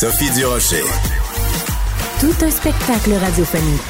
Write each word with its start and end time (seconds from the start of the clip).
Sophie 0.00 0.30
Durocher. 0.30 0.82
Tout 2.20 2.32
un 2.42 2.50
spectacle 2.50 3.12
radiophonique. 3.12 3.80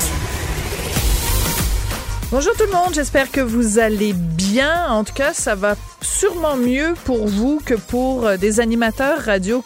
Bonjour 2.33 2.53
tout 2.55 2.65
le 2.65 2.73
monde, 2.73 2.93
j'espère 2.93 3.31
que 3.31 3.41
vous 3.41 3.79
allez 3.79 4.13
bien. 4.13 4.89
En 4.89 5.05
tout 5.05 5.13
cas, 5.13 5.33
ça 5.33 5.55
va 5.55 5.77
sûrement 6.03 6.57
mieux 6.57 6.95
pour 7.05 7.29
vous 7.29 7.63
que 7.65 7.75
pour 7.75 8.27
euh, 8.27 8.37
des 8.37 8.59
animateurs 8.59 9.21
radio 9.21 9.63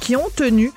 qui 0.00 0.14
ont 0.14 0.30
tenu 0.36 0.70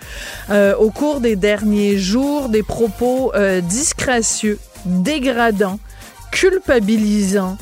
euh, 0.50 0.76
au 0.76 0.90
cours 0.90 1.20
des 1.20 1.36
derniers 1.36 2.00
jours 2.00 2.50
des 2.50 2.64
propos 2.64 3.32
euh, 3.36 3.62
disgracieux, 3.62 4.58
dégradants, 4.86 5.80
culpabilisants, 6.32 7.60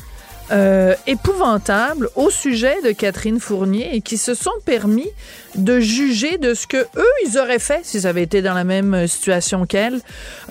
euh, 0.50 0.94
épouvantables 1.06 2.10
au 2.16 2.30
sujet 2.30 2.82
de 2.82 2.92
Catherine 2.92 3.40
Fournier 3.40 3.94
et 3.94 4.00
qui 4.00 4.18
se 4.18 4.34
sont 4.34 4.52
permis 4.64 5.08
de 5.54 5.80
juger 5.80 6.38
de 6.38 6.54
ce 6.54 6.66
que 6.66 6.76
eux 6.76 7.14
ils 7.26 7.38
auraient 7.38 7.58
fait 7.58 7.80
s'ils 7.84 8.06
avaient 8.06 8.22
été 8.22 8.42
dans 8.42 8.54
la 8.54 8.64
même 8.64 9.06
situation 9.06 9.66
qu'elle. 9.66 10.00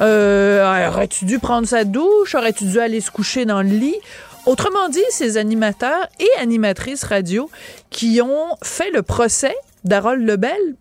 Euh, 0.02 0.90
aurais-tu 0.90 1.26
dû 1.26 1.40
prendre 1.40 1.68
sa 1.68 1.84
douche? 1.84 2.36
Aurais-tu 2.36 2.66
dû 2.66 2.80
aller 2.80 3.02
se 3.02 3.12
coucher 3.12 3.46
dans 3.46 3.62
le 3.62 3.70
lit? 3.70 3.98
Autrement 4.46 4.90
dit, 4.90 5.00
ces 5.10 5.38
animateurs 5.38 6.08
et 6.20 6.42
animatrices 6.42 7.04
radio 7.04 7.50
qui 7.90 8.20
ont 8.22 8.58
fait 8.62 8.92
le 8.92 9.02
procès 9.02 9.56
d'Harold 9.86 10.28
Lebel 10.28 10.76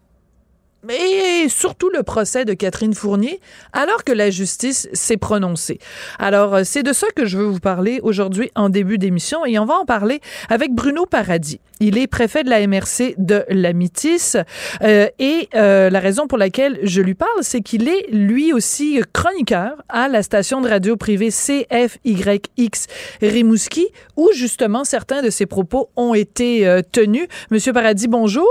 et 0.90 1.48
surtout 1.48 1.90
le 1.90 2.02
procès 2.02 2.44
de 2.44 2.54
Catherine 2.54 2.94
Fournier, 2.94 3.40
alors 3.72 4.04
que 4.04 4.12
la 4.12 4.30
justice 4.30 4.88
s'est 4.92 5.16
prononcée. 5.16 5.78
Alors, 6.18 6.54
euh, 6.54 6.60
c'est 6.64 6.82
de 6.82 6.92
ça 6.92 7.06
que 7.14 7.24
je 7.24 7.38
veux 7.38 7.44
vous 7.44 7.60
parler 7.60 8.00
aujourd'hui 8.02 8.50
en 8.54 8.68
début 8.68 8.98
d'émission, 8.98 9.46
et 9.46 9.58
on 9.58 9.64
va 9.64 9.74
en 9.74 9.84
parler 9.84 10.20
avec 10.48 10.72
Bruno 10.72 11.06
Paradis. 11.06 11.60
Il 11.80 11.98
est 11.98 12.06
préfet 12.06 12.42
de 12.44 12.50
la 12.50 12.66
MRC 12.66 13.14
de 13.18 13.44
la 13.48 13.72
Métis, 13.72 14.36
euh, 14.82 15.08
et 15.18 15.48
euh, 15.54 15.90
la 15.90 16.00
raison 16.00 16.26
pour 16.26 16.38
laquelle 16.38 16.78
je 16.82 17.00
lui 17.00 17.14
parle, 17.14 17.42
c'est 17.42 17.60
qu'il 17.60 17.88
est 17.88 18.06
lui 18.10 18.52
aussi 18.52 19.00
chroniqueur 19.12 19.82
à 19.88 20.08
la 20.08 20.22
station 20.22 20.60
de 20.60 20.68
radio 20.68 20.96
privée 20.96 21.30
CFYX 21.30 22.86
Rimouski, 23.20 23.86
où 24.16 24.30
justement 24.34 24.84
certains 24.84 25.22
de 25.22 25.30
ses 25.30 25.46
propos 25.46 25.90
ont 25.96 26.14
été 26.14 26.80
tenus. 26.92 27.26
Monsieur 27.50 27.72
Paradis, 27.72 28.08
bonjour. 28.08 28.48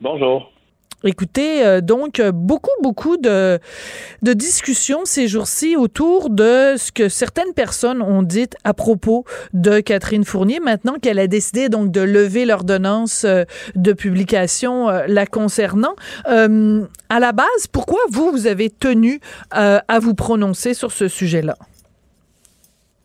Bonjour. 0.00 0.50
Écoutez, 1.02 1.64
euh, 1.64 1.80
donc 1.80 2.20
beaucoup, 2.20 2.68
beaucoup 2.82 3.16
de, 3.16 3.58
de 4.20 4.32
discussions 4.34 5.06
ces 5.06 5.28
jours-ci 5.28 5.74
autour 5.74 6.28
de 6.28 6.74
ce 6.76 6.92
que 6.92 7.08
certaines 7.08 7.54
personnes 7.54 8.02
ont 8.02 8.22
dit 8.22 8.48
à 8.64 8.74
propos 8.74 9.24
de 9.54 9.80
Catherine 9.80 10.24
Fournier, 10.24 10.60
maintenant 10.60 10.96
qu'elle 11.00 11.18
a 11.18 11.26
décidé 11.26 11.70
donc 11.70 11.90
de 11.90 12.02
lever 12.02 12.44
l'ordonnance 12.44 13.24
euh, 13.24 13.44
de 13.76 13.94
publication 13.94 14.90
euh, 14.90 15.04
la 15.08 15.24
concernant. 15.24 15.94
à 16.26 17.18
la 17.18 17.32
base, 17.32 17.66
pourquoi 17.72 18.00
vous, 18.10 18.30
vous 18.30 18.46
avez 18.46 18.68
tenu 18.68 19.20
à 19.50 19.98
vous 20.00 20.14
prononcer 20.14 20.74
sur 20.74 20.92
ce 20.92 21.08
sujet-là? 21.08 21.56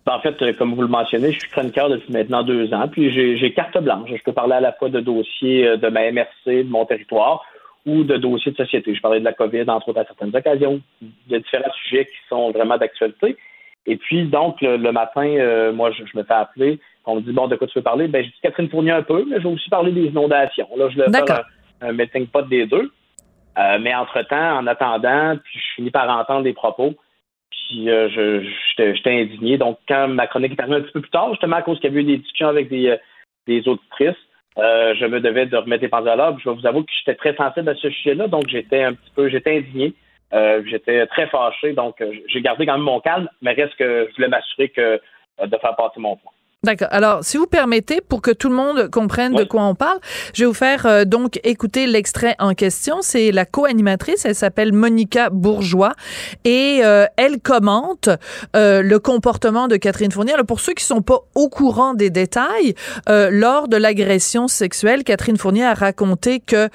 Ben, 0.06 0.14
en 0.14 0.20
fait, 0.20 0.58
comme 0.58 0.76
vous 0.76 0.82
le 0.82 0.88
mentionnez, 0.88 1.32
je 1.32 1.40
suis 1.40 1.50
chroniqueur 1.50 1.90
depuis 1.90 2.12
maintenant 2.14 2.44
deux 2.44 2.74
ans, 2.74 2.88
puis 2.88 3.12
j'ai 3.12 3.54
carte 3.54 3.78
blanche. 3.82 4.10
Je 4.10 4.24
peux 4.24 4.34
parler 4.34 4.54
à 4.54 4.60
la 4.60 4.74
fois 4.74 4.90
de 4.90 5.00
dossiers 5.00 5.78
de 5.78 5.88
ma 5.90 6.12
MRC, 6.12 6.64
de 6.64 6.70
mon 6.70 6.86
territoire, 6.86 7.44
ou 7.86 8.04
de 8.04 8.18
dossiers 8.18 8.52
de 8.52 8.58
société. 8.58 8.96
Je 8.96 9.02
parlais 9.02 9.20
de 9.20 9.26
la 9.26 9.34
COVID, 9.34 9.70
entre 9.70 9.90
autres, 9.90 10.02
à 10.02 10.06
certaines 10.06 10.36
occasions. 10.36 10.82
Il 11.02 11.12
y 11.30 11.36
a 11.36 11.40
différents 11.40 11.72
sujets 11.84 12.06
qui 12.06 12.18
sont 12.30 12.52
vraiment 12.52 12.78
d'actualité. 12.78 13.38
Et 13.86 13.98
puis, 13.98 14.26
donc, 14.26 14.62
le, 14.62 14.92
matin, 14.92 15.28
euh, 15.28 15.72
moi, 15.72 15.92
je, 15.92 16.04
me 16.18 16.24
fais 16.24 16.34
appeler. 16.34 16.80
On 17.06 17.18
me 17.18 17.22
dit, 17.22 17.32
bon, 17.32 17.48
de 17.48 17.56
quoi 17.56 17.68
tu 17.68 17.78
veux 17.78 17.84
parler? 17.84 18.08
Ben, 18.08 18.24
je 18.24 18.30
dis 18.30 18.40
Catherine 18.42 18.70
Fournier 18.70 18.92
un 18.92 19.04
peu, 19.04 19.24
mais 19.28 19.38
je 19.38 19.48
vais 19.48 19.54
aussi 19.54 19.70
parler 19.70 19.92
des 19.92 20.06
inondations. 20.06 20.68
Là, 20.76 20.90
je 20.90 20.98
vais 20.98 21.12
faire 21.12 21.46
un, 21.82 21.90
un 21.90 21.92
meeting 21.92 22.26
pot 22.28 22.48
des 22.48 22.66
deux. 22.66 22.92
Euh, 23.58 23.78
mais 23.80 23.96
entre-temps, 23.96 24.58
en 24.58 24.68
attendant, 24.68 25.38
puis 25.42 25.60
je 25.60 25.76
finis 25.76 25.92
par 25.92 26.10
entendre 26.10 26.44
des 26.44 26.54
propos. 26.54 26.94
Puis 27.52 27.90
euh, 27.90 28.10
je, 28.10 28.50
j'étais 28.78 29.22
indigné. 29.22 29.58
Donc, 29.58 29.78
quand 29.88 30.08
ma 30.08 30.28
chronique 30.28 30.54
est 30.54 30.60
arrivée 30.60 30.78
un 30.78 30.82
petit 30.82 30.92
peu 30.92 31.02
plus 31.02 31.12
tard, 31.12 31.30
justement 31.30 31.58
à 31.58 31.62
cause 31.62 31.80
qu'il 31.80 31.90
y 31.90 31.94
avait 31.94 32.02
eu 32.02 32.06
des 32.06 32.18
discussions 32.18 32.50
avec 32.50 32.70
des, 32.70 32.98
des 33.48 33.66
auditrices, 33.68 34.18
euh, 34.58 34.96
je 34.96 35.06
me 35.06 35.20
devais 35.20 35.46
de 35.46 35.58
remettre 35.58 35.84
les 35.84 35.90
pendules 35.90 36.10
à. 36.10 36.36
Je 36.44 36.50
vous 36.50 36.66
avouer 36.66 36.84
que 36.84 36.92
j'étais 36.98 37.16
très 37.16 37.36
sensible 37.36 37.70
à 37.70 37.76
ce 37.76 37.90
sujet-là, 37.90 38.28
donc 38.28 38.48
j'étais 38.48 38.84
un 38.84 38.94
petit 38.94 39.12
peu, 39.16 39.30
j'étais 39.30 39.58
indigné. 39.58 39.94
Euh, 40.34 40.64
j'étais 40.66 41.06
très 41.08 41.28
fâché, 41.28 41.74
donc 41.74 42.02
euh, 42.02 42.12
j'ai 42.28 42.42
gardé 42.42 42.66
quand 42.66 42.74
même 42.74 42.82
mon 42.82 43.00
calme, 43.00 43.30
mais 43.42 43.54
reste 43.54 43.76
que 43.76 44.08
je 44.10 44.16
voulais 44.16 44.28
m'assurer 44.28 44.70
que 44.70 45.00
de 45.46 45.58
faire 45.58 45.76
passer 45.76 46.00
mon 46.00 46.16
point. 46.16 46.32
D'accord. 46.66 46.88
Alors, 46.90 47.24
si 47.24 47.38
vous 47.38 47.46
permettez, 47.46 48.02
pour 48.02 48.24
que 48.24 48.32
tout 48.32 48.50
le 48.50 48.56
monde 48.56 48.90
comprenne 48.90 49.36
de 49.36 49.44
quoi 49.44 49.62
on 49.66 49.76
parle, 49.76 50.00
je 50.34 50.42
vais 50.42 50.48
vous 50.48 50.54
faire 50.56 50.88
euh, 50.88 51.06
donc 51.06 51.40
écouter 51.44 51.86
l'extrait 51.86 52.36
en 52.40 52.56
question. 52.56 52.98
C'est 53.02 53.32
la 53.32 53.46
co-animatrice, 53.46 54.26
elle 54.26 54.34
s'appelle 54.34 54.74
Monica 54.74 55.30
Bourgeois 55.30 55.94
et 56.44 56.80
euh, 56.84 57.06
elle 57.18 57.40
commente 57.40 58.10
euh, 58.56 58.82
le 58.82 58.98
comportement 58.98 59.68
de 59.68 59.76
Catherine 59.76 60.12
Fournier. 60.12 60.34
Alors, 60.34 60.48
pour 60.48 60.60
ceux 60.60 60.74
qui 60.74 60.84
sont 60.84 61.04
pas 61.04 61.20
au 61.36 61.50
courant 61.50 61.94
des 61.94 62.10
détails, 62.10 62.74
lors 63.08 63.68
de 63.68 63.78
l'agression 63.78 64.48
sexuelle, 64.48 65.04
Catherine 65.04 65.38
Fournier 65.38 65.66
a 65.66 65.76
raconté 65.76 66.40
que 66.40 66.70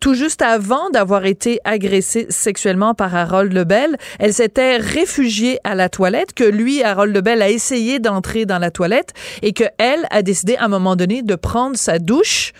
tout 0.00 0.14
juste 0.14 0.42
avant 0.42 0.90
d'avoir 0.90 1.24
été 1.24 1.60
agressée 1.64 2.26
sexuellement 2.28 2.94
par 2.94 3.14
Harold 3.14 3.52
Lebel, 3.52 3.96
elle 4.18 4.34
s'était 4.34 4.76
réfugiée 4.76 5.58
à 5.64 5.74
la 5.74 5.88
toilette, 5.88 6.34
que 6.34 6.44
lui, 6.44 6.82
Harold 6.82 7.14
Lebel, 7.14 7.40
a 7.40 7.48
essayé 7.48 7.98
d'entrer 7.98 8.44
dans 8.44 8.58
la 8.58 8.70
toilette 8.70 9.13
et 9.42 9.52
qu'elle 9.52 10.06
a 10.10 10.22
décidé 10.22 10.56
à 10.56 10.64
un 10.64 10.68
moment 10.68 10.96
donné 10.96 11.22
de 11.22 11.34
prendre 11.34 11.76
sa 11.76 11.98
douche. 11.98 12.52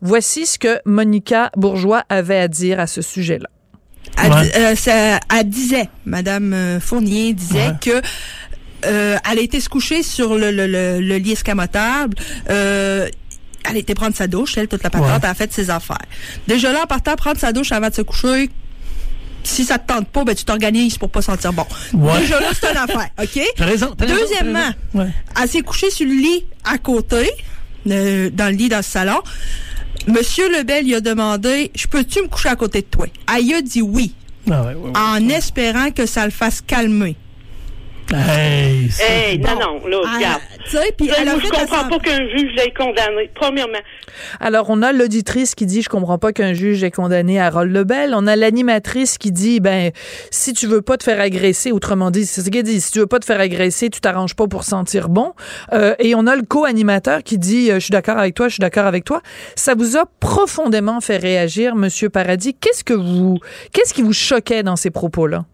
Voici 0.00 0.46
ce 0.46 0.58
que 0.58 0.80
Monica 0.84 1.50
Bourgeois 1.56 2.02
avait 2.08 2.38
à 2.38 2.48
dire 2.48 2.80
à 2.80 2.88
ce 2.88 3.02
sujet-là. 3.02 3.48
Elle, 4.18 4.32
euh, 4.56 5.42
disait, 5.44 5.88
Madame 6.06 6.52
euh, 6.52 6.80
Fournier 6.80 7.32
disait 7.32 7.72
que 7.80 8.02
euh, 8.84 9.16
elle 9.30 9.38
a 9.38 9.40
été 9.40 9.60
se 9.60 9.68
coucher 9.68 10.02
sur 10.02 10.36
le, 10.36 10.50
le, 10.50 11.16
lit 11.16 11.32
escamotable. 11.32 12.16
elle 12.48 13.76
était 13.76 13.94
prendre 13.94 14.16
sa 14.16 14.26
douche, 14.26 14.58
elle, 14.58 14.68
toute 14.68 14.82
la 14.82 14.90
patente, 14.90 15.20
elle 15.22 15.30
a 15.30 15.34
fait 15.34 15.52
ses 15.52 15.70
affaires. 15.70 15.98
Déjà 16.48 16.72
là, 16.72 16.82
en 16.82 16.86
partant 16.86 17.14
prendre 17.14 17.38
sa 17.38 17.52
douche 17.52 17.72
avant 17.72 17.88
de 17.88 17.94
se 17.94 18.02
coucher, 18.02 18.50
si 19.44 19.64
ça 19.64 19.78
te 19.78 19.92
tente 19.92 20.08
pas, 20.08 20.24
ben 20.24 20.34
tu 20.34 20.44
t'organises 20.44 20.98
pour 20.98 21.10
pas 21.10 21.22
sentir 21.22 21.52
bon. 21.52 21.66
Déjà 21.92 22.40
là, 22.40 22.48
c'est 22.58 22.70
une 22.70 22.76
affaire, 22.76 23.08
OK? 23.22 23.40
T'as 23.56 23.64
raison. 23.64 23.94
Deuxièmement, 23.98 24.70
elle 24.94 25.48
s'est 25.48 25.62
couchée 25.62 25.90
sur 25.90 26.06
le 26.06 26.14
lit 26.14 26.44
à 26.64 26.78
côté, 26.78 27.30
euh, 27.88 28.30
dans 28.32 28.46
le 28.50 28.56
lit 28.56 28.68
dans 28.68 28.78
le 28.78 28.82
salon. 28.82 29.20
Monsieur 30.08 30.50
Lebel 30.50 30.84
lui 30.84 30.94
a 30.96 31.00
demandé 31.00 31.70
Je 31.74 31.86
peux-tu 31.86 32.22
me 32.22 32.28
coucher 32.28 32.48
à 32.48 32.56
côté 32.56 32.80
de 32.80 32.86
toi? 32.86 33.06
Elle 33.36 33.54
a 33.54 33.62
dit 33.62 33.82
oui. 33.82 34.14
Ah 34.50 34.64
en 34.96 35.28
espérant 35.28 35.90
que 35.90 36.06
ça 36.06 36.24
le 36.24 36.32
fasse 36.32 36.60
calmer. 36.60 37.16
Hey, 38.14 38.90
hey 39.00 39.38
non, 39.38 39.58
non, 39.58 39.86
là, 39.86 40.00
ah, 40.04 40.16
regarde. 40.16 40.42
Puis 40.96 41.10
elle 41.16 41.28
je 41.28 41.48
comprends 41.48 41.88
pas 41.88 41.98
qu'un 41.98 42.28
juge 42.28 42.52
l'ait 42.56 42.72
condamné, 42.72 43.30
premièrement. 43.34 43.78
Alors, 44.40 44.66
on 44.68 44.82
a 44.82 44.92
l'auditrice 44.92 45.54
qui 45.54 45.66
dit, 45.66 45.82
je 45.82 45.88
comprends 45.88 46.18
pas 46.18 46.32
qu'un 46.32 46.52
juge 46.52 46.82
ait 46.84 46.90
condamné 46.90 47.40
Harold 47.40 47.72
Lebel. 47.72 48.14
On 48.14 48.26
a 48.26 48.36
l'animatrice 48.36 49.18
qui 49.18 49.32
dit, 49.32 49.60
ben, 49.60 49.90
si 50.30 50.52
tu 50.52 50.66
veux 50.66 50.82
pas 50.82 50.96
te 50.96 51.04
faire 51.04 51.20
agresser, 51.20 51.72
autrement 51.72 52.10
dit, 52.10 52.26
c'est 52.26 52.42
ce 52.42 52.50
qu'elle 52.50 52.62
dit, 52.62 52.80
si 52.80 52.92
tu 52.92 52.98
veux 53.00 53.06
pas 53.06 53.18
te 53.18 53.24
faire 53.24 53.40
agresser, 53.40 53.90
tu 53.90 54.00
t'arranges 54.00 54.34
pas 54.34 54.46
pour 54.46 54.64
sentir 54.64 55.08
bon. 55.08 55.32
Euh, 55.72 55.94
et 55.98 56.14
on 56.14 56.26
a 56.26 56.36
le 56.36 56.42
co-animateur 56.42 57.22
qui 57.22 57.38
dit, 57.38 57.70
euh, 57.70 57.74
je 57.74 57.80
suis 57.80 57.92
d'accord 57.92 58.18
avec 58.18 58.34
toi, 58.34 58.48
je 58.48 58.54
suis 58.54 58.60
d'accord 58.60 58.86
avec 58.86 59.04
toi. 59.04 59.22
Ça 59.56 59.74
vous 59.74 59.96
a 59.96 60.04
profondément 60.20 61.00
fait 61.00 61.16
réagir, 61.16 61.74
Monsieur 61.74 62.08
Paradis. 62.08 62.54
Qu'est-ce 62.54 62.84
que 62.84 62.94
vous, 62.94 63.38
qu'est-ce 63.72 63.94
qui 63.94 64.02
vous 64.02 64.12
choquait 64.12 64.62
dans 64.62 64.76
ces 64.76 64.90
propos-là? 64.90 65.44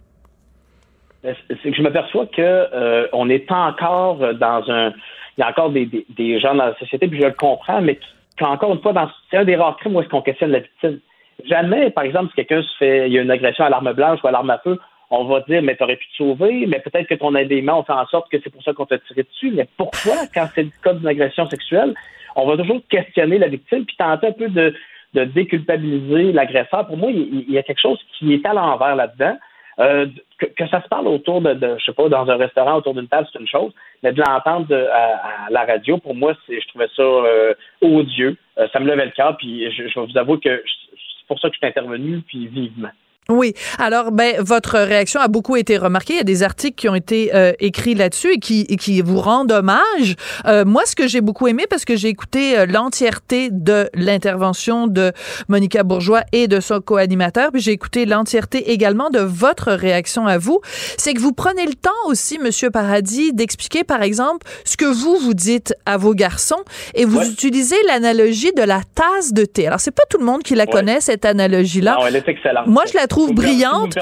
Que 1.23 1.73
je 1.73 1.83
m'aperçois 1.83 2.27
que 2.27 2.41
euh, 2.41 3.09
on 3.13 3.29
pas 3.41 3.67
encore 3.67 4.19
dans 4.35 4.71
un. 4.71 4.93
Il 5.37 5.41
y 5.41 5.43
a 5.43 5.49
encore 5.49 5.71
des, 5.71 5.89
des, 6.09 6.41
gens 6.41 6.55
dans 6.55 6.67
la 6.67 6.79
société, 6.79 7.07
puis 7.07 7.21
je 7.21 7.27
le 7.27 7.33
comprends, 7.33 7.81
mais 7.81 7.99
encore 8.41 8.73
une 8.73 8.81
fois, 8.81 8.93
dans, 8.93 9.09
c'est 9.31 9.37
un 9.37 9.45
des 9.45 9.57
rares 9.57 9.77
crimes 9.77 9.97
où 9.97 10.01
est-ce 10.01 10.09
qu'on 10.09 10.23
questionne 10.23 10.51
la 10.51 10.61
victime. 10.61 11.01
Jamais, 11.45 11.91
par 11.91 12.05
exemple, 12.05 12.31
si 12.31 12.37
quelqu'un 12.37 12.63
se 12.63 12.77
fait, 12.79 13.09
il 13.09 13.13
y 13.13 13.19
a 13.19 13.23
une 13.23 13.31
agression 13.31 13.65
à 13.65 13.69
l'arme 13.69 13.93
blanche 13.93 14.19
ou 14.23 14.27
à 14.27 14.33
l'arme 14.33 14.51
à 14.51 14.59
feu, 14.59 14.79
on 15.11 15.25
va 15.25 15.41
dire, 15.41 15.63
mais 15.63 15.77
t'aurais 15.77 15.97
pu 15.97 16.07
te 16.09 16.17
sauver, 16.17 16.67
mais 16.67 16.81
peut-être 16.81 17.07
que 17.07 17.15
ton 17.15 17.35
élément, 17.35 17.81
on 17.81 17.83
fait 17.85 17.93
en 17.93 18.07
sorte 18.07 18.31
que 18.31 18.39
c'est 18.43 18.51
pour 18.51 18.63
ça 18.63 18.73
qu'on 18.73 18.87
t'a 18.87 18.99
tiré 18.99 19.23
dessus. 19.23 19.53
Mais 19.53 19.67
pourquoi, 19.77 20.15
quand 20.35 20.49
c'est 20.55 20.65
le 20.65 20.71
cas 20.83 20.93
d'une 20.93 21.07
agression 21.07 21.47
sexuelle, 21.49 21.95
on 22.37 22.47
va 22.47 22.57
toujours 22.57 22.81
questionner 22.89 23.39
la 23.39 23.49
victime 23.49 23.85
puis 23.85 23.97
tenter 23.97 24.29
un 24.29 24.33
peu 24.33 24.49
de, 24.49 24.75
de 25.15 25.25
déculpabiliser 25.25 26.33
l'agresseur. 26.33 26.87
Pour 26.87 26.97
moi, 26.97 27.11
il, 27.11 27.51
y 27.51 27.59
a 27.59 27.63
quelque 27.63 27.81
chose 27.81 27.99
qui 28.19 28.35
est 28.35 28.45
à 28.45 28.53
l'envers 28.53 28.97
là-dedans. 28.97 29.37
Euh, 29.81 30.07
que, 30.39 30.67
ça 30.69 30.83
se 30.83 30.89
parle 30.89 31.07
autour 31.07 31.41
de, 31.41 31.55
de, 31.55 31.77
je 31.79 31.85
sais 31.85 31.93
pas, 31.93 32.09
dans 32.09 32.29
un 32.29 32.37
restaurant 32.37 32.77
autour 32.77 32.95
d'une 32.95 33.07
table, 33.07 33.29
c'est 33.33 33.39
une 33.39 33.47
chose, 33.47 33.73
mais 34.03 34.13
de 34.13 34.21
l'entendre 34.21 34.75
à, 34.93 35.51
la 35.51 35.65
radio, 35.65 35.99
pour 35.99 36.15
moi, 36.15 36.35
c'est, 36.47 36.61
je 36.61 36.69
trouvais 36.69 36.89
ça 36.97 37.03
euh, 37.03 37.55
odieux. 37.81 38.37
Euh, 38.59 38.67
ça 38.73 38.81
me 38.81 38.91
levait 38.91 39.07
le 39.07 39.13
cœur, 39.13 39.37
puis 39.37 39.71
je, 39.71 39.99
vous 40.01 40.19
avouer 40.19 40.41
que 40.41 40.63
c'est 40.67 41.27
pour 41.29 41.39
ça 41.39 41.49
que 41.49 41.55
je 41.55 41.59
suis 41.59 41.67
intervenu, 41.67 42.21
puis 42.27 42.49
vivement. 42.49 42.91
Oui. 43.31 43.53
Alors, 43.79 44.11
ben, 44.11 44.37
votre 44.41 44.79
réaction 44.79 45.21
a 45.21 45.29
beaucoup 45.29 45.57
été 45.57 45.77
remarquée. 45.77 46.15
Il 46.15 46.17
y 46.17 46.21
a 46.21 46.25
des 46.25 46.43
articles 46.43 46.77
qui 46.77 46.89
ont 46.89 46.95
été 46.95 47.35
euh, 47.35 47.53
écrits 47.61 47.95
là-dessus 47.95 48.33
et 48.33 48.39
qui, 48.39 48.65
qui 48.79 49.03
vous 49.03 49.21
rendent 49.21 49.53
hommage. 49.53 50.17
Euh, 50.47 50.65
moi, 50.65 50.85
ce 50.87 50.97
que 50.97 51.07
j'ai 51.07 51.21
beaucoup 51.21 51.47
aimé, 51.47 51.67
parce 51.69 51.85
que 51.85 51.95
j'ai 51.95 52.09
écouté 52.09 52.59
euh, 52.59 52.65
l'entièreté 52.65 53.51
de 53.53 53.91
l'intervention 53.93 54.87
de 54.87 55.13
Monica 55.49 55.83
Bourgeois 55.83 56.23
et 56.33 56.49
de 56.49 56.59
son 56.61 56.81
co-animateur, 56.81 57.53
puis 57.53 57.61
j'ai 57.61 57.73
écouté 57.73 58.07
l'entièreté 58.07 58.73
également 58.73 59.11
de 59.11 59.19
votre 59.19 59.73
réaction 59.73 60.27
à 60.27 60.39
vous, 60.39 60.63
c'est 60.97 61.13
que 61.13 61.21
vous 61.21 61.35
prenez 61.35 61.67
le 61.67 61.75
temps 61.75 61.91
aussi, 62.07 62.39
Monsieur 62.39 62.71
Paradis, 62.71 63.35
d'expliquer, 63.35 63.85
par 63.85 64.03
exemple, 64.03 64.47
ce 64.65 64.79
que 64.79 64.87
vous 64.87 65.19
vous 65.19 65.35
dites 65.35 65.75
à 65.85 65.99
vos 65.99 66.15
garçons 66.15 66.65
et 66.95 67.05
vous 67.05 67.21
utilisez 67.21 67.77
l'analogie 67.89 68.53
de 68.57 68.63
la 68.63 68.81
tasse 68.95 69.35
de 69.35 69.45
thé. 69.45 69.67
Alors, 69.67 69.81
c'est 69.81 69.91
pas 69.91 70.05
tout 70.09 70.19
le 70.19 70.25
monde 70.25 70.43
qui 70.43 70.55
la 70.55 70.65
connaît, 70.65 71.03
cette 71.03 71.27
analogie-là. 71.27 71.97
Non, 72.01 72.07
elle 72.07 72.17
est 72.17 72.27
excellente. 72.27 72.67
Moi, 72.67 72.85
je 72.91 72.97
la 72.97 73.07
trouve 73.07 73.18
brillante. 73.27 73.99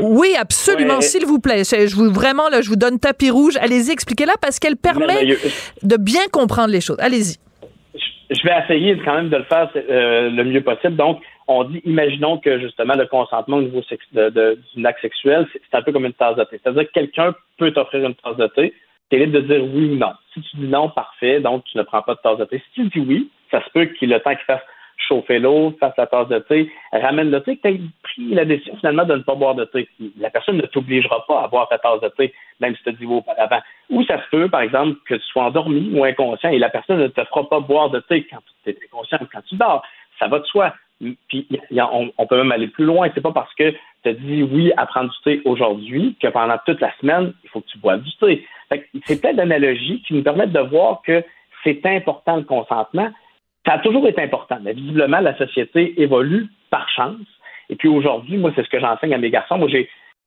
Oui, 0.00 0.34
absolument, 0.38 1.00
s'il 1.00 1.26
vous 1.26 1.40
plaît. 1.40 1.64
Je, 1.64 1.94
vous 1.94 2.12
vraiment 2.12 2.48
là, 2.48 2.60
je 2.60 2.68
vous 2.68 2.76
donne 2.76 2.98
tapis 2.98 3.30
rouge. 3.30 3.56
Allez-y, 3.60 3.90
expliquez-la 3.90 4.34
parce 4.40 4.58
qu'elle 4.58 4.76
permet 4.76 5.36
de 5.82 5.96
bien 5.96 6.22
comprendre 6.32 6.70
les 6.70 6.80
choses. 6.80 6.98
Allez-y. 7.00 7.36
Je 8.30 8.42
vais 8.44 8.54
essayer 8.64 8.98
quand 9.04 9.14
même 9.14 9.28
de 9.28 9.36
le 9.36 9.44
faire 9.44 9.70
euh, 9.76 10.30
le 10.30 10.44
mieux 10.44 10.62
possible. 10.62 10.96
Donc, 10.96 11.20
on 11.48 11.64
dit, 11.64 11.82
imaginons 11.84 12.38
que 12.38 12.58
justement 12.60 12.94
le 12.94 13.06
consentement 13.06 13.58
au 13.58 13.62
niveau 13.62 13.82
d'une 14.12 14.86
acte 14.86 15.02
sexuel, 15.02 15.46
c'est 15.52 15.76
un 15.76 15.82
peu 15.82 15.92
comme 15.92 16.06
une 16.06 16.14
tasse 16.14 16.36
de 16.36 16.44
thé. 16.44 16.58
C'est-à-dire 16.62 16.86
que 16.86 16.92
quelqu'un 16.92 17.34
peut 17.58 17.72
t'offrir 17.72 18.06
une 18.06 18.14
tasse 18.14 18.36
de 18.36 18.46
thé, 18.46 18.74
tu 19.10 19.16
es 19.16 19.26
libre 19.26 19.40
de 19.40 19.46
dire 19.46 19.62
oui 19.62 19.90
ou 19.90 19.96
non. 19.96 20.12
Si 20.32 20.40
tu 20.40 20.56
dis 20.56 20.68
non, 20.68 20.88
parfait, 20.88 21.40
donc 21.40 21.64
tu 21.64 21.76
ne 21.76 21.82
prends 21.82 22.02
pas 22.02 22.14
de 22.14 22.20
tasse 22.22 22.38
de 22.38 22.44
thé. 22.46 22.62
Si 22.74 22.82
tu 22.82 22.88
dis 22.88 23.06
oui, 23.06 23.30
ça 23.50 23.62
se 23.62 23.70
peut 23.70 23.84
qu'il 23.84 24.08
le 24.08 24.20
temps 24.20 24.34
qu'il 24.34 24.44
fasse 24.46 24.62
chauffer 25.12 25.38
l'eau, 25.38 25.74
fasse 25.78 25.94
la 25.98 26.06
tasse 26.06 26.28
de 26.28 26.38
thé, 26.38 26.70
ramène 26.92 27.30
le 27.30 27.40
thé, 27.42 27.56
que 27.56 27.68
tu 27.68 27.68
as 27.68 27.78
pris 28.02 28.34
la 28.34 28.44
décision 28.44 28.76
finalement 28.76 29.04
de 29.04 29.16
ne 29.16 29.22
pas 29.22 29.34
boire 29.34 29.54
de 29.54 29.64
thé. 29.64 29.88
La 30.18 30.30
personne 30.30 30.56
ne 30.56 30.66
t'obligera 30.66 31.24
pas 31.26 31.42
à 31.42 31.48
boire 31.48 31.68
ta 31.68 31.78
tasse 31.78 32.00
de 32.00 32.08
thé, 32.08 32.32
même 32.60 32.74
si 32.76 32.82
tu 32.82 32.92
dit 32.94 33.06
auparavant. 33.06 33.60
Ou 33.90 34.02
ça 34.04 34.22
se 34.22 34.28
peut, 34.30 34.48
par 34.48 34.62
exemple, 34.62 34.98
que 35.06 35.14
tu 35.14 35.24
sois 35.24 35.44
endormi 35.44 35.90
ou 35.94 36.04
inconscient 36.04 36.50
et 36.50 36.58
la 36.58 36.70
personne 36.70 36.98
ne 36.98 37.08
te 37.08 37.22
fera 37.24 37.48
pas 37.48 37.60
boire 37.60 37.90
de 37.90 38.00
thé 38.00 38.26
quand 38.30 38.38
tu 38.64 38.70
es 38.70 38.76
conscient 38.90 39.18
ou 39.20 39.26
quand 39.32 39.42
tu 39.48 39.56
dors. 39.56 39.82
Ça 40.18 40.28
va 40.28 40.38
de 40.38 40.44
soi. 40.44 40.74
Puis 41.28 41.48
on, 42.16 42.26
peut 42.26 42.36
même 42.36 42.52
aller 42.52 42.68
plus 42.68 42.84
loin. 42.84 43.10
C'est 43.14 43.20
pas 43.20 43.32
parce 43.32 43.52
que 43.54 43.70
tu 44.02 44.08
as 44.08 44.12
dit 44.12 44.42
oui 44.42 44.72
à 44.76 44.86
prendre 44.86 45.10
du 45.10 45.16
thé 45.24 45.42
aujourd'hui 45.44 46.16
que 46.22 46.28
pendant 46.28 46.56
toute 46.64 46.80
la 46.80 46.92
semaine, 47.00 47.34
il 47.42 47.50
faut 47.50 47.60
que 47.60 47.68
tu 47.68 47.78
boives 47.78 48.02
du 48.02 48.16
thé. 48.16 48.46
C'est 49.04 49.20
plein 49.20 49.34
d'analogies 49.34 50.02
qui 50.06 50.14
nous 50.14 50.22
permettent 50.22 50.52
de 50.52 50.60
voir 50.60 51.02
que 51.04 51.24
c'est 51.64 51.84
important 51.86 52.36
le 52.36 52.44
consentement, 52.44 53.10
ça 53.66 53.74
a 53.74 53.78
toujours 53.78 54.06
été 54.08 54.20
important, 54.22 54.58
mais 54.62 54.72
visiblement, 54.72 55.20
la 55.20 55.36
société 55.36 56.00
évolue 56.00 56.48
par 56.70 56.88
chance. 56.90 57.26
Et 57.68 57.76
puis 57.76 57.88
aujourd'hui, 57.88 58.36
moi, 58.36 58.52
c'est 58.54 58.64
ce 58.64 58.68
que 58.68 58.80
j'enseigne 58.80 59.14
à 59.14 59.18
mes 59.18 59.30
garçons. 59.30 59.58
Moi, 59.58 59.68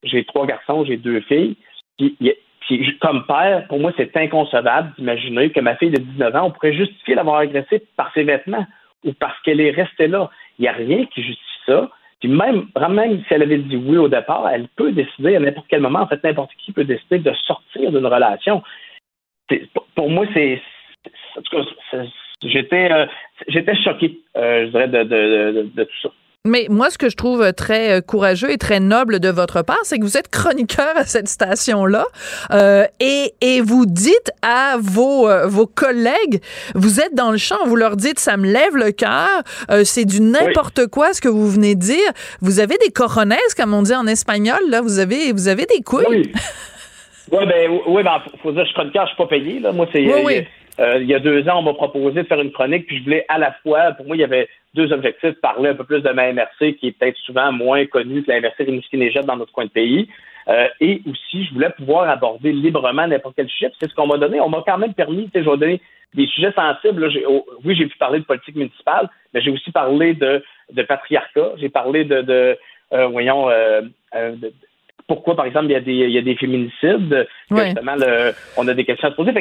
j'ai, 0.04 0.24
trois 0.26 0.46
garçons, 0.46 0.86
j'ai 0.86 0.98
deux 0.98 1.20
filles. 1.22 1.58
Puis, 1.98 2.98
comme 3.02 3.26
père, 3.28 3.68
pour 3.68 3.80
moi, 3.80 3.92
c'est 3.98 4.16
inconcevable 4.18 4.94
d'imaginer 4.98 5.52
que 5.52 5.60
ma 5.60 5.76
fille 5.76 5.92
de 5.92 6.02
19 6.02 6.36
ans, 6.36 6.46
on 6.46 6.52
pourrait 6.52 6.74
justifier 6.74 7.16
d'avoir 7.16 7.38
agressé 7.38 7.84
par 7.98 8.12
ses 8.14 8.24
vêtements 8.24 8.66
ou 9.04 9.14
parce 9.14 9.40
qu'elle 9.42 9.62
est 9.62 9.72
restée 9.72 10.08
là. 10.08 10.32
Il 10.58 10.64
n'y 10.64 10.68
a 10.68 10.74
rien 10.74 11.06
qui 11.06 11.22
justifie 11.22 11.60
ça. 11.66 11.90
Puis 12.22 12.30
même, 12.30 12.68
même 12.90 13.24
si 13.28 13.34
elle 13.34 13.44
avait 13.44 13.58
dit 13.58 13.76
oui 13.76 13.98
au 13.98 14.08
départ, 14.08 14.50
elle 14.50 14.68
peut 14.70 14.94
décider 14.94 15.36
à 15.36 15.40
n'importe 15.40 15.68
quel 15.70 15.82
moment, 15.82 16.00
en 16.00 16.08
fait, 16.08 16.24
n'importe 16.24 16.52
qui 16.58 16.72
peut 16.72 16.86
décider 16.86 17.20
de 17.20 17.34
sortir 17.46 17.92
d'une 17.92 18.06
relation. 18.06 18.64
pour 19.94 20.10
moi, 20.10 20.26
c'est, 20.34 20.62
en 21.38 21.42
tout 21.42 21.58
cas, 21.58 22.02
j'étais 22.44 22.92
euh, 22.92 23.06
j'étais 23.48 23.76
choqué, 23.84 24.20
euh, 24.38 24.66
je 24.66 24.72
dirais, 24.72 24.88
de, 24.88 25.04
de, 25.04 25.70
de, 25.76 25.84
tout 25.84 26.02
ça. 26.04 26.10
Mais 26.48 26.68
moi, 26.70 26.92
ce 26.92 27.00
que 27.00 27.10
je 27.10 27.16
trouve 27.16 27.54
très 27.54 27.98
euh, 27.98 28.02
courageux 28.02 28.52
et 28.52 28.58
très 28.58 28.80
noble 28.80 29.20
de 29.20 29.30
votre 29.30 29.64
part, 29.64 29.80
c'est 29.82 29.98
que 29.98 30.04
vous 30.04 30.16
êtes 30.16 30.30
chroniqueur 30.30 30.96
à 30.96 31.04
cette 31.04 31.28
station-là 31.28 32.06
euh, 32.52 32.86
et, 33.00 33.34
et 33.42 33.62
vous 33.62 33.88
dites 33.88 34.32
à 34.44 34.76
vos, 34.80 35.28
vos 35.48 35.66
collègues, 35.66 36.42
vous 36.76 37.00
êtes 37.00 37.16
dans 37.16 37.32
le 37.32 37.38
champ, 37.38 37.58
vous 37.66 37.76
leur 37.76 37.96
dites, 37.96 38.20
ça 38.20 38.38
me 38.38 38.46
lève 38.46 38.76
le 38.76 38.92
cœur, 38.92 39.42
c'est 39.84 40.06
du 40.06 40.22
n'importe 40.22 40.86
quoi 40.86 41.14
ce 41.14 41.22
que 41.22 41.30
vous 41.30 41.50
venez 41.50 41.74
de 41.74 41.80
dire. 41.80 42.12
Vous 42.42 42.60
avez 42.60 42.78
des 42.78 42.92
coronets, 42.92 43.38
comme 43.58 43.74
on 43.74 43.82
dit 43.82 43.96
en 43.96 44.06
espagnol, 44.06 44.60
là, 44.70 44.82
vous 44.82 45.00
avez, 45.00 45.32
vous 45.32 45.48
avez 45.48 45.66
des 45.66 45.82
couilles. 45.82 46.06
Oui. 46.08 46.32
ouais, 47.32 47.46
ben, 47.48 47.80
oui, 47.88 48.04
ben, 48.04 48.22
faut 48.44 48.52
dire, 48.52 48.62
je 48.62 48.68
suis 48.68 48.76
chroniqueur, 48.76 49.06
je 49.06 49.16
suis 49.16 49.18
pas 49.18 49.28
payé, 49.28 49.60
là. 49.60 49.72
Moi, 49.72 49.88
c'est. 49.92 50.06
Oui, 50.06 50.22
oui. 50.24 50.48
Euh, 50.80 50.98
il 51.00 51.08
y 51.08 51.14
a 51.14 51.20
deux 51.20 51.48
ans, 51.48 51.60
on 51.60 51.62
m'a 51.62 51.74
proposé 51.74 52.24
de 52.24 52.28
faire 52.28 52.42
une 52.42 52.52
chronique, 52.52 52.88
puis 52.88 52.98
je 53.00 53.04
voulais 53.04 53.26
à 53.30 53.38
la 53.38 53.54
fois, 53.64 53.92
pour 53.92 54.06
moi, 54.06 54.16
il 54.16 54.20
y 54.20 54.26
avait 54.26 54.50
deux 54.74 54.92
objectifs, 54.92 55.40
parler 55.42 55.70
un 55.70 55.76
peu 55.76 55.86
plus 55.86 56.02
de 56.02 56.10
ma 56.10 56.32
MRC, 56.34 56.76
qui 56.76 56.88
est 56.88 56.92
peut-être 56.92 57.18
souvent 57.20 57.52
moins 57.52 57.86
connue 57.86 58.24
que 58.24 58.32
la 58.32 58.42
MRC 58.42 58.66
Rimouski-Neigette 58.66 59.26
dans 59.26 59.38
notre 59.38 59.54
coin 59.54 59.66
de 59.66 59.70
pays, 59.70 60.10
euh, 60.48 60.68
et 60.80 61.02
aussi, 61.10 61.46
je 61.46 61.54
voulais 61.54 61.72
pouvoir 61.72 62.10
aborder 62.10 62.52
librement 62.52 63.08
n'importe 63.08 63.36
quel 63.36 63.50
sujet, 63.50 63.72
c'est 63.80 63.90
ce 63.90 63.96
qu'on 63.96 64.08
m'a 64.08 64.18
donné. 64.18 64.40
On 64.42 64.50
m'a 64.50 64.64
quand 64.66 64.78
même 64.78 64.94
permis, 64.94 65.26
tu 65.26 65.32
sais, 65.32 65.44
je 65.44 65.50
vais 65.50 65.58
donner 65.58 65.82
des 66.14 66.28
sujets 66.28 66.52
sensibles. 66.52 67.10
Oh, 67.28 67.46
oui, 67.64 67.76
j'ai 67.76 67.88
pu 67.88 67.98
parler 67.98 68.20
de 68.20 68.26
politique 68.26 68.56
municipale, 68.56 69.10
mais 69.34 69.42
j'ai 69.42 69.52
aussi 69.52 69.72
parlé 69.72 70.14
de, 70.14 70.44
de 70.72 70.84
patriarcat, 70.84 71.54
j'ai 71.58 71.70
parlé 71.70 72.04
de, 72.04 72.22
de 72.22 72.58
euh, 72.94 73.08
voyons, 73.08 73.50
euh, 73.50 73.82
de, 74.14 74.54
pourquoi, 75.08 75.36
par 75.36 75.46
exemple, 75.46 75.66
il 75.66 75.72
y 75.72 75.76
a 75.76 75.82
des, 75.82 75.94
il 75.94 76.12
y 76.12 76.18
a 76.18 76.22
des 76.22 76.36
féminicides, 76.36 77.28
justement, 77.50 77.96
le, 77.96 78.34
on 78.58 78.68
a 78.68 78.74
des 78.74 78.86
questions 78.86 79.08
à 79.08 79.12
se 79.12 79.16
poser. 79.16 79.32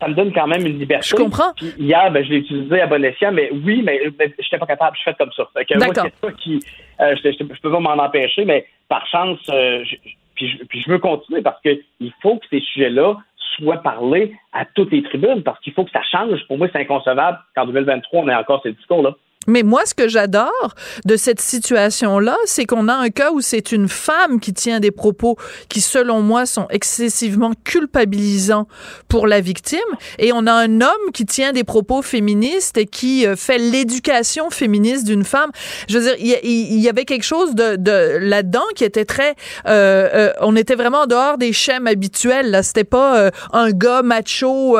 Ça 0.00 0.08
me 0.08 0.14
donne 0.14 0.32
quand 0.32 0.46
même 0.46 0.66
une 0.66 0.78
liberté. 0.78 1.08
Je 1.10 1.16
comprends. 1.16 1.52
hier, 1.78 2.10
ben, 2.10 2.24
je 2.24 2.30
l'ai 2.30 2.38
utilisé 2.38 2.80
à 2.80 2.86
bon 2.86 3.04
escient, 3.04 3.32
mais 3.32 3.50
oui, 3.52 3.82
mais, 3.82 4.00
je 4.02 4.10
n'étais 4.10 4.58
pas 4.58 4.66
capable, 4.66 4.96
je 4.96 5.02
fais 5.02 5.14
comme 5.14 5.32
ça. 5.32 5.46
Fait 5.52 5.64
que 5.66 5.78
moi, 5.78 5.92
c'est 5.94 6.14
pas 6.16 6.32
qui, 6.32 6.60
euh, 7.00 7.14
je, 7.22 7.30
je, 7.32 7.60
peux 7.60 7.70
pas 7.70 7.80
m'en 7.80 8.02
empêcher, 8.02 8.44
mais 8.44 8.66
par 8.88 9.06
chance, 9.06 9.38
euh, 9.50 9.84
je, 9.84 9.96
puis, 10.34 10.48
je, 10.48 10.64
puis 10.64 10.80
je 10.80 10.90
veux 10.90 10.98
continuer 10.98 11.42
parce 11.42 11.60
que 11.62 11.78
il 12.00 12.12
faut 12.22 12.38
que 12.38 12.46
ces 12.50 12.60
sujets-là 12.60 13.16
soient 13.56 13.82
parlés 13.82 14.34
à 14.52 14.64
toutes 14.64 14.92
les 14.92 15.02
tribunes 15.02 15.42
parce 15.42 15.60
qu'il 15.60 15.72
faut 15.72 15.84
que 15.84 15.90
ça 15.90 16.02
change. 16.10 16.44
Pour 16.46 16.58
moi, 16.58 16.68
c'est 16.72 16.80
inconcevable 16.80 17.38
qu'en 17.54 17.66
2023, 17.66 18.22
on 18.22 18.28
ait 18.28 18.34
encore 18.34 18.60
ces 18.62 18.72
discours-là. 18.72 19.14
Mais 19.46 19.62
moi, 19.62 19.82
ce 19.86 19.94
que 19.94 20.08
j'adore 20.08 20.74
de 21.04 21.16
cette 21.16 21.40
situation-là, 21.40 22.36
c'est 22.46 22.64
qu'on 22.64 22.88
a 22.88 22.94
un 22.94 23.10
cas 23.10 23.30
où 23.32 23.40
c'est 23.40 23.72
une 23.72 23.88
femme 23.88 24.40
qui 24.40 24.52
tient 24.52 24.80
des 24.80 24.90
propos 24.90 25.36
qui, 25.68 25.80
selon 25.80 26.22
moi, 26.22 26.46
sont 26.46 26.66
excessivement 26.70 27.52
culpabilisants 27.64 28.66
pour 29.08 29.26
la 29.26 29.40
victime, 29.40 29.80
et 30.18 30.32
on 30.32 30.46
a 30.46 30.52
un 30.52 30.80
homme 30.80 31.10
qui 31.12 31.26
tient 31.26 31.52
des 31.52 31.64
propos 31.64 32.02
féministes 32.02 32.76
et 32.78 32.86
qui 32.86 33.26
euh, 33.26 33.36
fait 33.36 33.58
l'éducation 33.58 34.50
féministe 34.50 35.06
d'une 35.06 35.24
femme. 35.24 35.50
Je 35.88 35.98
veux 35.98 36.04
dire, 36.04 36.16
il 36.18 36.80
y, 36.80 36.88
avait 36.88 37.04
quelque 37.04 37.24
chose 37.24 37.54
de, 37.54 37.76
de 37.76 38.18
là-dedans 38.20 38.64
qui 38.74 38.84
était 38.84 39.04
très... 39.04 39.34
Euh, 39.66 40.08
euh, 40.14 40.32
on 40.40 40.56
était 40.56 40.74
vraiment 40.74 41.02
en 41.02 41.06
dehors 41.06 41.38
des 41.38 41.52
schèmes 41.52 41.86
habituels. 41.86 42.50
Là, 42.50 42.62
c'était 42.62 42.84
pas 42.84 43.30
un 43.52 43.70
gars 43.70 44.02
macho 44.02 44.78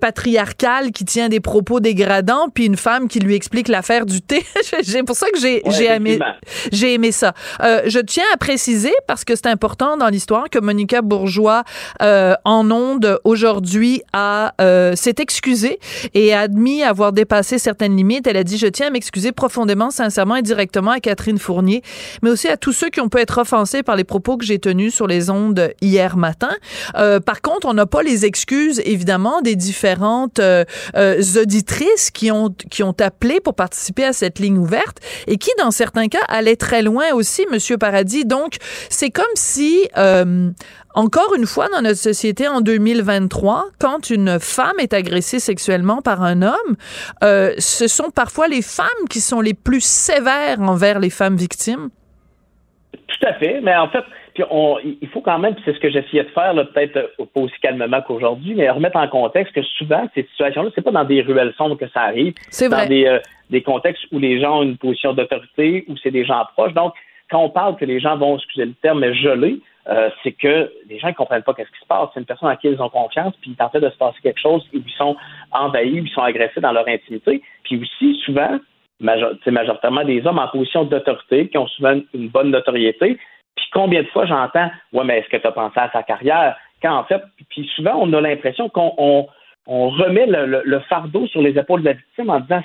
patriarcal 0.00 0.92
qui 0.92 1.04
tient 1.04 1.28
des 1.28 1.40
propos 1.40 1.80
dégradants, 1.80 2.48
puis 2.52 2.66
une 2.66 2.76
femme 2.76 3.08
qui 3.08 3.20
lui 3.20 3.34
explique 3.34 3.68
la 3.68 3.82
faire 3.84 4.06
du 4.06 4.20
thé. 4.20 4.44
c'est 4.82 5.02
pour 5.02 5.16
ça 5.16 5.26
que 5.30 5.38
j'ai 5.38 5.62
aimé, 5.84 6.18
j'ai 6.72 6.94
aimé 6.94 7.12
ça. 7.12 7.34
Euh, 7.62 7.82
je 7.86 7.98
tiens 7.98 8.24
à 8.32 8.36
préciser, 8.36 8.92
parce 9.06 9.24
que 9.24 9.36
c'est 9.36 9.46
important 9.46 9.96
dans 9.96 10.08
l'histoire, 10.08 10.48
que 10.50 10.58
Monica 10.58 11.02
Bourgeois, 11.02 11.64
euh, 12.02 12.34
en 12.44 12.70
onde 12.70 13.18
aujourd'hui, 13.24 14.02
a 14.12 14.54
euh, 14.60 14.94
s'est 14.96 15.16
excusée 15.18 15.78
et 16.14 16.32
a 16.32 16.40
admis 16.40 16.82
avoir 16.82 17.12
dépassé 17.12 17.58
certaines 17.58 17.96
limites. 17.96 18.26
Elle 18.26 18.36
a 18.36 18.44
dit, 18.44 18.58
je 18.58 18.66
tiens 18.66 18.88
à 18.88 18.90
m'excuser 18.90 19.32
profondément, 19.32 19.90
sincèrement 19.90 20.36
et 20.36 20.42
directement 20.42 20.92
à 20.92 21.00
Catherine 21.00 21.38
Fournier, 21.38 21.82
mais 22.22 22.30
aussi 22.30 22.48
à 22.48 22.56
tous 22.56 22.72
ceux 22.72 22.90
qui 22.90 23.00
ont 23.00 23.08
pu 23.08 23.18
être 23.18 23.38
offensés 23.38 23.82
par 23.82 23.96
les 23.96 24.04
propos 24.04 24.36
que 24.36 24.44
j'ai 24.44 24.58
tenus 24.58 24.94
sur 24.94 25.06
les 25.06 25.30
ondes 25.30 25.72
hier 25.80 26.16
matin. 26.16 26.50
par 26.94 27.42
contre, 27.42 27.66
on 27.66 27.74
n'a 27.74 27.86
pas 27.86 28.02
les 28.02 28.24
excuses, 28.24 28.80
évidemment, 28.84 29.40
des 29.42 29.56
différentes 29.56 30.40
auditrices 30.94 32.10
qui 32.10 32.30
ont, 32.30 32.54
qui 32.70 32.82
ont 32.82 32.94
appelé 33.00 33.40
pour 33.40 33.54
participer 33.54 33.73
participer 33.74 34.04
à 34.04 34.12
cette 34.12 34.38
ligne 34.38 34.56
ouverte 34.58 34.98
et 35.26 35.36
qui, 35.36 35.50
dans 35.58 35.72
certains 35.72 36.06
cas, 36.06 36.22
allait 36.28 36.54
très 36.54 36.80
loin 36.82 37.12
aussi, 37.12 37.44
Monsieur 37.50 37.76
Paradis. 37.76 38.24
Donc, 38.24 38.52
c'est 38.88 39.10
comme 39.10 39.24
si, 39.34 39.88
euh, 39.98 40.50
encore 40.94 41.34
une 41.36 41.44
fois, 41.44 41.66
dans 41.74 41.82
notre 41.82 41.98
société 41.98 42.46
en 42.46 42.60
2023, 42.60 43.64
quand 43.80 44.10
une 44.10 44.38
femme 44.38 44.78
est 44.78 44.94
agressée 44.94 45.40
sexuellement 45.40 46.02
par 46.02 46.22
un 46.22 46.42
homme, 46.42 46.76
euh, 47.24 47.52
ce 47.58 47.88
sont 47.88 48.10
parfois 48.14 48.46
les 48.46 48.62
femmes 48.62 49.08
qui 49.10 49.18
sont 49.18 49.40
les 49.40 49.54
plus 49.54 49.84
sévères 49.84 50.60
envers 50.60 51.00
les 51.00 51.10
femmes 51.10 51.36
victimes. 51.36 51.88
Tout 52.92 53.26
à 53.26 53.34
fait, 53.34 53.60
mais 53.60 53.74
en 53.74 53.88
fait, 53.88 54.04
puis 54.34 54.42
on, 54.50 54.78
il 54.82 55.08
faut 55.08 55.20
quand 55.20 55.38
même, 55.38 55.54
c'est 55.64 55.72
ce 55.72 55.78
que 55.78 55.90
j'essayais 55.90 56.24
de 56.24 56.28
faire, 56.30 56.52
peut-être 56.54 56.96
euh, 56.96 57.24
pas 57.32 57.40
aussi 57.40 57.54
calmement 57.62 58.02
qu'aujourd'hui, 58.02 58.54
mais 58.54 58.68
remettre 58.68 58.96
en 58.96 59.06
contexte 59.06 59.54
que 59.54 59.62
souvent, 59.62 60.08
ces 60.14 60.24
situations-là, 60.24 60.70
c'est 60.74 60.82
pas 60.82 60.90
dans 60.90 61.04
des 61.04 61.22
ruelles 61.22 61.54
sombres 61.56 61.76
que 61.76 61.88
ça 61.90 62.02
arrive. 62.02 62.34
C'est 62.50 62.68
Dans 62.68 62.84
des, 62.84 63.06
euh, 63.06 63.20
des 63.54 63.62
contextes 63.62 64.04
où 64.12 64.18
les 64.18 64.40
gens 64.40 64.58
ont 64.58 64.62
une 64.62 64.76
position 64.76 65.14
d'autorité, 65.14 65.84
où 65.88 65.96
c'est 65.96 66.10
des 66.10 66.24
gens 66.24 66.44
proches. 66.52 66.74
Donc, 66.74 66.92
quand 67.30 67.40
on 67.40 67.50
parle 67.50 67.76
que 67.76 67.84
les 67.84 68.00
gens 68.00 68.16
vont, 68.16 68.36
excusez 68.36 68.66
le 68.66 68.74
terme, 68.74 69.00
mais 69.00 69.14
geler, 69.14 69.60
euh, 69.88 70.10
c'est 70.22 70.32
que 70.32 70.72
les 70.88 70.98
gens 70.98 71.08
ne 71.08 71.12
comprennent 71.12 71.42
pas 71.42 71.54
qu'est-ce 71.54 71.70
qui 71.70 71.80
se 71.80 71.86
passe. 71.86 72.08
C'est 72.14 72.20
une 72.20 72.26
personne 72.26 72.48
à 72.48 72.56
qui 72.56 72.68
ils 72.68 72.80
ont 72.80 72.88
confiance, 72.88 73.34
puis 73.40 73.50
il 73.50 73.56
est 73.58 73.62
en 73.62 73.68
train 73.68 73.80
de 73.80 73.90
se 73.90 73.96
passer 73.96 74.18
quelque 74.22 74.40
chose, 74.40 74.66
où 74.72 74.78
ils 74.78 74.92
sont 74.92 75.16
envahis, 75.52 76.02
ils 76.04 76.10
sont 76.10 76.22
agressés 76.22 76.60
dans 76.60 76.72
leur 76.72 76.86
intimité. 76.88 77.42
Puis 77.64 77.80
aussi, 77.80 78.20
souvent, 78.24 78.58
c'est 79.44 79.50
majoritairement 79.50 80.04
des 80.04 80.26
hommes 80.26 80.38
en 80.38 80.48
position 80.48 80.84
d'autorité, 80.84 81.48
qui 81.48 81.58
ont 81.58 81.66
souvent 81.66 81.98
une 82.14 82.28
bonne 82.28 82.50
notoriété. 82.50 83.18
Puis 83.56 83.66
combien 83.72 84.02
de 84.02 84.08
fois 84.08 84.26
j'entends, 84.26 84.70
ouais, 84.92 85.04
mais 85.04 85.18
est-ce 85.18 85.28
que 85.28 85.36
tu 85.36 85.46
as 85.46 85.52
pensé 85.52 85.78
à 85.78 85.90
sa 85.92 86.02
carrière? 86.02 86.56
Quand 86.82 86.96
en 86.96 87.04
fait, 87.04 87.22
puis 87.50 87.70
souvent, 87.76 87.96
on 88.00 88.12
a 88.12 88.20
l'impression 88.20 88.68
qu'on 88.68 88.92
on, 89.66 89.88
remet 89.88 90.26
le, 90.26 90.78
fardeau 90.88 91.26
sur 91.28 91.40
les 91.40 91.58
épaules 91.58 91.80
de 91.80 91.86
la 91.86 91.92
victime 91.94 92.30
en 92.30 92.40
disant, 92.40 92.62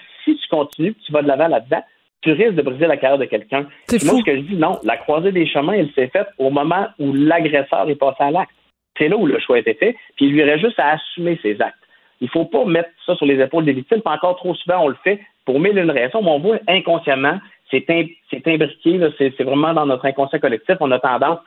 continues, 0.49 0.95
tu 1.05 1.11
vas 1.11 1.21
de 1.21 1.27
l'avant 1.27 1.47
là-dedans, 1.47 1.83
tu 2.21 2.31
risques 2.31 2.55
de 2.55 2.61
briser 2.61 2.87
la 2.87 2.97
carrière 2.97 3.19
de 3.19 3.25
quelqu'un. 3.25 3.61
Moi, 3.61 3.69
ce 3.89 4.23
que 4.23 4.35
je 4.35 4.41
dis, 4.41 4.55
non, 4.55 4.79
la 4.83 4.97
croisée 4.97 5.31
des 5.31 5.47
chemins, 5.47 5.73
elle 5.73 5.91
s'est 5.93 6.07
faite 6.07 6.27
au 6.37 6.49
moment 6.49 6.87
où 6.99 7.13
l'agresseur 7.13 7.89
est 7.89 7.95
passé 7.95 8.17
à 8.19 8.31
l'acte. 8.31 8.51
C'est 8.97 9.07
là 9.07 9.15
où 9.15 9.25
le 9.25 9.39
choix 9.39 9.55
a 9.55 9.59
été 9.59 9.73
fait, 9.75 9.95
puis 10.17 10.25
il 10.25 10.33
lui 10.33 10.43
aurait 10.43 10.59
juste 10.59 10.79
à 10.79 10.91
assumer 10.91 11.39
ses 11.41 11.61
actes. 11.61 11.75
Il 12.21 12.25
ne 12.25 12.31
faut 12.31 12.45
pas 12.45 12.65
mettre 12.65 12.89
ça 13.05 13.15
sur 13.15 13.25
les 13.25 13.41
épaules 13.41 13.63
des 13.63 13.71
victimes, 13.71 14.01
pas 14.01 14.11
encore 14.11 14.35
trop 14.35 14.53
souvent 14.55 14.83
on 14.83 14.87
le 14.89 14.97
fait 15.03 15.21
pour 15.45 15.59
mille 15.59 15.77
une 15.77 15.89
raisons, 15.89 16.21
mais 16.21 16.31
on 16.31 16.39
voit 16.39 16.59
inconsciemment, 16.67 17.39
c'est 17.71 17.89
imbriqué, 17.89 18.99
c'est 19.17 19.43
vraiment 19.43 19.73
dans 19.73 19.85
notre 19.85 20.05
inconscient 20.05 20.39
collectif, 20.39 20.75
on 20.81 20.91
a 20.91 20.99
tendance 20.99 21.39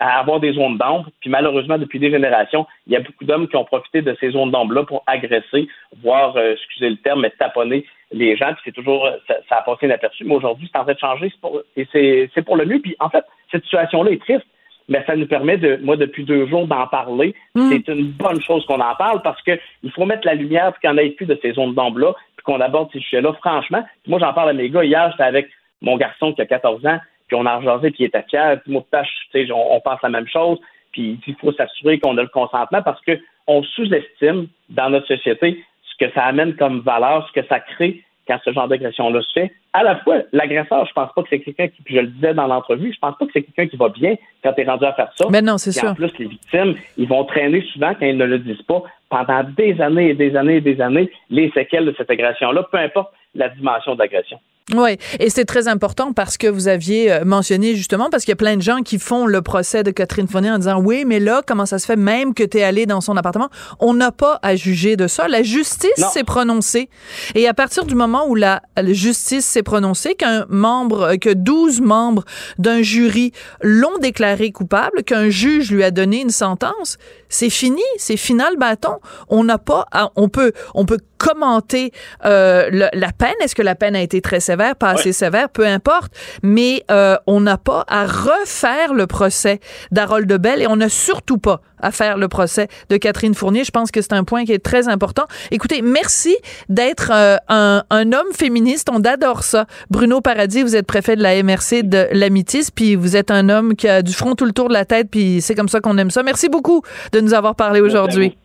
à 0.00 0.18
avoir 0.18 0.40
des 0.40 0.52
zones 0.52 0.78
d'ombre. 0.78 1.08
Puis 1.20 1.30
malheureusement, 1.30 1.78
depuis 1.78 1.98
des 1.98 2.10
générations, 2.10 2.66
il 2.86 2.94
y 2.94 2.96
a 2.96 3.00
beaucoup 3.00 3.24
d'hommes 3.24 3.48
qui 3.48 3.56
ont 3.56 3.64
profité 3.64 4.02
de 4.02 4.16
ces 4.18 4.30
zones 4.30 4.50
d'ombre-là 4.50 4.84
pour 4.84 5.04
agresser, 5.06 5.68
voire, 6.02 6.36
euh, 6.36 6.52
excusez 6.54 6.90
le 6.90 6.96
terme, 6.96 7.20
mais 7.20 7.30
taponner 7.30 7.86
les 8.14 8.36
gens. 8.36 8.52
Puis 8.54 8.62
c'est 8.66 8.72
toujours, 8.72 9.08
ça, 9.48 9.56
a 9.56 9.62
passé 9.62 9.86
inaperçu. 9.86 10.24
Mais 10.24 10.34
aujourd'hui, 10.34 10.68
c'est 10.72 10.78
en 10.78 10.84
train 10.84 10.94
de 10.94 10.98
changer 10.98 11.32
pour, 11.40 11.60
et 11.76 11.86
c'est 11.92 12.44
pour 12.44 12.56
le 12.56 12.64
mieux. 12.64 12.80
Puis 12.80 12.96
en 13.00 13.10
fait, 13.10 13.24
cette 13.50 13.64
situation-là 13.64 14.12
est 14.12 14.22
triste, 14.22 14.46
mais 14.88 15.02
ça 15.06 15.16
nous 15.16 15.26
permet 15.26 15.56
de, 15.56 15.78
moi, 15.82 15.96
depuis 15.96 16.24
deux 16.24 16.46
jours, 16.46 16.66
d'en 16.66 16.86
parler. 16.86 17.34
Mm. 17.54 17.70
C'est 17.70 17.88
une 17.88 18.10
bonne 18.12 18.40
chose 18.42 18.64
qu'on 18.66 18.80
en 18.80 18.94
parle 18.96 19.22
parce 19.22 19.40
qu'il 19.42 19.58
faut 19.94 20.04
mettre 20.04 20.26
la 20.26 20.34
lumière 20.34 20.72
pour 20.72 20.80
qu'il 20.80 20.90
n'y 20.90 20.96
en 20.96 21.02
ait 21.02 21.10
plus 21.10 21.26
de 21.26 21.38
ces 21.42 21.52
zones 21.52 21.74
d'ombre-là, 21.74 22.14
puis 22.36 22.44
qu'on 22.44 22.60
aborde 22.60 22.90
ces 22.92 23.00
sujets-là. 23.00 23.32
Franchement, 23.34 23.84
moi, 24.06 24.18
j'en 24.18 24.32
parle 24.32 24.50
à 24.50 24.52
mes 24.52 24.70
gars. 24.70 24.84
Hier, 24.84 25.10
j'étais 25.10 25.24
avec 25.24 25.48
mon 25.80 25.96
garçon 25.96 26.32
qui 26.32 26.42
a 26.42 26.46
14 26.46 26.86
ans 26.86 26.98
puis 27.26 27.36
on 27.36 27.46
a 27.46 27.56
rejasé, 27.56 27.90
puis 27.90 28.04
il 28.04 28.06
était 28.06 28.24
fier. 28.28 28.60
Puis 28.62 28.72
moi, 28.72 28.84
on, 28.92 29.76
on 29.76 29.80
pense 29.80 30.02
la 30.02 30.08
même 30.08 30.28
chose. 30.28 30.58
Puis 30.92 31.18
il 31.26 31.34
faut 31.36 31.52
s'assurer 31.52 31.98
qu'on 31.98 32.16
a 32.18 32.22
le 32.22 32.28
consentement 32.28 32.82
parce 32.82 33.00
qu'on 33.04 33.62
sous-estime 33.62 34.46
dans 34.68 34.90
notre 34.90 35.08
société 35.08 35.64
ce 35.98 36.04
que 36.04 36.12
ça 36.12 36.24
amène 36.24 36.54
comme 36.56 36.80
valeur, 36.80 37.26
ce 37.28 37.40
que 37.40 37.46
ça 37.46 37.60
crée 37.60 38.02
quand 38.26 38.38
ce 38.44 38.52
genre 38.52 38.68
d'agression-là 38.68 39.20
se 39.22 39.32
fait. 39.32 39.52
À 39.72 39.82
la 39.82 39.96
fois, 39.96 40.22
l'agresseur, 40.32 40.86
je 40.86 40.92
pense 40.92 41.12
pas 41.12 41.22
que 41.22 41.28
c'est 41.28 41.40
quelqu'un 41.40 41.68
qui, 41.68 41.82
puis 41.82 41.96
je 41.96 42.00
le 42.00 42.06
disais 42.06 42.32
dans 42.32 42.46
l'entrevue, 42.46 42.92
je 42.92 42.98
pense 42.98 43.16
pas 43.18 43.26
que 43.26 43.32
c'est 43.32 43.42
quelqu'un 43.42 43.66
qui 43.66 43.76
va 43.76 43.88
bien 43.88 44.14
quand 44.42 44.52
tu 44.52 44.62
es 44.62 44.64
rendu 44.64 44.84
à 44.84 44.92
faire 44.94 45.12
ça. 45.14 45.26
Mais 45.30 45.42
non, 45.42 45.58
c'est 45.58 45.72
sûr. 45.72 45.90
En 45.90 45.94
plus, 45.94 46.16
les 46.18 46.26
victimes, 46.26 46.74
ils 46.96 47.08
vont 47.08 47.24
traîner 47.24 47.60
souvent 47.72 47.92
quand 47.94 48.06
ils 48.06 48.16
ne 48.16 48.24
le 48.24 48.38
disent 48.38 48.62
pas 48.62 48.82
pendant 49.10 49.44
des 49.44 49.80
années 49.80 50.10
et 50.10 50.14
des 50.14 50.36
années 50.36 50.56
et 50.56 50.60
des 50.60 50.80
années 50.80 51.10
les 51.28 51.50
séquelles 51.50 51.84
de 51.84 51.94
cette 51.96 52.10
agression-là, 52.10 52.62
peu 52.70 52.78
importe 52.78 53.12
la 53.34 53.48
dimension 53.48 53.94
de 53.94 53.98
l'agression. 53.98 54.38
Oui, 54.72 54.96
et 55.20 55.28
c'est 55.28 55.44
très 55.44 55.68
important 55.68 56.14
parce 56.14 56.38
que 56.38 56.46
vous 56.46 56.68
aviez 56.68 57.12
euh, 57.12 57.24
mentionné 57.26 57.74
justement, 57.74 58.08
parce 58.08 58.24
qu'il 58.24 58.32
y 58.32 58.32
a 58.32 58.36
plein 58.36 58.56
de 58.56 58.62
gens 58.62 58.80
qui 58.80 58.98
font 58.98 59.26
le 59.26 59.42
procès 59.42 59.82
de 59.82 59.90
Catherine 59.90 60.26
Fournier 60.26 60.52
en 60.52 60.56
disant 60.56 60.80
oui, 60.80 61.04
mais 61.06 61.20
là, 61.20 61.42
comment 61.46 61.66
ça 61.66 61.78
se 61.78 61.84
fait 61.84 61.96
même 61.96 62.32
que 62.32 62.42
tu 62.42 62.56
es 62.56 62.62
allé 62.62 62.86
dans 62.86 63.02
son 63.02 63.14
appartement? 63.18 63.50
On 63.78 63.92
n'a 63.92 64.10
pas 64.10 64.38
à 64.42 64.56
juger 64.56 64.96
de 64.96 65.06
ça. 65.06 65.28
La 65.28 65.42
justice 65.42 66.02
s'est 66.14 66.24
prononcée. 66.24 66.88
Et 67.34 67.46
à 67.46 67.52
partir 67.52 67.84
du 67.84 67.94
moment 67.94 68.26
où 68.26 68.34
la, 68.34 68.62
justice 68.84 69.44
s'est 69.44 69.62
prononcée, 69.62 70.14
qu'un 70.14 70.46
membre, 70.48 71.02
euh, 71.02 71.16
que 71.16 71.34
12 71.34 71.82
membres 71.82 72.24
d'un 72.56 72.80
jury 72.80 73.32
l'ont 73.60 73.98
déclaré 74.00 74.50
coupable, 74.50 75.02
qu'un 75.02 75.28
juge 75.28 75.70
lui 75.70 75.84
a 75.84 75.90
donné 75.90 76.22
une 76.22 76.30
sentence, 76.30 76.96
c'est 77.34 77.50
fini, 77.50 77.82
c'est 77.96 78.16
final 78.16 78.56
bâton. 78.56 79.00
On 79.28 79.42
n'a 79.42 79.58
pas, 79.58 79.86
on 80.14 80.28
peut, 80.28 80.52
on 80.74 80.86
peut 80.86 81.00
commenter 81.18 81.90
euh, 82.24 82.88
la 82.92 83.12
peine. 83.12 83.34
Est-ce 83.42 83.56
que 83.56 83.62
la 83.62 83.74
peine 83.74 83.96
a 83.96 84.02
été 84.02 84.20
très 84.20 84.38
sévère, 84.38 84.76
pas 84.76 84.90
assez 84.90 85.12
sévère, 85.12 85.48
peu 85.48 85.66
importe. 85.66 86.12
Mais 86.44 86.84
euh, 86.92 87.16
on 87.26 87.40
n'a 87.40 87.58
pas 87.58 87.84
à 87.88 88.06
refaire 88.06 88.94
le 88.94 89.08
procès 89.08 89.58
d'Harold 89.90 90.32
Bell 90.32 90.62
et 90.62 90.68
on 90.68 90.76
n'a 90.76 90.88
surtout 90.88 91.38
pas 91.38 91.60
à 91.84 91.92
faire 91.92 92.16
le 92.16 92.28
procès 92.28 92.68
de 92.88 92.96
Catherine 92.96 93.34
Fournier. 93.34 93.62
Je 93.64 93.70
pense 93.70 93.90
que 93.90 94.00
c'est 94.00 94.14
un 94.14 94.24
point 94.24 94.44
qui 94.44 94.52
est 94.52 94.64
très 94.64 94.88
important. 94.88 95.24
Écoutez, 95.50 95.82
merci 95.82 96.36
d'être 96.68 97.10
euh, 97.12 97.36
un, 97.48 97.84
un, 97.90 98.12
homme 98.12 98.32
féministe. 98.32 98.88
On 98.90 99.02
adore 99.02 99.42
ça. 99.42 99.66
Bruno 99.90 100.20
Paradis, 100.20 100.62
vous 100.62 100.76
êtes 100.76 100.86
préfet 100.86 101.14
de 101.14 101.22
la 101.22 101.42
MRC 101.42 101.82
de 101.82 102.08
l'Amitis, 102.12 102.70
puis 102.74 102.96
vous 102.96 103.16
êtes 103.16 103.30
un 103.30 103.48
homme 103.48 103.76
qui 103.76 103.86
a 103.86 104.02
du 104.02 104.12
front 104.12 104.34
tout 104.34 104.46
le 104.46 104.52
tour 104.52 104.68
de 104.68 104.72
la 104.72 104.84
tête, 104.84 105.08
puis 105.10 105.40
c'est 105.42 105.54
comme 105.54 105.68
ça 105.68 105.80
qu'on 105.80 105.98
aime 105.98 106.10
ça. 106.10 106.22
Merci 106.22 106.48
beaucoup 106.48 106.82
de 107.12 107.20
nous 107.20 107.34
avoir 107.34 107.54
parlé 107.54 107.80
aujourd'hui. 107.80 108.36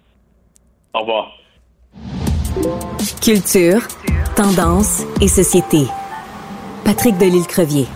Au 0.93 0.99
revoir. 0.99 1.31
Culture, 3.21 3.81
tendance 4.35 5.03
et 5.21 5.27
société. 5.27 5.85
Patrick 6.83 7.17
Delisle-Crevier. 7.17 7.87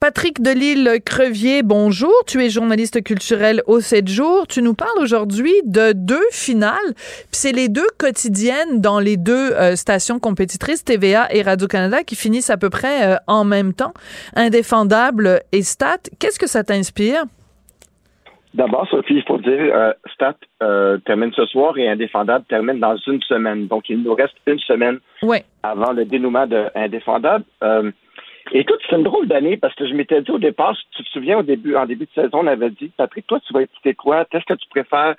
Patrick 0.00 0.42
Delisle-Crevier, 0.42 1.62
bonjour. 1.62 2.12
Tu 2.26 2.42
es 2.44 2.50
journaliste 2.50 3.02
culturel 3.02 3.62
au 3.66 3.80
7 3.80 4.08
jours. 4.08 4.46
Tu 4.46 4.60
nous 4.60 4.74
parles 4.74 4.98
aujourd'hui 5.00 5.54
de 5.64 5.92
deux 5.94 6.26
finales. 6.32 6.92
C'est 7.32 7.52
les 7.52 7.68
deux 7.68 7.86
quotidiennes 7.98 8.80
dans 8.80 9.00
les 9.00 9.16
deux 9.16 9.52
euh, 9.52 9.74
stations 9.74 10.18
compétitrices, 10.18 10.84
TVA 10.84 11.28
et 11.30 11.40
Radio-Canada, 11.40 12.02
qui 12.04 12.14
finissent 12.14 12.50
à 12.50 12.58
peu 12.58 12.68
près 12.68 13.14
euh, 13.14 13.16
en 13.26 13.44
même 13.44 13.72
temps. 13.72 13.94
Indéfendable 14.34 15.40
et 15.52 15.62
Stat. 15.62 16.10
Qu'est-ce 16.18 16.38
que 16.38 16.48
ça 16.48 16.62
t'inspire? 16.62 17.24
D'abord, 18.52 18.86
Sophie, 18.90 19.14
il 19.14 19.22
faut 19.22 19.38
dire, 19.38 19.58
euh, 19.60 19.92
Stat 20.14 20.36
euh, 20.62 20.98
termine 21.06 21.32
ce 21.34 21.46
soir 21.46 21.76
et 21.78 21.88
Indéfendable 21.88 22.44
termine 22.48 22.80
dans 22.80 22.96
une 23.06 23.22
semaine. 23.22 23.66
Donc, 23.66 23.88
il 23.88 24.02
nous 24.02 24.14
reste 24.14 24.34
une 24.46 24.58
semaine 24.58 24.98
avant 25.62 25.92
le 25.92 26.04
dénouement 26.04 26.46
de 26.46 26.66
Indéfendable. 26.74 27.44
Écoute, 28.52 28.78
c'est 28.88 28.96
une 28.96 29.02
drôle 29.02 29.26
d'année 29.26 29.56
parce 29.56 29.74
que 29.74 29.86
je 29.86 29.94
m'étais 29.94 30.22
dit 30.22 30.30
au 30.30 30.38
départ, 30.38 30.76
tu 30.92 31.02
te 31.02 31.08
souviens, 31.10 31.38
au 31.38 31.42
début, 31.42 31.74
en 31.76 31.86
début 31.86 32.06
de 32.06 32.22
saison, 32.22 32.40
on 32.40 32.46
avait 32.46 32.70
dit, 32.70 32.90
Patrick, 32.96 33.26
toi, 33.26 33.40
tu 33.40 33.52
vas 33.52 33.62
écouter 33.62 33.94
quoi? 33.94 34.24
Est-ce 34.32 34.44
que 34.44 34.54
tu 34.54 34.68
préfères? 34.68 35.14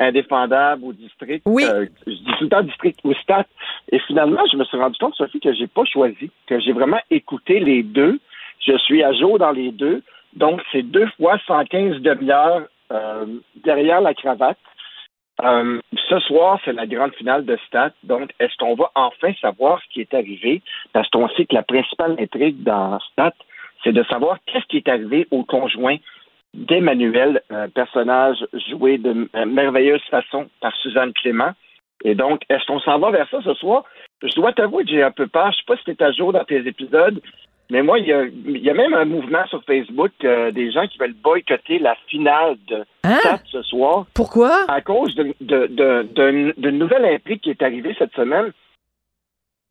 Indéfendable 0.00 0.84
ou 0.84 0.92
District? 0.92 1.42
Oui. 1.44 1.64
Euh, 1.64 1.86
je 2.06 2.12
dis 2.12 2.32
tout 2.38 2.44
le 2.44 2.48
temps 2.48 2.62
District 2.62 3.00
ou 3.02 3.12
Stat. 3.14 3.46
Et 3.90 3.98
finalement, 4.00 4.42
je 4.52 4.56
me 4.56 4.64
suis 4.64 4.76
rendu 4.76 4.96
compte, 4.96 5.14
Sophie, 5.16 5.40
que 5.40 5.52
j'ai 5.52 5.66
pas 5.66 5.84
choisi, 5.84 6.30
que 6.46 6.60
j'ai 6.60 6.72
vraiment 6.72 7.00
écouté 7.10 7.58
les 7.58 7.82
deux. 7.82 8.20
Je 8.64 8.76
suis 8.78 9.02
à 9.02 9.12
jour 9.12 9.40
dans 9.40 9.50
les 9.50 9.72
deux. 9.72 10.02
Donc, 10.34 10.60
c'est 10.70 10.82
deux 10.82 11.08
fois 11.16 11.38
115 11.48 12.00
demi-heures 12.00 12.68
euh, 12.92 13.26
derrière 13.64 14.00
la 14.00 14.14
cravate. 14.14 14.58
Euh, 15.44 15.80
ce 16.08 16.18
soir, 16.20 16.60
c'est 16.64 16.72
la 16.72 16.86
grande 16.86 17.14
finale 17.14 17.44
de 17.44 17.56
Stat. 17.66 17.92
Donc, 18.02 18.30
est-ce 18.40 18.56
qu'on 18.56 18.74
va 18.74 18.90
enfin 18.94 19.32
savoir 19.40 19.80
ce 19.82 19.88
qui 19.92 20.00
est 20.00 20.14
arrivé? 20.14 20.62
Parce 20.92 21.08
qu'on 21.10 21.28
sait 21.30 21.46
que 21.46 21.54
la 21.54 21.62
principale 21.62 22.16
intrigue 22.18 22.62
dans 22.62 22.98
Stat, 23.12 23.34
c'est 23.84 23.92
de 23.92 24.02
savoir 24.04 24.38
qu'est-ce 24.46 24.66
qui 24.66 24.78
est 24.78 24.88
arrivé 24.88 25.28
au 25.30 25.44
conjoint 25.44 25.96
d'Emmanuel, 26.54 27.42
un 27.50 27.68
personnage 27.68 28.44
joué 28.68 28.98
de 28.98 29.28
merveilleuse 29.44 30.02
façon 30.10 30.48
par 30.60 30.74
Suzanne 30.76 31.12
Clément. 31.12 31.52
Et 32.04 32.14
donc, 32.14 32.42
est-ce 32.48 32.64
qu'on 32.66 32.80
s'en 32.80 32.98
va 32.98 33.10
vers 33.10 33.28
ça 33.28 33.40
ce 33.42 33.54
soir? 33.54 33.84
Je 34.22 34.34
dois 34.34 34.52
t'avouer 34.52 34.84
que 34.84 34.90
j'ai 34.90 35.02
un 35.02 35.10
peu 35.10 35.26
peur. 35.26 35.52
Je 35.52 35.58
sais 35.58 35.64
pas 35.66 35.76
si 35.76 35.90
es 35.90 36.02
à 36.02 36.12
jour 36.12 36.32
dans 36.32 36.44
tes 36.44 36.66
épisodes, 36.66 37.20
mais 37.70 37.82
moi, 37.82 37.98
il 37.98 38.06
y 38.06 38.70
a, 38.70 38.74
même 38.74 38.94
un 38.94 39.04
mouvement 39.04 39.46
sur 39.46 39.62
Facebook 39.64 40.12
euh, 40.24 40.50
des 40.50 40.72
gens 40.72 40.86
qui 40.86 40.96
veulent 40.96 41.12
boycotter 41.12 41.78
la 41.78 41.94
finale 42.06 42.56
de 42.66 42.84
hein? 43.04 43.18
ce 43.52 43.62
soir. 43.62 44.06
Pourquoi? 44.14 44.64
À 44.68 44.80
cause 44.80 45.14
d'une 45.14 45.34
de, 45.42 45.66
de, 45.66 46.54
de, 46.56 46.70
nouvelle 46.70 47.04
intrigue 47.04 47.40
qui 47.40 47.50
est 47.50 47.62
arrivée 47.62 47.94
cette 47.98 48.14
semaine, 48.14 48.52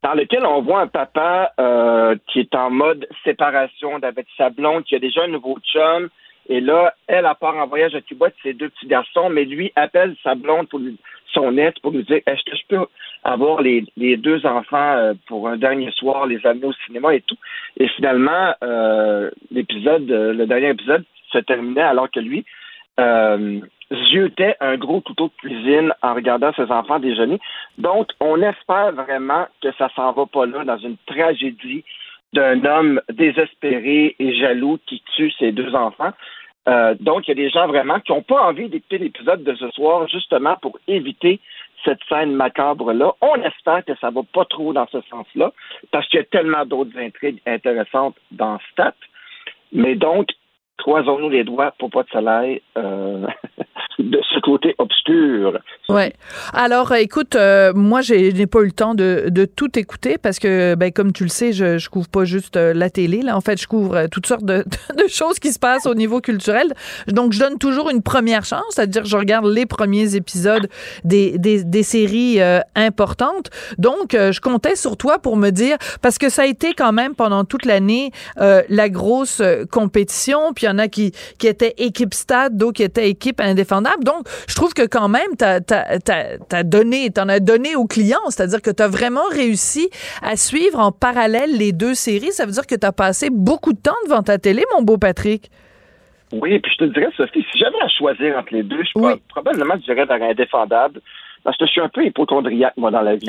dans 0.04 0.14
lequel 0.14 0.46
on 0.46 0.62
voit 0.62 0.80
un 0.80 0.86
papa 0.86 1.52
euh, 1.58 2.14
qui 2.28 2.38
est 2.38 2.54
en 2.54 2.70
mode 2.70 3.08
séparation 3.24 3.96
avec 3.96 4.26
sa 4.36 4.50
blonde, 4.50 4.84
qui 4.84 4.94
a 4.94 5.00
déjà 5.00 5.24
un 5.24 5.28
nouveau 5.28 5.58
chum. 5.60 6.08
Et 6.48 6.60
là, 6.60 6.94
elle, 7.06 7.26
a 7.26 7.34
part 7.34 7.56
en 7.56 7.66
voyage 7.66 7.94
à 7.94 8.00
Cuba 8.00 8.28
de 8.28 8.34
ses 8.42 8.54
deux 8.54 8.70
petits 8.70 8.86
garçons, 8.86 9.28
mais 9.28 9.44
lui 9.44 9.72
appelle 9.76 10.16
sa 10.22 10.34
blonde 10.34 10.68
pour 10.68 10.78
lui 10.78 10.96
son 11.34 11.58
aide 11.58 11.78
pour 11.82 11.92
nous 11.92 12.02
dire 12.02 12.20
est-ce 12.26 12.42
que 12.50 12.56
je 12.56 12.62
peux 12.68 12.86
avoir 13.22 13.60
les, 13.60 13.84
deux 14.16 14.46
enfants 14.46 14.92
euh, 14.96 15.12
pour 15.26 15.48
un 15.48 15.56
dernier 15.56 15.90
soir, 15.92 16.26
les 16.26 16.44
amener 16.46 16.66
au 16.66 16.72
cinéma 16.86 17.14
et 17.14 17.20
tout? 17.20 17.36
Et 17.76 17.88
finalement, 17.88 18.54
euh, 18.62 19.30
l'épisode, 19.50 20.10
euh, 20.10 20.32
le 20.32 20.46
dernier 20.46 20.70
épisode 20.70 21.04
se 21.30 21.38
terminait 21.38 21.82
alors 21.82 22.10
que 22.10 22.20
lui 22.20 22.44
euh, 22.98 23.60
ziotait 24.10 24.56
un 24.60 24.76
gros 24.76 25.00
couteau 25.00 25.28
de 25.28 25.48
cuisine 25.48 25.92
en 26.02 26.14
regardant 26.14 26.52
ses 26.54 26.70
enfants 26.70 26.98
déjeuner. 26.98 27.38
Donc, 27.78 28.08
on 28.20 28.40
espère 28.42 28.92
vraiment 28.92 29.46
que 29.62 29.72
ça 29.78 29.88
s'en 29.94 30.12
va 30.12 30.26
pas 30.26 30.46
là 30.46 30.64
dans 30.64 30.78
une 30.78 30.96
tragédie 31.06 31.84
d'un 32.32 32.62
homme 32.64 33.00
désespéré 33.10 34.14
et 34.18 34.34
jaloux 34.34 34.78
qui 34.86 35.02
tue 35.16 35.30
ses 35.38 35.52
deux 35.52 35.74
enfants. 35.74 36.12
Euh, 36.68 36.94
donc, 37.00 37.26
il 37.26 37.30
y 37.30 37.32
a 37.32 37.42
des 37.42 37.50
gens 37.50 37.66
vraiment 37.66 37.98
qui 38.00 38.12
n'ont 38.12 38.22
pas 38.22 38.42
envie 38.42 38.68
d'écouter 38.68 38.98
l'épisode 38.98 39.42
de 39.42 39.54
ce 39.54 39.70
soir 39.70 40.06
justement 40.08 40.56
pour 40.60 40.78
éviter 40.86 41.40
cette 41.84 42.00
scène 42.08 42.32
macabre-là. 42.32 43.14
On 43.20 43.36
espère 43.42 43.84
que 43.84 43.94
ça 44.00 44.10
ne 44.10 44.16
va 44.16 44.22
pas 44.32 44.44
trop 44.44 44.72
dans 44.72 44.86
ce 44.88 45.00
sens-là, 45.02 45.52
parce 45.90 46.06
qu'il 46.08 46.18
y 46.18 46.22
a 46.22 46.26
tellement 46.26 46.66
d'autres 46.66 46.98
intrigues 46.98 47.40
intéressantes 47.46 48.16
dans 48.32 48.58
Stat. 48.72 48.94
Mais 49.72 49.94
donc, 49.94 50.28
croisons-nous 50.78 51.28
les 51.28 51.44
doigts 51.44 51.72
pour 51.78 51.90
pas 51.90 52.02
de 52.02 52.08
soleil 52.08 52.62
euh, 52.76 53.26
de 53.98 54.20
ce 54.32 54.40
côté 54.40 54.74
obscur. 54.78 55.58
Ouais. 55.88 56.12
Alors, 56.52 56.94
écoute, 56.94 57.34
euh, 57.34 57.72
moi, 57.74 58.00
je 58.00 58.14
n'ai 58.14 58.46
pas 58.46 58.60
eu 58.60 58.66
le 58.66 58.72
temps 58.72 58.94
de, 58.94 59.48
tout 59.56 59.78
écouter 59.78 60.18
parce 60.18 60.38
que, 60.38 60.74
ben, 60.74 60.92
comme 60.92 61.12
tu 61.12 61.24
le 61.24 61.28
sais, 61.28 61.52
je, 61.52 61.78
je 61.78 61.88
couvre 61.88 62.08
pas 62.08 62.24
juste 62.24 62.56
euh, 62.56 62.74
la 62.74 62.90
télé. 62.90 63.22
Là, 63.22 63.36
en 63.36 63.40
fait, 63.40 63.60
je 63.60 63.66
couvre 63.66 63.96
euh, 63.96 64.06
toutes 64.10 64.26
sortes 64.26 64.44
de, 64.44 64.64
choses 65.08 65.38
qui 65.38 65.52
se 65.52 65.58
passent 65.58 65.86
au 65.86 65.94
niveau 65.94 66.20
culturel. 66.20 66.72
Donc, 67.08 67.32
je 67.32 67.40
donne 67.40 67.58
toujours 67.58 67.90
une 67.90 68.02
première 68.02 68.44
chance, 68.44 68.64
c'est-à-dire 68.70 69.04
je 69.04 69.16
regarde 69.16 69.46
les 69.46 69.66
premiers 69.66 70.14
épisodes 70.14 70.68
des, 71.04 71.82
séries 71.82 72.40
importantes. 72.74 73.50
Donc, 73.78 74.10
je 74.12 74.40
comptais 74.40 74.76
sur 74.76 74.96
toi 74.96 75.18
pour 75.18 75.36
me 75.36 75.50
dire, 75.50 75.76
parce 76.02 76.18
que 76.18 76.28
ça 76.28 76.42
a 76.42 76.46
été 76.46 76.74
quand 76.74 76.92
même 76.92 77.14
pendant 77.14 77.44
toute 77.44 77.64
l'année 77.64 78.10
la 78.36 78.88
grosse 78.88 79.42
compétition. 79.70 80.52
Puis 80.54 80.66
y 80.68 80.74
en 80.74 80.78
a 80.78 80.88
qui, 80.88 81.12
qui 81.38 81.46
étaient 81.46 81.74
équipe 81.78 82.14
stade, 82.14 82.56
d'autres 82.56 82.74
qui 82.74 82.82
étaient 82.82 83.08
équipe 83.08 83.40
indéfendable. 83.40 84.04
Donc, 84.04 84.26
je 84.48 84.54
trouve 84.54 84.74
que 84.74 84.86
quand 84.86 85.08
même, 85.08 85.36
tu 85.38 85.44
as, 85.44 86.62
donné, 86.64 87.10
t'en 87.10 87.28
as 87.28 87.40
donné 87.40 87.76
aux 87.76 87.86
clients, 87.86 88.28
c'est-à-dire 88.28 88.62
que 88.62 88.70
tu 88.70 88.82
as 88.82 88.88
vraiment 88.88 89.26
réussi 89.30 89.90
à 90.22 90.36
suivre 90.36 90.78
en 90.78 90.92
parallèle 90.92 91.56
les 91.56 91.72
deux 91.72 91.94
séries. 91.94 92.32
Ça 92.32 92.46
veut 92.46 92.52
dire 92.52 92.66
que 92.66 92.74
tu 92.74 92.86
as 92.86 92.92
passé 92.92 93.28
beaucoup 93.30 93.72
de 93.72 93.80
temps 93.80 93.96
devant 94.06 94.22
ta 94.22 94.38
télé, 94.38 94.64
mon 94.74 94.82
beau 94.82 94.98
Patrick. 94.98 95.50
Oui, 96.32 96.58
puis 96.58 96.72
je 96.72 96.84
te 96.84 96.92
dirais, 96.92 97.10
Sophie, 97.16 97.44
si 97.50 97.58
j'avais 97.58 97.80
à 97.80 97.88
choisir 97.88 98.36
entre 98.36 98.52
les 98.52 98.62
deux, 98.62 98.82
je 98.82 99.16
probablement 99.28 99.74
je 99.76 99.92
dirais 99.92 100.04
vers 100.04 100.22
indéfendable, 100.22 101.00
parce 101.42 101.56
que 101.56 101.64
je 101.66 101.70
suis 101.70 101.80
un 101.80 101.88
peu 101.88 102.04
hypochondriaque, 102.04 102.74
moi, 102.76 102.90
dans 102.90 103.00
la 103.00 103.16
vie. 103.16 103.28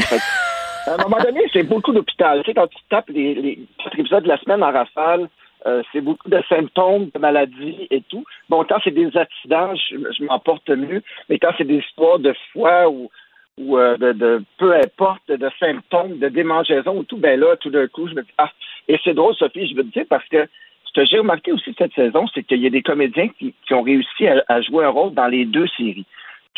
à 0.86 0.94
un 0.96 0.98
moment 0.98 1.24
donné, 1.24 1.42
c'est 1.54 1.64
beaucoup 1.64 1.94
d'hôpital. 1.94 2.42
Tu 2.44 2.52
sais, 2.52 2.54
quand 2.54 2.68
tu 2.68 2.78
tapes 2.90 3.10
les, 3.10 3.36
les 3.36 3.60
épisodes 3.98 4.24
de 4.24 4.28
la 4.28 4.38
semaine 4.40 4.64
en 4.64 4.72
rafale, 4.72 5.30
euh, 5.70 5.84
c'est 5.92 6.02
beaucoup 6.02 6.30
de 6.30 6.42
symptômes 6.50 7.10
de 7.14 7.20
maladie 7.20 7.88
et 7.92 8.02
tout. 8.10 8.24
Bon, 8.50 8.64
quand 8.68 8.80
c'est 8.84 8.92
des 8.92 9.16
accidents, 9.16 9.74
je, 9.76 10.24
m'en 10.24 10.40
porte 10.40 10.70
mieux, 10.70 11.02
mais 11.30 11.38
quand 11.38 11.52
c'est 11.58 11.68
des 11.68 11.78
histoires 11.78 12.20
de 12.20 12.34
foie 12.52 12.90
ou, 12.90 13.10
ou 13.58 13.78
euh, 13.78 13.98
de, 13.98 14.44
peu 14.58 14.74
importe, 14.76 15.30
de 15.30 15.50
symptômes, 15.60 16.18
de 16.18 16.30
démangeaison 16.30 16.98
ou 16.98 17.04
tout, 17.04 17.18
ben 17.18 17.40
là, 17.40 17.56
tout 17.58 17.70
d'un 17.70 17.88
coup, 17.88 18.08
je 18.08 18.16
me 18.16 18.24
dis, 18.24 18.34
ah, 18.38 18.52
et 18.88 18.98
c'est 19.04 19.14
drôle, 19.14 19.36
Sophie, 19.36 19.68
je 19.68 19.76
veux 19.76 19.84
te 19.84 19.94
dire, 19.94 20.06
parce 20.10 20.28
que 20.30 20.48
ce 20.86 20.94
que 20.94 21.06
j'ai 21.06 21.20
remarqué 21.20 21.52
aussi 21.52 21.76
cette 21.78 21.94
saison, 21.94 22.26
c'est 22.34 22.44
qu'il 22.44 22.62
y 22.62 22.68
a 22.68 22.72
des 22.72 22.82
comédiens 22.82 23.30
qui, 23.38 23.54
ont 23.72 23.84
réussi 23.84 24.28
à, 24.28 24.62
jouer 24.62 24.86
un 24.86 24.90
rôle 24.90 25.14
dans 25.14 25.28
les 25.28 25.46
deux 25.46 25.68
séries. 25.78 26.06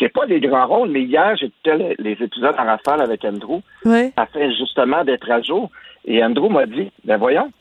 C'est 0.00 0.08
pas 0.08 0.26
des 0.26 0.40
grands 0.40 0.66
rôles, 0.66 0.88
mais 0.88 1.02
hier, 1.02 1.36
j'écoutais 1.36 1.76
les, 1.76 1.94
les, 1.98 2.24
épisodes 2.24 2.54
en 2.58 2.64
rafale 2.64 3.02
avec 3.02 3.24
Andrew. 3.24 3.60
Oui. 3.84 4.10
fait 4.32 4.52
justement 4.52 5.04
d'être 5.04 5.30
à 5.30 5.42
jour. 5.42 5.70
Et 6.04 6.24
Andrew 6.24 6.48
m'a 6.48 6.66
dit, 6.66 6.90
ben 7.04 7.18
voyons, 7.18 7.52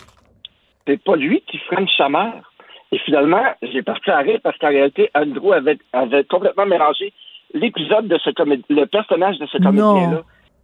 c'est 0.87 1.01
pas 1.03 1.15
lui 1.15 1.41
qui 1.47 1.57
freine 1.59 1.87
sa 1.97 2.09
mère. 2.09 2.51
Et 2.91 2.97
finalement, 2.99 3.43
j'ai 3.61 3.81
parti 3.81 4.09
à 4.11 4.17
rire 4.19 4.39
parce 4.43 4.57
qu'en 4.57 4.67
réalité, 4.67 5.09
Andrew 5.15 5.53
avait, 5.53 5.77
avait 5.93 6.25
complètement 6.25 6.65
mélangé 6.65 7.13
l'épisode 7.53 8.07
de 8.07 8.17
ce 8.17 8.29
comédien, 8.31 8.65
le 8.69 8.85
personnage 8.85 9.37
de 9.39 9.45
ce 9.45 9.57
comédien-là 9.57 10.23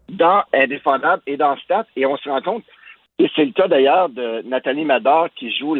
dans 0.10 0.44
Indéfendable 0.54 1.22
et 1.28 1.38
dans 1.38 1.56
Stat. 1.58 1.86
Et 1.96 2.06
on 2.06 2.18
se 2.18 2.30
rend 2.30 2.42
compte, 2.42 2.64
et 3.20 3.30
c'est 3.36 3.46
le 3.46 3.52
cas 3.52 3.68
d'ailleurs 3.68 4.10
de 4.10 4.42
Nathalie 4.46 4.86
Mador 4.86 5.30
qui 5.36 5.52
joue 5.56 5.76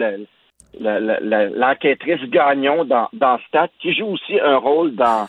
l'enquêtrice 0.80 2.22
Gagnon 2.30 2.86
dans, 2.86 3.10
dans 3.14 3.38
Stat, 3.48 3.70
qui 3.80 3.94
joue 3.94 4.08
aussi 4.08 4.40
un 4.40 4.58
rôle 4.58 4.96
dans, 4.96 5.28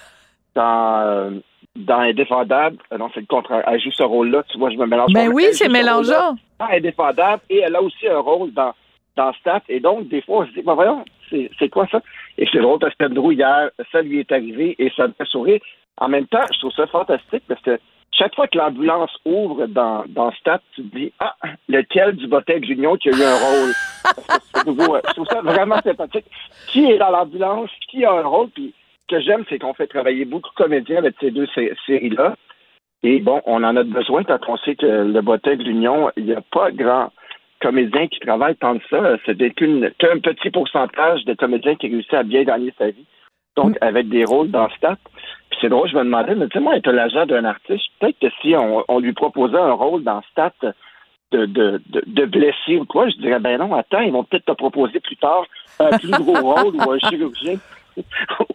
dans, 0.55 1.01
euh, 1.01 1.31
dans 1.77 2.01
Indéfendable. 2.01 2.79
Euh, 2.93 2.99
non, 2.99 3.11
c'est 3.13 3.21
le 3.21 3.27
contraire. 3.27 3.63
Elle 3.67 3.81
joue 3.81 3.93
ce 3.93 4.03
rôle-là. 4.03 4.43
Tu 4.51 4.59
vois, 4.59 4.71
je 4.71 4.77
me 4.77 4.87
mélange. 4.87 5.13
Ben 5.13 5.31
oui, 5.33 5.49
c'est 5.53 5.69
mélangeant. 5.69 6.37
Indéfendable. 6.61 7.43
Et 7.51 7.59
elle 7.59 7.77
a 7.77 7.83
aussi 7.83 8.09
un 8.09 8.19
rôle 8.19 8.53
dans 8.53 8.73
dans 9.19 9.33
Stat. 9.35 9.63
Et 9.69 9.81
donc, 9.81 10.09
des 10.09 10.23
fois, 10.23 10.39
on 10.39 10.47
se 10.47 10.53
dit, 10.53 10.63
ben 10.63 10.75
voyons, 10.75 11.05
c'est 11.31 11.69
quoi 11.69 11.87
ça? 11.91 12.01
Et 12.39 12.47
c'est 12.51 12.61
drôle 12.61 12.79
parce 12.79 12.95
que 12.95 13.33
hier, 13.33 13.71
ça 13.93 14.01
lui 14.01 14.21
est 14.21 14.33
arrivé 14.33 14.75
et 14.79 14.91
ça 14.97 15.09
me 15.09 15.13
fait 15.13 15.27
sourire. 15.27 15.61
En 15.99 16.09
même 16.09 16.27
temps, 16.27 16.47
je 16.55 16.59
trouve 16.61 16.73
ça 16.73 16.87
fantastique 16.87 17.43
parce 17.49 17.61
que 17.61 17.79
chaque 18.13 18.35
fois 18.35 18.47
que 18.49 18.57
l'ambulance 18.57 19.11
ouvre 19.25 19.67
dans, 19.67 20.05
dans 20.09 20.33
Stat, 20.33 20.61
tu 20.75 20.83
te 20.83 20.97
dis, 20.97 21.13
ah, 21.19 21.35
lequel 21.69 22.17
du 22.17 22.27
Botec 22.27 22.65
Junior 22.65 22.99
qui 22.99 23.11
a 23.11 23.13
eu 23.13 23.23
un 23.23 23.35
rôle? 23.35 23.73
je 25.07 25.13
trouve 25.15 25.29
ça 25.29 25.43
vraiment 25.43 25.81
sympathique. 25.83 26.27
Qui 26.69 26.91
est 26.91 26.99
dans 26.99 27.11
l'ambulance? 27.11 27.71
Qui 27.91 28.05
a 28.05 28.13
un 28.13 28.27
rôle? 28.27 28.49
Puis, 28.51 28.73
ce 29.03 29.17
que 29.17 29.23
j'aime, 29.23 29.45
c'est 29.49 29.59
qu'on 29.59 29.75
fait 29.75 29.87
travailler 29.87 30.25
beaucoup 30.25 30.51
de 30.51 30.55
comédiens 30.55 30.99
avec 30.99 31.17
ces 31.21 31.31
deux 31.31 31.47
séries-là. 31.87 32.37
Et 33.03 33.21
bon, 33.21 33.41
on 33.47 33.63
en 33.63 33.77
a 33.77 33.83
besoin 33.85 34.25
quand 34.25 34.41
on 34.49 34.57
sait 34.59 34.75
que 34.75 34.87
le 34.87 35.21
Botec 35.21 35.61
l'Union, 35.63 36.11
il 36.17 36.25
n'y 36.25 36.35
a 36.35 36.43
pas 36.53 36.73
grand 36.73 37.11
comédiens 37.61 38.07
qui 38.09 38.21
travaillent 38.21 38.57
tant 38.57 38.79
que 38.79 38.85
ça. 38.89 39.17
C'est 39.27 39.37
qu'un 39.37 40.19
petit 40.19 40.51
pourcentage 40.51 41.25
de 41.25 41.35
comédiens 41.35 41.77
qui 41.77 41.89
réussissent 41.89 42.13
à 42.15 42.23
bien 42.23 42.45
gagner 42.45 42.73
sa 42.79 42.91
vie. 42.91 43.07
Donc, 43.57 43.73
mm. 43.73 43.79
avec 43.81 44.09
des 44.09 44.25
rôles 44.25 44.51
dans 44.51 44.69
Stat. 44.71 44.99
Puis 45.51 45.59
c'est 45.61 45.69
drôle, 45.69 45.89
je 45.89 45.97
me 45.97 46.05
demandais, 46.05 46.35
mais 46.35 46.47
tu 46.49 46.59
sais, 46.59 46.61
moi, 46.61 46.77
être 46.77 46.91
l'agent 46.91 47.27
d'un 47.27 47.45
artiste, 47.45 47.85
peut-être 47.99 48.19
que 48.21 48.29
si 48.41 48.55
on, 48.55 48.99
lui 49.01 49.13
proposait 49.13 49.57
un 49.57 49.73
rôle 49.73 50.05
dans 50.05 50.23
Stat 50.31 50.53
de, 51.33 51.47
de, 51.47 51.83
de, 51.89 52.25
blessé 52.27 52.77
ou 52.77 52.85
quoi, 52.85 53.09
je 53.09 53.17
dirais, 53.17 53.39
ben 53.39 53.59
non, 53.59 53.75
attends, 53.75 54.01
ils 54.01 54.13
vont 54.13 54.25
peut-être 54.25 54.47
te 54.47 54.53
proposer 54.53 55.01
plus 55.01 55.17
tard 55.17 55.45
un 55.79 55.99
plus 55.99 56.11
gros 56.11 56.35
rôle 56.55 56.77
ou 56.77 56.91
un 56.91 56.99
chirurgien 56.99 57.57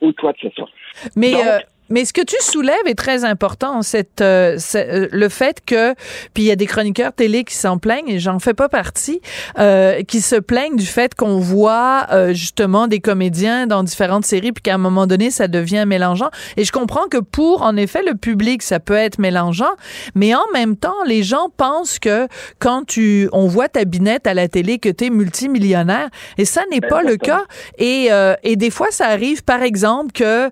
ou 0.02 0.12
toi, 0.14 0.34
c'est 0.42 0.54
ça. 0.56 0.64
Mais 1.16 1.36
euh, 1.36 1.60
mais 1.90 2.06
ce 2.06 2.14
que 2.14 2.22
tu 2.22 2.36
soulèves 2.40 2.76
est 2.86 2.98
très 2.98 3.26
important, 3.26 3.82
cette, 3.82 4.22
euh, 4.22 4.58
euh, 4.76 5.08
le 5.12 5.30
fait 5.30 5.58
que, 5.66 5.94
puis 6.34 6.44
il 6.44 6.46
y 6.46 6.52
a 6.52 6.56
des 6.56 6.66
chroniqueurs 6.66 7.14
télé 7.14 7.44
qui 7.44 7.56
s'en 7.56 7.78
plaignent, 7.78 8.10
et 8.10 8.20
j'en 8.20 8.40
fais 8.40 8.54
pas 8.54 8.70
partie, 8.70 9.22
euh, 9.60 10.02
qui 10.04 10.22
se 10.22 10.36
plaignent 10.36 10.78
du 10.78 10.86
fait 10.86 11.14
qu'on 11.14 11.40
voit 11.40 12.08
euh, 12.12 12.34
justement 12.34 12.88
des 12.88 13.00
comédiens 13.00 13.68
dans 13.68 13.84
différentes 13.84 14.26
séries, 14.26 14.52
puis 14.52 14.62
qu'à 14.62 14.76
un 14.76 14.80
moment 14.80 15.08
donné, 15.08 15.30
ça 15.30 15.48
devient 15.48 15.84
mélangeant. 15.86 16.30
Et 16.58 16.64
je 16.64 16.72
comprends 16.72 17.08
que 17.08 17.18
pour, 17.18 17.64
en 17.64 17.76
effet, 17.76 18.02
le 18.06 18.16
public, 18.16 18.64
ça 18.64 18.80
peut 18.80 18.94
être 18.96 19.20
mélangeant, 19.20 19.74
mais 20.16 20.34
en 20.34 20.46
même 20.54 20.78
temps, 20.78 21.04
les 21.06 21.24
gens 21.24 21.50
pensent 21.56 22.00
que 22.00 22.28
quand 22.60 22.86
tu, 22.86 23.30
on 23.34 23.48
voit 23.48 23.68
ta 23.68 23.84
binette 23.86 24.26
à 24.26 24.34
la 24.34 24.48
télé, 24.48 24.80
que 24.80 24.90
tu 24.90 25.06
es 25.06 25.10
multimillionnaire, 25.10 26.10
et 26.38 26.46
ça 26.46 26.62
n'est 26.72 26.82
pas 26.82 27.04
le 27.04 27.18
cas. 27.18 27.44
Et, 27.78 28.10
et 28.44 28.56
des 28.56 28.70
fois, 28.70 28.88
ça 28.92 29.08
arrive, 29.08 29.44
par 29.44 29.62
exemple, 29.62 30.12
que 30.14 30.50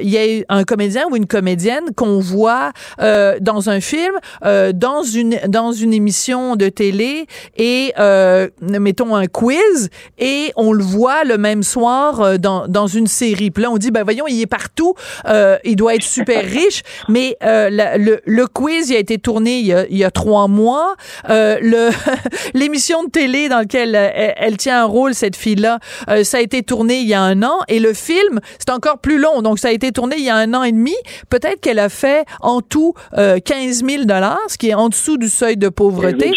il 0.00 0.08
y 0.08 0.18
a 0.18 0.44
un 0.48 0.63
comédien 0.64 1.04
ou 1.10 1.16
une 1.16 1.26
comédienne 1.26 1.84
qu'on 1.96 2.18
voit 2.20 2.72
euh, 3.00 3.38
dans 3.40 3.70
un 3.70 3.80
film, 3.80 4.14
euh, 4.44 4.72
dans 4.72 5.02
une 5.02 5.38
dans 5.48 5.72
une 5.72 5.92
émission 5.92 6.56
de 6.56 6.68
télé 6.68 7.26
et 7.56 7.92
euh, 7.98 8.48
mettons 8.60 9.14
un 9.14 9.26
quiz 9.26 9.90
et 10.18 10.52
on 10.56 10.72
le 10.72 10.82
voit 10.82 11.24
le 11.24 11.38
même 11.38 11.62
soir 11.62 12.20
euh, 12.20 12.36
dans 12.36 12.66
dans 12.68 12.86
une 12.86 13.06
série. 13.06 13.50
Puis 13.50 13.62
là 13.62 13.70
on 13.70 13.78
dit 13.78 13.90
ben 13.90 14.02
voyons 14.04 14.26
il 14.26 14.40
est 14.40 14.46
partout, 14.46 14.94
euh, 15.26 15.56
il 15.64 15.76
doit 15.76 15.94
être 15.94 16.02
super 16.02 16.44
riche, 16.58 16.82
mais 17.08 17.36
euh, 17.42 17.68
le, 17.98 18.20
le 18.24 18.46
quiz 18.46 18.90
il 18.90 18.96
a 18.96 18.98
été 18.98 19.18
tourné 19.18 19.58
il 19.58 19.66
y 19.66 19.72
a, 19.72 19.86
il 19.88 19.96
y 19.96 20.04
a 20.04 20.10
trois 20.10 20.48
mois. 20.48 20.94
le 21.28 21.90
l'émission 22.54 23.04
de 23.04 23.10
télé 23.10 23.48
dans 23.48 23.58
laquelle 23.58 23.94
elle, 23.94 24.34
elle, 24.36 24.56
tient 24.56 24.82
un 24.82 24.86
rôle 24.86 25.14
cette 25.14 25.36
fille 25.36 25.56
là, 25.56 25.78
ça 26.22 26.38
a 26.38 26.40
été 26.40 26.62
tourné 26.62 26.98
il 26.98 27.08
y 27.08 27.14
a 27.14 27.22
un 27.22 27.42
an 27.42 27.58
et 27.68 27.80
le 27.80 27.92
film 27.92 28.40
c'est 28.58 28.70
encore 28.70 28.98
plus 28.98 29.18
long 29.18 29.42
donc 29.42 29.58
ça 29.58 29.68
a 29.68 29.70
été 29.70 29.92
tourné 29.92 30.16
il 30.18 30.24
y 30.24 30.30
a 30.30 30.36
un 30.36 30.53
an 30.53 30.53
et 30.62 30.72
demi, 30.72 30.94
peut-être 31.30 31.60
qu'elle 31.60 31.78
a 31.78 31.88
fait 31.88 32.24
en 32.40 32.60
tout 32.60 32.94
euh, 33.18 33.38
15 33.44 33.84
000 33.84 34.04
dollars, 34.04 34.38
ce 34.48 34.58
qui 34.58 34.68
est 34.68 34.74
en 34.74 34.88
dessous 34.88 35.16
du 35.18 35.28
seuil 35.28 35.56
de 35.56 35.68
pauvreté. 35.68 36.30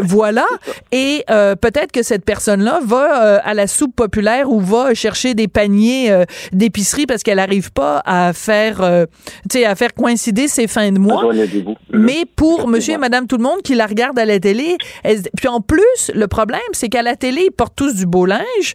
Voilà. 0.00 0.46
Et 0.92 1.24
euh, 1.30 1.56
peut-être 1.56 1.90
que 1.90 2.02
cette 2.02 2.24
personne-là 2.24 2.80
va 2.84 3.22
euh, 3.24 3.38
à 3.42 3.54
la 3.54 3.66
soupe 3.66 3.96
populaire 3.96 4.50
ou 4.50 4.60
va 4.60 4.94
chercher 4.94 5.34
des 5.34 5.48
paniers 5.48 6.10
euh, 6.10 6.24
d'épicerie 6.52 7.06
parce 7.06 7.22
qu'elle 7.22 7.38
n'arrive 7.38 7.72
pas 7.72 8.02
à 8.06 8.32
faire, 8.32 8.78
tu 9.50 9.58
sais, 9.58 9.64
à 9.64 9.74
faire 9.74 9.94
coïncider 9.94 10.46
ses 10.48 10.66
fins 10.66 10.92
de 10.92 10.98
mois. 10.98 11.24
Mais 11.92 12.24
pour 12.36 12.68
Monsieur 12.68 12.94
et 12.94 12.98
Madame 12.98 13.26
tout 13.26 13.36
le 13.36 13.42
monde 13.42 13.62
qui 13.62 13.74
la 13.74 13.86
regarde 13.86 14.18
à 14.18 14.24
la 14.24 14.38
télé, 14.38 14.76
puis 15.36 15.48
en 15.48 15.60
plus, 15.60 16.10
le 16.14 16.28
problème, 16.28 16.60
c'est 16.72 16.88
qu'à 16.88 17.02
la 17.02 17.16
télé, 17.16 17.46
ils 17.46 17.50
portent 17.50 17.76
tous 17.76 17.94
du 17.94 18.06
beau 18.06 18.26
linge, 18.26 18.74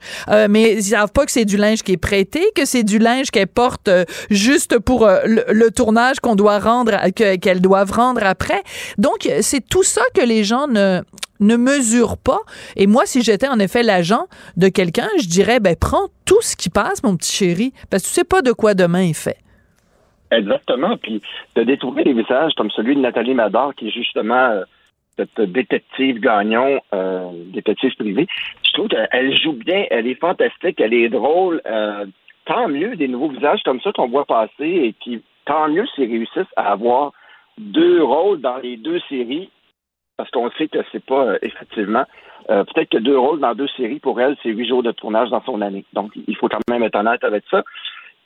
mais 0.50 0.74
ils 0.74 0.84
savent 0.84 1.12
pas 1.12 1.26
que 1.26 1.32
c'est 1.32 1.46
du 1.46 1.58
linge 1.58 1.84
qui 1.84 1.94
est 1.94 1.98
prêté, 1.98 2.44
que 2.56 2.66
c'est 2.66 2.84
du 2.84 3.00
linge 3.00 3.32
qu'elle 3.32 3.48
porte 3.48 3.90
juste 4.30 4.80
pour 4.80 5.08
le, 5.08 5.70
tournage 5.70 6.20
qu'on 6.20 6.36
doit 6.36 6.60
rendre, 6.60 7.10
qu'elles 7.14 7.62
doivent 7.62 7.92
rendre 7.92 8.24
après. 8.24 8.62
Donc, 8.98 9.30
c'est 9.42 9.66
tout 9.66 9.84
ça 9.84 10.02
que 10.14 10.22
les 10.22 10.44
gens 10.44 10.68
ne 10.68 11.02
ne 11.40 11.56
mesure 11.56 12.18
pas. 12.18 12.40
Et 12.76 12.88
moi, 12.88 13.06
si 13.06 13.22
j'étais 13.22 13.48
en 13.48 13.60
effet 13.60 13.84
l'agent 13.84 14.28
de 14.58 14.68
quelqu'un, 14.70 15.08
je 15.20 15.28
dirais, 15.28 15.60
ben, 15.60 15.76
prends 15.80 16.08
tout 16.26 16.42
ce 16.42 16.56
qui 16.56 16.70
passe, 16.70 17.04
mon 17.04 17.16
petit 17.18 17.32
chéri, 17.32 17.74
parce 17.90 18.04
que 18.04 18.08
tu 18.10 18.14
sais 18.14 18.24
pas 18.24 18.42
de 18.42 18.52
quoi 18.52 18.74
demain 18.74 19.02
est 19.02 19.14
fait. 19.14 19.38
Exactement. 20.32 20.98
Puis 20.98 21.22
de 21.56 21.64
détourner 21.64 22.04
les 22.04 22.14
visages 22.14 22.54
comme 22.56 22.72
celui 22.72 22.96
de 22.96 23.02
Nathalie 23.02 23.34
Mador, 23.34 23.76
qui 23.76 23.88
est 23.88 23.92
justement 23.92 24.50
euh, 24.50 24.64
cette 25.18 25.42
détective 25.42 26.20
Gagnon, 26.20 26.80
euh, 26.94 27.30
détective 27.54 27.96
privée. 27.96 28.28
Je 28.66 28.74
trouve 28.74 28.88
qu'elle 28.88 29.38
joue 29.38 29.54
bien, 29.54 29.86
elle 29.92 30.08
est 30.08 30.20
fantastique, 30.20 30.80
elle 30.80 30.94
est 30.94 31.10
drôle. 31.10 31.62
Euh, 31.66 32.06
tant 32.46 32.68
mieux 32.68 32.96
des 32.96 33.08
nouveaux 33.08 33.30
visages 33.30 33.62
comme 33.64 33.80
ça 33.82 33.92
qu'on 33.92 34.10
voit 34.10 34.26
passer 34.26 34.52
et 34.60 34.96
qui, 35.00 35.22
tant 35.46 35.70
mieux 35.70 35.86
s'ils 35.94 36.10
réussissent 36.10 36.54
à 36.56 36.72
avoir 36.72 37.12
deux 37.58 38.02
rôles 38.04 38.42
dans 38.42 38.58
les 38.58 38.78
deux 38.78 39.00
séries, 39.10 39.50
parce 40.18 40.30
qu'on 40.32 40.50
sait 40.52 40.68
que 40.68 40.80
c'est 40.92 41.04
pas 41.04 41.26
euh, 41.26 41.38
effectivement. 41.42 42.06
Euh, 42.50 42.64
peut-être 42.66 42.90
que 42.90 42.98
deux 42.98 43.18
rôles 43.18 43.40
dans 43.40 43.56
deux 43.56 43.68
séries 43.78 44.00
pour 44.00 44.20
elle, 44.20 44.36
c'est 44.44 44.50
huit 44.50 44.68
jours 44.68 44.84
de 44.84 44.92
tournage 44.92 45.30
dans 45.30 45.42
son 45.44 45.62
année. 45.62 45.86
Donc, 45.94 46.12
il 46.28 46.36
faut 46.36 46.50
quand 46.50 46.60
même 46.70 46.84
être 46.84 46.96
honnête 46.96 47.24
avec 47.24 47.44
ça. 47.50 47.64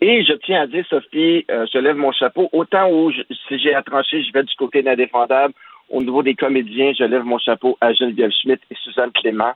Et 0.01 0.23
je 0.23 0.33
tiens 0.33 0.61
à 0.61 0.67
dire, 0.67 0.85
Sophie, 0.89 1.45
euh, 1.49 1.65
je 1.71 1.77
lève 1.77 1.95
mon 1.95 2.11
chapeau. 2.11 2.49
Autant 2.51 2.89
où, 2.91 3.11
si 3.11 3.59
j'ai 3.59 3.73
à 3.73 3.81
trancher, 3.81 4.23
je 4.23 4.31
vais 4.31 4.43
du 4.43 4.55
côté 4.55 4.81
d'indéfendable. 4.81 5.53
Au 5.89 6.01
niveau 6.01 6.21
des 6.21 6.35
comédiens, 6.35 6.93
je 6.97 7.03
lève 7.03 7.23
mon 7.23 7.37
chapeau 7.37 7.77
à 7.79 7.93
Geneviève 7.93 8.31
Schmidt 8.31 8.61
et 8.69 8.75
Suzanne 8.83 9.11
Clément. 9.11 9.53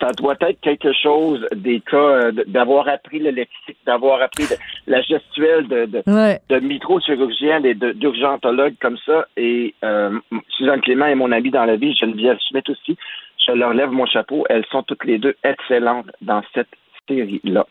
Ça 0.00 0.12
doit 0.12 0.36
être 0.40 0.60
quelque 0.60 0.92
chose 0.92 1.44
des 1.56 1.80
cas 1.80 1.96
euh, 1.96 2.32
d'avoir 2.46 2.86
appris 2.88 3.18
le 3.18 3.30
lexique, 3.30 3.76
d'avoir 3.84 4.22
appris 4.22 4.44
la 4.86 5.02
gestuelle 5.02 5.66
de, 5.66 5.86
de, 5.86 6.02
de 6.48 6.60
microchirurgienne 6.60 7.66
et 7.66 7.74
d'urgentologue 7.74 8.74
comme 8.80 8.96
ça. 9.04 9.26
Et 9.36 9.74
euh, 9.82 10.16
Suzanne 10.50 10.80
Clément 10.82 11.06
est 11.06 11.16
mon 11.16 11.32
amie 11.32 11.50
dans 11.50 11.64
la 11.64 11.74
vie, 11.74 11.96
Geneviève 11.96 12.38
Schmidt 12.48 12.70
aussi. 12.70 12.96
Je 13.44 13.52
leur 13.52 13.74
lève 13.74 13.90
mon 13.90 14.06
chapeau. 14.06 14.44
Elles 14.48 14.66
sont 14.70 14.84
toutes 14.84 15.04
les 15.04 15.18
deux 15.18 15.34
excellentes 15.42 16.10
dans 16.22 16.42
cette 16.54 16.68
série-là. 17.08 17.66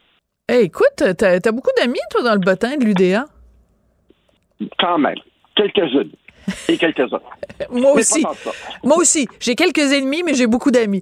Hey, 0.50 0.66
écoute, 0.66 1.04
t'as 1.18 1.36
as 1.36 1.52
beaucoup 1.52 1.72
d'amis, 1.78 2.00
toi, 2.12 2.24
dans 2.24 2.34
le 2.34 2.40
bottin 2.40 2.76
de 2.78 2.84
l'UDA? 2.84 3.26
Quand 4.80 4.98
même. 4.98 5.20
Quelques-unes. 5.56 6.12
Et 6.68 6.78
quelques-uns. 6.78 7.20
Moi 7.72 7.94
aussi. 7.94 8.24
Moi 8.84 8.98
aussi. 8.98 9.28
J'ai 9.40 9.56
quelques 9.56 9.92
ennemis, 9.92 10.24
mais 10.24 10.34
j'ai 10.34 10.48
beaucoup 10.48 10.72
d'amis. 10.72 11.02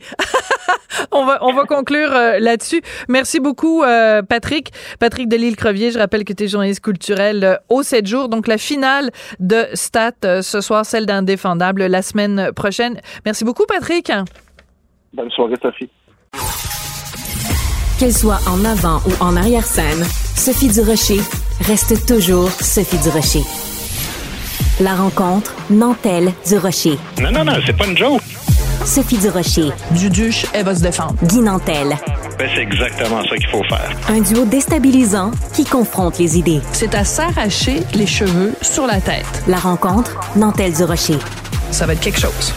on, 1.12 1.26
va, 1.26 1.40
on 1.42 1.54
va 1.54 1.64
conclure 1.68 2.12
euh, 2.14 2.40
là-dessus. 2.40 2.82
Merci 3.08 3.40
beaucoup, 3.40 3.84
euh, 3.84 4.22
Patrick. 4.22 4.72
Patrick 5.00 5.28
Delisle-Crevier, 5.28 5.92
je 5.92 6.00
rappelle 6.00 6.24
que 6.24 6.34
tu 6.34 6.44
es 6.44 6.48
journaliste 6.48 6.82
culturel 6.82 7.44
euh, 7.44 7.56
au 7.70 7.84
7 7.84 8.08
jours. 8.08 8.30
Donc, 8.30 8.48
la 8.48 8.58
finale 8.58 9.12
de 9.40 9.66
Stat 9.74 10.42
ce 10.42 10.62
soir, 10.62 10.86
celle 10.86 11.06
d'Indéfendable, 11.06 11.86
la 11.86 12.02
semaine 12.02 12.52
prochaine. 12.56 13.00
Merci 13.26 13.44
beaucoup, 13.44 13.66
Patrick. 13.68 14.12
Bonne 15.14 15.32
soirée, 15.32 15.56
Sophie. 15.62 15.90
Qu'elle 18.00 18.14
soit 18.14 18.40
en 18.48 18.66
avant 18.66 18.98
ou 19.08 19.24
en 19.24 19.38
arrière-scène, 19.38 20.04
Sophie 20.36 20.68
Durocher 20.68 21.22
reste 21.62 22.06
toujours 22.06 22.52
Sophie 22.52 22.98
Durocher. 22.98 23.65
La 24.82 24.94
rencontre 24.94 25.56
Nantel 25.70 26.34
Durocher. 26.46 26.98
Non, 27.22 27.32
non, 27.32 27.46
non, 27.46 27.54
c'est 27.66 27.78
pas 27.78 27.88
une 27.88 27.98
joke. 27.98 28.22
Sophie 28.84 29.18
Durocher. 29.18 29.70
Duduche, 29.92 30.46
elle 30.54 30.66
va 30.66 30.76
se 30.76 30.82
défendre. 30.82 31.16
Guy 31.24 31.40
Nantel. 31.40 31.96
Ben, 32.38 32.50
c'est 32.54 32.62
exactement 32.62 33.24
ça 33.24 33.38
qu'il 33.38 33.48
faut 33.48 33.64
faire. 33.70 33.90
Un 34.10 34.20
duo 34.20 34.44
déstabilisant 34.44 35.32
qui 35.54 35.64
confronte 35.64 36.20
les 36.20 36.38
idées. 36.38 36.60
C'est 36.74 36.94
à 36.94 37.06
s'arracher 37.06 37.84
les 37.94 38.06
cheveux 38.06 38.54
sur 38.62 38.86
la 38.86 39.00
tête. 39.00 39.26
La 39.48 39.60
rencontre 39.60 40.20
Nantel 40.36 40.74
Durocher. 40.74 41.20
Ça 41.72 41.86
va 41.86 41.94
être 41.94 42.02
quelque 42.02 42.20
chose. 42.20 42.54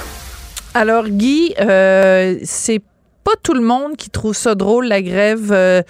Alors, 0.74 1.04
Guy, 1.04 1.54
euh, 1.60 2.34
c'est 2.42 2.82
pas 3.22 3.36
tout 3.44 3.54
le 3.54 3.60
monde 3.60 3.96
qui 3.96 4.10
trouve 4.10 4.34
ça 4.34 4.56
drôle, 4.56 4.86
la 4.86 5.02
grève 5.02 5.52
euh, 5.52 5.82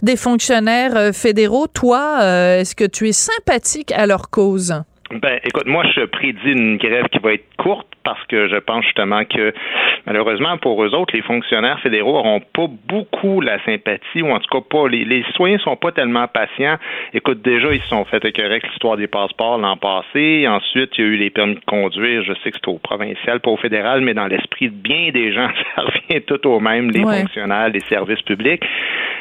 des 0.00 0.14
fonctionnaires 0.14 0.96
euh, 0.96 1.12
fédéraux. 1.12 1.66
Toi, 1.66 2.18
euh, 2.20 2.60
est-ce 2.60 2.76
que 2.76 2.84
tu 2.84 3.08
es 3.08 3.12
sympathique 3.12 3.90
à 3.90 4.06
leur 4.06 4.30
cause? 4.30 4.74
Ben, 5.20 5.40
écoute, 5.44 5.66
moi, 5.66 5.84
je 5.94 6.06
prédis 6.06 6.52
une 6.52 6.78
grève 6.78 7.08
qui 7.08 7.18
va 7.18 7.34
être 7.34 7.44
courte 7.58 7.91
parce 8.04 8.22
que 8.26 8.48
je 8.48 8.56
pense 8.56 8.84
justement 8.84 9.24
que 9.24 9.52
malheureusement 10.06 10.56
pour 10.58 10.82
eux 10.84 10.94
autres, 10.94 11.14
les 11.14 11.22
fonctionnaires 11.22 11.80
fédéraux 11.80 12.12
n'auront 12.12 12.40
pas 12.40 12.66
beaucoup 12.86 13.40
la 13.40 13.62
sympathie, 13.64 14.22
ou 14.22 14.30
en 14.30 14.38
tout 14.38 14.48
cas 14.50 14.64
pas 14.68 14.88
les, 14.88 15.04
les 15.04 15.22
citoyens 15.24 15.58
sont 15.58 15.76
pas 15.76 15.92
tellement 15.92 16.26
patients. 16.28 16.76
Écoute, 17.14 17.42
déjà, 17.42 17.72
ils 17.72 17.80
se 17.82 17.88
sont 17.88 18.04
fait 18.04 18.24
écœurer 18.24 18.52
avec 18.52 18.68
l'histoire 18.68 18.96
des 18.96 19.06
passeports 19.06 19.58
l'an 19.58 19.76
passé. 19.76 20.46
Ensuite, 20.48 20.90
il 20.98 21.04
y 21.04 21.06
a 21.06 21.10
eu 21.10 21.16
les 21.16 21.30
permis 21.30 21.54
de 21.54 21.64
conduire. 21.64 22.22
Je 22.24 22.32
sais 22.42 22.50
que 22.50 22.58
c'est 22.62 22.68
au 22.68 22.78
provincial, 22.78 23.40
pas 23.40 23.50
au 23.50 23.56
fédéral, 23.56 24.00
mais 24.00 24.14
dans 24.14 24.26
l'esprit 24.26 24.68
de 24.68 24.74
bien 24.74 25.10
des 25.12 25.32
gens, 25.32 25.48
ça 25.74 25.82
revient 25.82 26.22
tout 26.22 26.46
au 26.46 26.60
même, 26.60 26.90
les 26.90 27.02
fonctionnaires, 27.02 27.68
les 27.68 27.80
services 27.80 28.22
publics. 28.22 28.62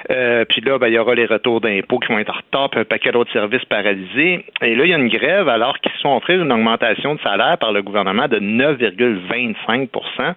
Euh, 0.09 0.45
puis 0.45 0.61
là, 0.61 0.77
ben, 0.77 0.87
il 0.87 0.93
y 0.93 0.99
aura 0.99 1.15
les 1.15 1.25
retours 1.25 1.61
d'impôts 1.61 1.99
qui 1.99 2.11
vont 2.11 2.19
être 2.19 2.31
en 2.31 2.37
retard, 2.37 2.69
puis 2.69 2.79
un 2.79 2.85
paquet 2.85 3.11
d'autres 3.11 3.31
services 3.31 3.63
paralysés. 3.65 4.45
Et 4.61 4.75
là, 4.75 4.85
il 4.85 4.89
y 4.89 4.93
a 4.93 4.97
une 4.97 5.09
grève 5.09 5.47
alors 5.47 5.77
qu'ils 5.79 5.91
se 5.91 5.99
sont 5.99 6.15
offrir 6.15 6.41
une 6.41 6.51
augmentation 6.51 7.15
de 7.15 7.19
salaire 7.21 7.57
par 7.59 7.71
le 7.71 7.81
gouvernement 7.81 8.27
de 8.27 8.39
9,25 8.77 10.33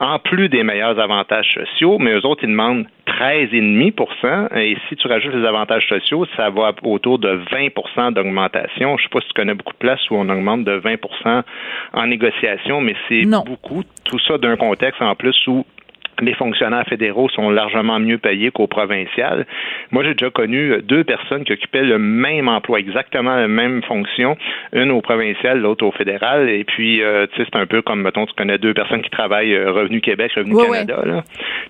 en 0.00 0.18
plus 0.18 0.48
des 0.48 0.62
meilleurs 0.62 0.98
avantages 0.98 1.52
sociaux, 1.54 1.98
mais 1.98 2.12
eux 2.12 2.26
autres, 2.26 2.44
ils 2.44 2.50
demandent 2.50 2.86
13,5% 3.06 4.56
et 4.58 4.76
si 4.88 4.96
tu 4.96 5.06
rajoutes 5.06 5.34
les 5.34 5.46
avantages 5.46 5.86
sociaux, 5.88 6.26
ça 6.36 6.50
va 6.50 6.72
autour 6.82 7.18
de 7.18 7.40
20% 7.52 8.12
d'augmentation. 8.12 8.96
Je 8.96 9.02
ne 9.02 9.08
sais 9.08 9.12
pas 9.12 9.20
si 9.20 9.28
tu 9.28 9.34
connais 9.34 9.54
beaucoup 9.54 9.72
de 9.72 9.78
places 9.78 10.10
où 10.10 10.16
on 10.16 10.28
augmente 10.28 10.64
de 10.64 10.80
20% 10.80 11.42
en 11.92 12.06
négociation, 12.06 12.80
mais 12.80 12.94
c'est 13.08 13.24
beaucoup. 13.26 13.82
Tout 14.04 14.18
ça 14.18 14.36
d'un 14.36 14.56
contexte 14.56 15.00
en 15.00 15.14
plus 15.14 15.34
où 15.46 15.64
les 16.20 16.34
fonctionnaires 16.34 16.86
fédéraux 16.88 17.28
sont 17.28 17.50
largement 17.50 17.98
mieux 17.98 18.18
payés 18.18 18.50
qu'au 18.50 18.66
provincial. 18.66 19.46
Moi, 19.90 20.04
j'ai 20.04 20.14
déjà 20.14 20.30
connu 20.30 20.80
deux 20.82 21.04
personnes 21.04 21.44
qui 21.44 21.52
occupaient 21.52 21.82
le 21.82 21.98
même 21.98 22.48
emploi, 22.48 22.78
exactement 22.78 23.34
la 23.34 23.48
même 23.48 23.82
fonction, 23.82 24.36
une 24.72 24.90
au 24.90 25.00
provincial, 25.00 25.60
l'autre 25.60 25.84
au 25.84 25.92
fédéral. 25.92 26.48
Et 26.48 26.64
puis, 26.64 27.02
euh, 27.02 27.26
tu 27.32 27.36
sais, 27.36 27.48
c'est 27.52 27.58
un 27.58 27.66
peu 27.66 27.82
comme, 27.82 28.02
mettons, 28.02 28.26
tu 28.26 28.34
connais 28.34 28.58
deux 28.58 28.74
personnes 28.74 29.02
qui 29.02 29.10
travaillent 29.10 29.54
euh, 29.54 29.72
Revenu 29.72 30.00
Québec, 30.00 30.32
Revenu 30.36 30.56
Canada. 30.56 31.02
Là. 31.04 31.22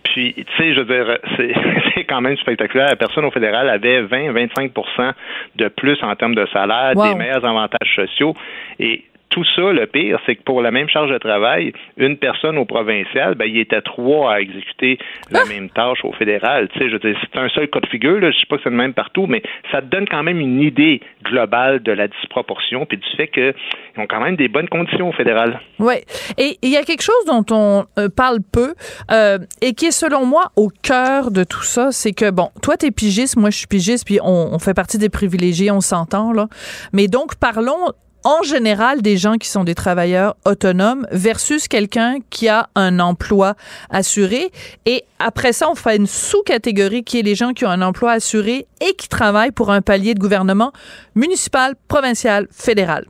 Puis, 0.02 0.34
tu 0.34 0.44
sais, 0.56 0.74
je 0.74 0.80
veux 0.80 0.86
dire, 0.86 1.18
c'est 1.94 2.04
quand 2.04 2.20
même 2.20 2.36
spectaculaire. 2.36 2.88
La 2.88 2.96
personne 2.96 3.24
au 3.24 3.30
fédéral 3.30 3.68
avait 3.68 4.02
20-25% 4.02 5.12
de 5.56 5.68
plus 5.68 6.02
en 6.02 6.14
termes 6.16 6.34
de 6.34 6.46
salaire, 6.52 6.94
des 6.94 7.14
meilleurs 7.14 7.44
avantages 7.44 7.94
sociaux. 7.94 8.34
Et 8.78 9.04
tout 9.34 9.44
ça, 9.56 9.72
le 9.72 9.86
pire, 9.88 10.20
c'est 10.26 10.36
que 10.36 10.44
pour 10.44 10.62
la 10.62 10.70
même 10.70 10.88
charge 10.88 11.10
de 11.10 11.18
travail, 11.18 11.72
une 11.96 12.16
personne 12.16 12.56
au 12.56 12.64
provincial, 12.64 13.34
ben, 13.34 13.46
il 13.46 13.58
était 13.58 13.80
trois 13.80 14.34
à 14.34 14.40
exécuter 14.40 14.96
la 15.32 15.40
ah! 15.42 15.48
même 15.48 15.70
tâche 15.70 16.04
au 16.04 16.12
fédéral. 16.12 16.68
Tu 16.68 16.78
sais, 16.78 16.88
je 16.88 16.96
c'est 17.02 17.40
un 17.40 17.48
seul 17.48 17.68
cas 17.68 17.80
de 17.80 17.88
figure, 17.88 18.20
là, 18.20 18.30
je 18.30 18.38
sais 18.38 18.46
pas 18.48 18.58
que 18.58 18.62
c'est 18.62 18.70
le 18.70 18.76
même 18.76 18.94
partout, 18.94 19.26
mais 19.26 19.42
ça 19.72 19.82
te 19.82 19.86
donne 19.86 20.06
quand 20.08 20.22
même 20.22 20.38
une 20.38 20.60
idée 20.60 21.00
globale 21.24 21.82
de 21.82 21.90
la 21.90 22.06
disproportion 22.06 22.86
puis 22.86 22.96
du 22.96 23.08
fait 23.16 23.26
qu'ils 23.26 23.54
ont 23.96 24.06
quand 24.06 24.20
même 24.20 24.36
des 24.36 24.46
bonnes 24.46 24.68
conditions 24.68 25.08
au 25.08 25.12
fédéral. 25.12 25.60
Oui. 25.80 25.94
Et 26.38 26.56
il 26.62 26.70
y 26.70 26.76
a 26.76 26.84
quelque 26.84 27.02
chose 27.02 27.24
dont 27.26 27.44
on 27.50 27.86
euh, 27.98 28.08
parle 28.08 28.38
peu 28.52 28.74
euh, 29.10 29.38
et 29.62 29.72
qui 29.74 29.86
est, 29.86 29.90
selon 29.90 30.26
moi, 30.26 30.52
au 30.54 30.68
cœur 30.68 31.32
de 31.32 31.42
tout 31.42 31.64
ça, 31.64 31.90
c'est 31.90 32.12
que, 32.12 32.30
bon, 32.30 32.50
toi, 32.62 32.76
tu 32.76 32.86
es 32.86 32.92
pigiste, 32.92 33.36
moi, 33.36 33.50
je 33.50 33.58
suis 33.58 33.66
pigiste, 33.66 34.06
puis 34.06 34.20
on, 34.22 34.54
on 34.54 34.58
fait 34.60 34.74
partie 34.74 34.98
des 34.98 35.08
privilégiés, 35.08 35.72
on 35.72 35.80
s'entend, 35.80 36.32
là. 36.32 36.46
Mais 36.92 37.08
donc, 37.08 37.34
parlons 37.40 37.90
en 38.24 38.42
général 38.42 39.02
des 39.02 39.16
gens 39.16 39.36
qui 39.36 39.48
sont 39.48 39.64
des 39.64 39.74
travailleurs 39.74 40.36
autonomes 40.46 41.06
versus 41.12 41.68
quelqu'un 41.68 42.16
qui 42.30 42.48
a 42.48 42.68
un 42.74 42.98
emploi 42.98 43.54
assuré. 43.90 44.50
Et 44.86 45.04
après 45.18 45.52
ça, 45.52 45.70
on 45.70 45.74
fait 45.74 45.96
une 45.96 46.06
sous-catégorie 46.06 47.04
qui 47.04 47.18
est 47.18 47.22
les 47.22 47.34
gens 47.34 47.52
qui 47.52 47.66
ont 47.66 47.70
un 47.70 47.82
emploi 47.82 48.12
assuré 48.12 48.66
et 48.80 48.94
qui 48.94 49.08
travaillent 49.08 49.52
pour 49.52 49.70
un 49.70 49.82
palier 49.82 50.14
de 50.14 50.20
gouvernement 50.20 50.72
municipal, 51.14 51.74
provincial, 51.86 52.48
fédéral. 52.50 53.06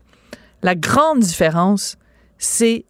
La 0.62 0.74
grande 0.74 1.20
différence, 1.20 1.96
c'est 2.38 2.85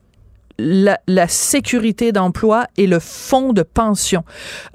la, 0.59 1.01
la, 1.07 1.29
sécurité 1.29 2.13
d'emploi 2.13 2.67
et 2.77 2.87
le 2.87 2.99
fonds 3.01 3.53
de 3.53 3.63
pension. 3.63 4.25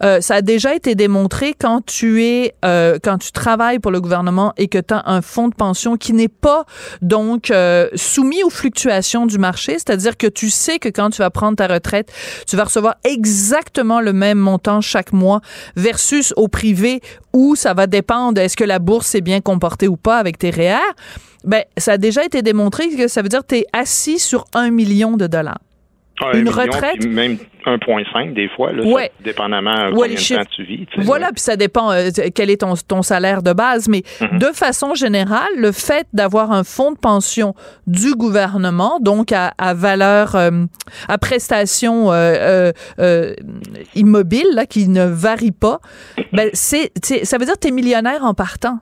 Euh, 0.03 0.19
ça 0.21 0.35
a 0.35 0.41
déjà 0.41 0.75
été 0.75 0.95
démontré 0.95 1.53
quand 1.59 1.85
tu 1.85 2.23
es 2.23 2.53
euh, 2.65 2.97
quand 3.01 3.17
tu 3.17 3.31
travailles 3.31 3.79
pour 3.79 3.91
le 3.91 4.01
gouvernement 4.01 4.53
et 4.57 4.67
que 4.67 4.77
tu 4.77 4.93
as 4.93 5.03
un 5.05 5.21
fonds 5.21 5.47
de 5.47 5.55
pension 5.55 5.95
qui 5.95 6.13
n'est 6.13 6.27
pas 6.27 6.65
donc 7.01 7.51
euh, 7.51 7.87
soumis 7.95 8.43
aux 8.43 8.49
fluctuations 8.49 9.25
du 9.25 9.37
marché, 9.37 9.73
c'est-à-dire 9.73 10.17
que 10.17 10.27
tu 10.27 10.49
sais 10.49 10.79
que 10.79 10.89
quand 10.89 11.11
tu 11.11 11.19
vas 11.19 11.29
prendre 11.29 11.55
ta 11.55 11.67
retraite, 11.67 12.11
tu 12.47 12.55
vas 12.55 12.65
recevoir 12.65 12.95
exactement 13.03 14.01
le 14.01 14.13
même 14.13 14.39
montant 14.39 14.81
chaque 14.81 15.13
mois 15.13 15.41
versus 15.75 16.33
au 16.35 16.47
privé 16.47 17.01
où 17.33 17.55
ça 17.55 17.73
va 17.73 17.87
dépendre 17.87 18.41
est-ce 18.41 18.57
que 18.57 18.63
la 18.63 18.79
bourse 18.79 19.15
est 19.15 19.21
bien 19.21 19.39
comportée 19.39 19.87
ou 19.87 19.97
pas 19.97 20.17
avec 20.17 20.37
tes 20.37 20.49
REER. 20.49 20.79
Ben, 21.45 21.63
ça 21.77 21.93
a 21.93 21.97
déjà 21.97 22.25
été 22.25 22.41
démontré 22.41 22.89
que 22.89 23.07
ça 23.07 23.21
veut 23.21 23.29
dire 23.29 23.41
que 23.41 23.55
tu 23.55 23.55
es 23.59 23.65
assis 23.71 24.19
sur 24.19 24.45
un 24.53 24.71
million 24.71 25.15
de 25.15 25.27
dollars 25.27 25.59
une 26.33 26.49
retraite? 26.49 27.05
Même 27.05 27.37
1,5 27.65 28.33
des 28.33 28.49
fois, 28.49 28.71
là, 28.71 28.83
dépendamment 29.23 29.89
de 29.89 29.95
combien 29.95 30.07
de 30.07 30.35
temps 30.35 30.49
tu 30.55 30.63
vis. 30.63 30.85
Voilà, 30.97 31.27
puis 31.27 31.41
ça 31.41 31.55
dépend 31.55 31.91
euh, 31.91 32.09
quel 32.33 32.49
est 32.49 32.61
ton, 32.61 32.73
ton, 32.87 33.01
salaire 33.01 33.43
de 33.43 33.53
base. 33.53 33.87
Mais 33.89 34.03
mhm. 34.21 34.39
de 34.39 34.47
façon 34.47 34.95
générale, 34.95 35.49
le 35.57 35.71
fait 35.71 36.07
d'avoir 36.13 36.51
un 36.51 36.63
fonds 36.63 36.91
de 36.91 36.97
pension 36.97 37.53
du 37.87 38.13
gouvernement, 38.13 38.99
donc 38.99 39.31
à, 39.31 39.53
à 39.57 39.73
valeur, 39.73 40.35
euh, 40.35 40.65
à 41.07 41.17
prestation 41.17 42.11
euh, 42.11 42.71
immobile, 43.95 44.47
là, 44.53 44.65
qui 44.65 44.87
ne 44.87 45.05
varie 45.05 45.51
pas, 45.51 45.79
ben, 46.33 46.49
c'est, 46.53 46.91
ça 47.03 47.37
veut 47.37 47.45
dire 47.45 47.55
que 47.55 47.61
tu 47.61 47.67
es 47.67 47.71
millionnaire 47.71 48.23
en 48.23 48.33
partant. 48.33 48.79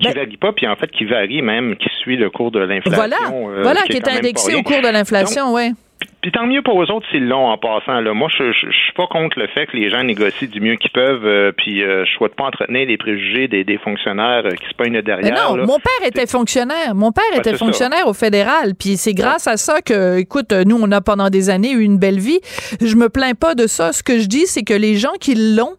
Qui 0.00 0.08
ne 0.08 0.12
ben 0.12 0.24
varie 0.24 0.36
pas, 0.36 0.52
puis 0.52 0.66
en 0.66 0.76
fait 0.76 0.90
qui 0.90 1.06
varie 1.06 1.40
même, 1.40 1.76
qui 1.76 1.88
suit 2.00 2.16
le 2.16 2.28
cours 2.28 2.50
de 2.50 2.60
l'inflation. 2.60 2.92
Voilà, 2.94 3.16
voilà 3.62 3.80
qui, 3.82 3.96
est, 3.96 4.08
indexé 4.08 4.54
au 4.54 4.62
cours 4.62 4.82
de 4.82 4.88
l'inflation, 4.88 5.54
oui 5.54 5.72
Puis 6.20 6.32
tant 6.32 6.46
mieux 6.46 6.60
pour 6.60 6.82
eux 6.82 6.90
autres 6.90 7.06
s'ils 7.10 7.26
l'ont 7.26 7.46
en 7.46 7.56
passant. 7.56 8.00
Là. 8.00 8.12
Moi, 8.12 8.28
je, 8.36 8.52
je, 8.52 8.70
suis 8.70 8.92
pas 8.96 9.06
contre 9.06 9.38
le 9.38 9.46
fait 9.46 9.66
que 9.66 9.76
les 9.76 9.90
gens 9.90 10.02
négocient 10.02 10.48
du 10.48 10.60
mieux 10.60 10.76
qu'ils 10.76 10.90
peuvent, 10.90 11.24
euh, 11.24 11.52
puis 11.56 11.82
euh, 11.82 12.04
je 12.04 12.10
souhaite 12.12 12.34
pas 12.34 12.44
entretenir 12.44 12.86
les 12.86 12.96
préjugés 12.98 13.48
des, 13.48 13.64
des 13.64 13.78
fonctionnaires 13.78 14.42
euh, 14.44 14.50
qui 14.50 14.68
se 14.68 14.74
peignent 14.74 15.00
derrière. 15.02 15.32
Mais 15.32 15.56
non, 15.58 15.64
mon 15.64 15.78
père 15.78 16.06
était 16.06 16.26
fonctionnaire. 16.26 16.94
Mon 16.94 17.12
père 17.12 17.24
était 17.34 17.56
fonctionnaire 17.56 18.08
au 18.08 18.12
fédéral, 18.12 18.74
puis 18.78 18.96
c'est 18.96 19.14
grâce 19.14 19.46
à 19.46 19.56
ça 19.56 19.80
que, 19.82 20.18
écoute, 20.18 20.52
nous, 20.52 20.78
on 20.80 20.90
a 20.90 21.00
pendant 21.00 21.30
des 21.30 21.48
années 21.48 21.70
eu 21.70 21.82
une 21.82 21.98
belle 21.98 22.18
vie. 22.18 22.40
Je 22.80 22.96
me 22.96 23.08
plains 23.08 23.34
pas 23.34 23.54
de 23.54 23.66
ça. 23.66 23.92
Ce 23.92 24.02
que 24.02 24.18
je 24.18 24.26
dis, 24.26 24.46
c'est 24.46 24.64
que 24.64 24.74
les 24.74 24.96
gens 24.96 25.14
qui 25.20 25.34
l'ont 25.54 25.76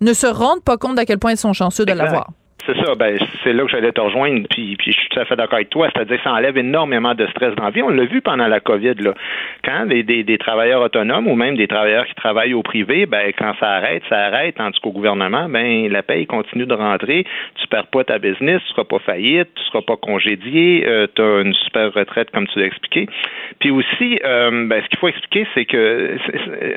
ne 0.00 0.12
se 0.12 0.26
rendent 0.26 0.64
pas 0.64 0.76
compte 0.76 0.98
à 0.98 1.04
quel 1.04 1.18
point 1.18 1.30
ils 1.30 1.36
sont 1.36 1.52
chanceux 1.52 1.86
de 1.86 1.92
l'avoir. 1.92 2.30
C'est 2.66 2.76
ça, 2.82 2.94
ben, 2.94 3.18
c'est 3.42 3.52
là 3.52 3.64
que 3.64 3.70
j'allais 3.70 3.92
te 3.92 4.00
rejoindre, 4.00 4.46
puis, 4.48 4.76
puis 4.76 4.92
je 4.92 4.98
suis 4.98 5.08
tout 5.10 5.20
à 5.20 5.26
fait 5.26 5.36
d'accord 5.36 5.56
avec 5.56 5.68
toi. 5.68 5.88
C'est-à-dire 5.92 6.16
que 6.16 6.22
ça 6.22 6.32
enlève 6.32 6.56
énormément 6.56 7.14
de 7.14 7.26
stress 7.26 7.54
dans 7.56 7.64
la 7.64 7.70
vie. 7.70 7.82
On 7.82 7.90
l'a 7.90 8.04
vu 8.04 8.22
pendant 8.22 8.46
la 8.46 8.60
COVID, 8.60 8.94
là. 8.94 9.12
Quand 9.62 9.84
des, 9.86 10.02
des, 10.02 10.38
travailleurs 10.38 10.82
autonomes 10.82 11.26
ou 11.26 11.34
même 11.34 11.56
des 11.56 11.66
travailleurs 11.66 12.06
qui 12.06 12.14
travaillent 12.14 12.54
au 12.54 12.62
privé, 12.62 13.04
ben, 13.04 13.32
quand 13.36 13.52
ça 13.60 13.70
arrête, 13.70 14.02
ça 14.08 14.18
arrête, 14.18 14.54
tandis 14.56 14.78
qu'au 14.80 14.92
gouvernement, 14.92 15.46
ben, 15.48 15.90
la 15.90 16.02
paye 16.02 16.26
continue 16.26 16.64
de 16.64 16.74
rentrer, 16.74 17.24
tu 17.60 17.66
perds 17.68 17.88
pas 17.88 18.04
ta 18.04 18.18
business, 18.18 18.62
tu 18.66 18.72
seras 18.72 18.84
pas 18.84 18.98
faillite, 18.98 19.48
tu 19.54 19.62
seras 19.64 19.82
pas 19.82 19.96
congédié, 19.96 20.84
euh, 20.86 21.06
tu 21.14 21.20
as 21.20 21.42
une 21.42 21.54
super 21.54 21.92
retraite, 21.92 22.30
comme 22.30 22.46
tu 22.46 22.58
l'as 22.58 22.66
expliqué. 22.66 23.08
Puis 23.58 23.70
aussi, 23.70 24.18
euh, 24.24 24.66
ben, 24.68 24.82
ce 24.82 24.88
qu'il 24.88 24.98
faut 24.98 25.08
expliquer, 25.08 25.46
c'est 25.54 25.66
que 25.66 26.16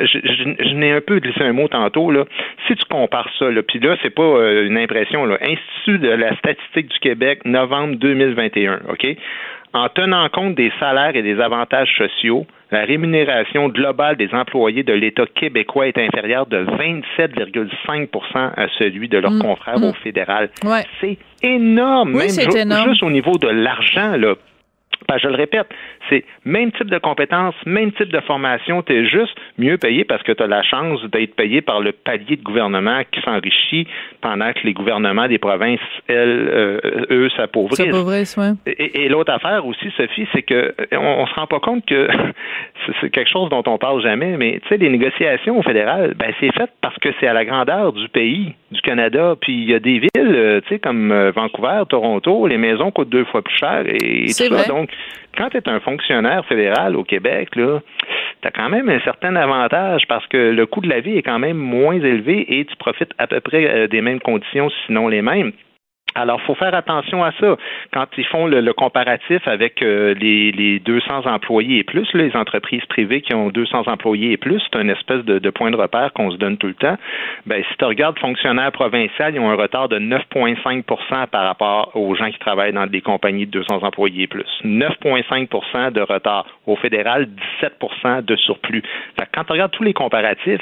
je, 0.02 0.20
je, 0.60 0.74
n'ai 0.74 0.92
un 0.92 1.02
peu 1.02 1.20
glissé 1.20 1.44
un 1.44 1.54
mot 1.54 1.70
tantôt, 1.70 2.12
là. 2.12 2.26
Si 2.68 2.76
tu 2.76 2.84
compares 2.90 3.30
ça, 3.40 3.50
là, 3.50 3.62
puis 3.64 3.80
là, 3.80 3.96
c'est 4.04 4.14
pas 4.14 4.22
euh, 4.22 4.66
une 4.66 4.78
impression, 4.78 5.26
là 5.26 5.38
de 5.86 6.10
la 6.10 6.36
statistique 6.38 6.88
du 6.88 7.00
Québec, 7.00 7.42
novembre 7.46 7.96
2021, 7.96 8.82
OK? 8.90 9.08
En 9.74 9.90
tenant 9.90 10.28
compte 10.30 10.56
des 10.56 10.72
salaires 10.80 11.16
et 11.16 11.22
des 11.22 11.40
avantages 11.40 11.94
sociaux, 11.98 12.46
la 12.72 12.84
rémunération 12.84 13.70
globale 13.70 14.18
des 14.18 14.34
employés 14.34 14.84
de 14.84 14.94
l'État 14.94 15.26
québécois 15.26 15.88
est 15.88 15.98
inférieure 15.98 16.46
de 16.48 16.66
27,5 16.66 18.08
à 18.36 18.68
celui 18.80 19.08
de 19.08 19.18
leurs 19.18 19.32
mm. 19.32 19.42
confrères 19.42 19.84
au 19.84 19.92
mm. 19.92 19.96
fédéral. 20.04 20.50
C'est 21.00 21.18
énorme, 21.44 22.16
oui, 22.16 22.28
même 22.38 22.58
énorme. 22.58 22.90
juste 22.90 23.04
au 23.04 23.12
niveau 23.12 23.38
de 23.38 23.48
l'argent. 23.48 24.18
Là. 24.18 24.36
Ben, 25.08 25.18
je 25.18 25.28
le 25.28 25.36
répète, 25.36 25.68
c'est 26.10 26.26
même 26.44 26.72
type 26.72 26.90
de 26.90 26.98
compétences, 26.98 27.56
même 27.66 27.92
type 27.94 28.12
de 28.12 28.20
formation, 28.22 28.82
tu 28.82 28.94
es 28.94 29.06
juste 29.06 29.36
mieux 29.58 29.78
payé 29.78 30.04
parce 30.04 30.24
que 30.24 30.32
tu 30.32 30.44
as 30.44 30.48
la 30.48 30.64
chance 30.64 31.02
d'être 31.12 31.36
payé 31.36 31.62
par 31.62 31.80
le 31.80 31.92
palier 31.92 32.36
de 32.36 32.44
gouvernement 32.44 33.02
qui 33.12 33.22
s'enrichit 33.22 33.88
pendant 34.22 34.52
que 34.54 34.60
les 34.64 34.74
gouvernements 34.74 35.28
des 35.28 35.38
provinces, 35.38 35.80
elles, 36.08 36.50
euh, 36.52 37.06
eux, 37.10 37.30
s'appauvrissent. 37.36 37.80
Et, 38.66 39.08
l'autre 39.08 39.32
affaire 39.32 39.66
aussi, 39.66 39.92
Sophie, 39.96 40.28
c'est 40.34 40.42
que 40.42 40.74
euh, 40.80 40.98
on, 40.98 41.26
se 41.26 41.34
rend 41.36 41.48
pas 41.48 41.60
compte 41.60 41.86
que 41.86 42.08
c'est 43.02 43.10
quelque 43.10 43.30
chose 43.30 43.50
dont 43.50 43.64
on 43.66 43.78
parle 43.78 44.02
jamais, 44.02 44.36
mais 44.38 44.60
tu 44.64 44.70
sais, 44.70 44.78
les 44.78 44.90
négociations 44.90 45.58
au 45.58 45.64
fédéral, 45.64 46.16
ben, 46.16 46.34
c'est 46.40 46.54
fait 46.54 46.70
parce 46.82 46.98
que 46.98 47.10
c'est 47.20 47.28
à 47.28 47.34
la 47.34 47.46
grandeur 47.46 47.94
du 47.94 48.10
pays, 48.10 48.54
du 48.72 48.82
Canada, 48.82 49.36
puis 49.40 49.54
il 49.54 49.70
y 49.70 49.74
a 49.74 49.80
des 49.80 50.00
villes, 50.00 50.10
euh, 50.18 50.62
tu 50.62 50.70
sais, 50.70 50.80
comme 50.80 51.14
Vancouver, 51.36 51.84
Toronto, 51.88 52.48
les 52.48 52.58
maisons 52.58 52.92
coûtent 52.92 53.10
deux 53.10 53.26
fois 53.26 53.42
plus 53.42 53.56
cher 53.56 53.84
et, 53.86 54.26
tout 54.26 54.56
ça. 54.56 54.68
Donc, 54.68 54.87
quand 55.38 55.50
tu 55.50 55.58
es 55.58 55.70
un 55.70 55.80
fonctionnaire 55.80 56.46
fédéral 56.46 56.96
au 56.96 57.04
Québec, 57.04 57.56
là, 57.56 57.80
tu 58.42 58.48
as 58.48 58.52
quand 58.52 58.70
même 58.70 58.90
un 58.90 59.00
certain 59.02 59.36
avantage 59.36 60.04
parce 60.08 60.26
que 60.28 60.38
le 60.52 60.66
coût 60.66 60.82
de 60.82 60.90
la 60.90 61.00
vie 61.00 61.18
est 61.18 61.24
quand 61.24 61.40
même 61.40 61.58
moins 61.58 61.96
élevé 61.96 62.60
et 62.60 62.66
tu 62.66 62.76
profites 62.78 63.14
à 63.18 63.28
peu 63.28 63.40
près 63.40 63.68
euh, 63.68 63.88
des 63.88 64.02
mêmes 64.02 64.20
conditions, 64.20 64.70
sinon 64.86 65.08
les 65.08 65.22
mêmes. 65.22 65.52
Alors, 66.18 66.42
faut 66.42 66.56
faire 66.56 66.74
attention 66.74 67.24
à 67.24 67.32
ça. 67.40 67.58
Quand 67.94 68.08
ils 68.18 68.26
font 68.26 68.48
le, 68.48 68.74
comparatif 68.74 69.48
avec 69.48 69.84
euh, 69.84 70.16
les, 70.16 70.52
les, 70.52 70.80
200 70.80 71.28
employés 71.28 71.78
et 71.80 71.84
plus, 71.84 72.12
les 72.16 72.36
entreprises 72.36 72.84
privées 72.86 73.22
qui 73.22 73.36
ont 73.36 73.50
200 73.50 73.84
employés 73.86 74.32
et 74.32 74.38
plus, 74.38 74.60
c'est 74.60 74.82
une 74.82 74.90
espèce 74.90 75.24
de, 75.26 75.50
point 75.52 75.70
de 75.70 75.76
repère 75.76 76.12
qu'on 76.14 76.32
se 76.32 76.38
donne 76.38 76.58
tout 76.58 76.68
le 76.68 76.74
temps. 76.74 76.98
Ben, 77.46 77.64
si 77.70 77.78
tu 77.78 77.86
regardes 77.86 78.18
fonctionnaires 78.18 78.72
provinciaux, 78.72 79.26
ils 79.32 79.40
ont 79.40 79.52
un 79.52 79.56
retard 79.56 79.90
de 79.90 80.00
9,5% 80.00 81.28
par 81.28 81.46
rapport 81.46 81.92
aux 81.96 82.16
gens 82.16 82.32
qui 82.32 82.40
travaillent 82.40 82.74
dans 82.74 82.88
des 82.88 83.02
compagnies 83.02 83.46
de 83.46 83.52
200 83.52 83.84
employés 83.84 84.24
et 84.24 84.28
plus. 84.28 84.48
9,5% 84.66 85.92
de 85.92 86.02
retard. 86.02 86.48
Au 86.66 86.76
fédéral, 86.78 87.28
17% 87.62 88.26
de 88.26 88.36
surplus. 88.38 88.82
quand 89.34 89.44
tu 89.44 89.52
regardes 89.52 89.72
tous 89.72 89.84
les 89.84 89.94
comparatifs, 89.94 90.62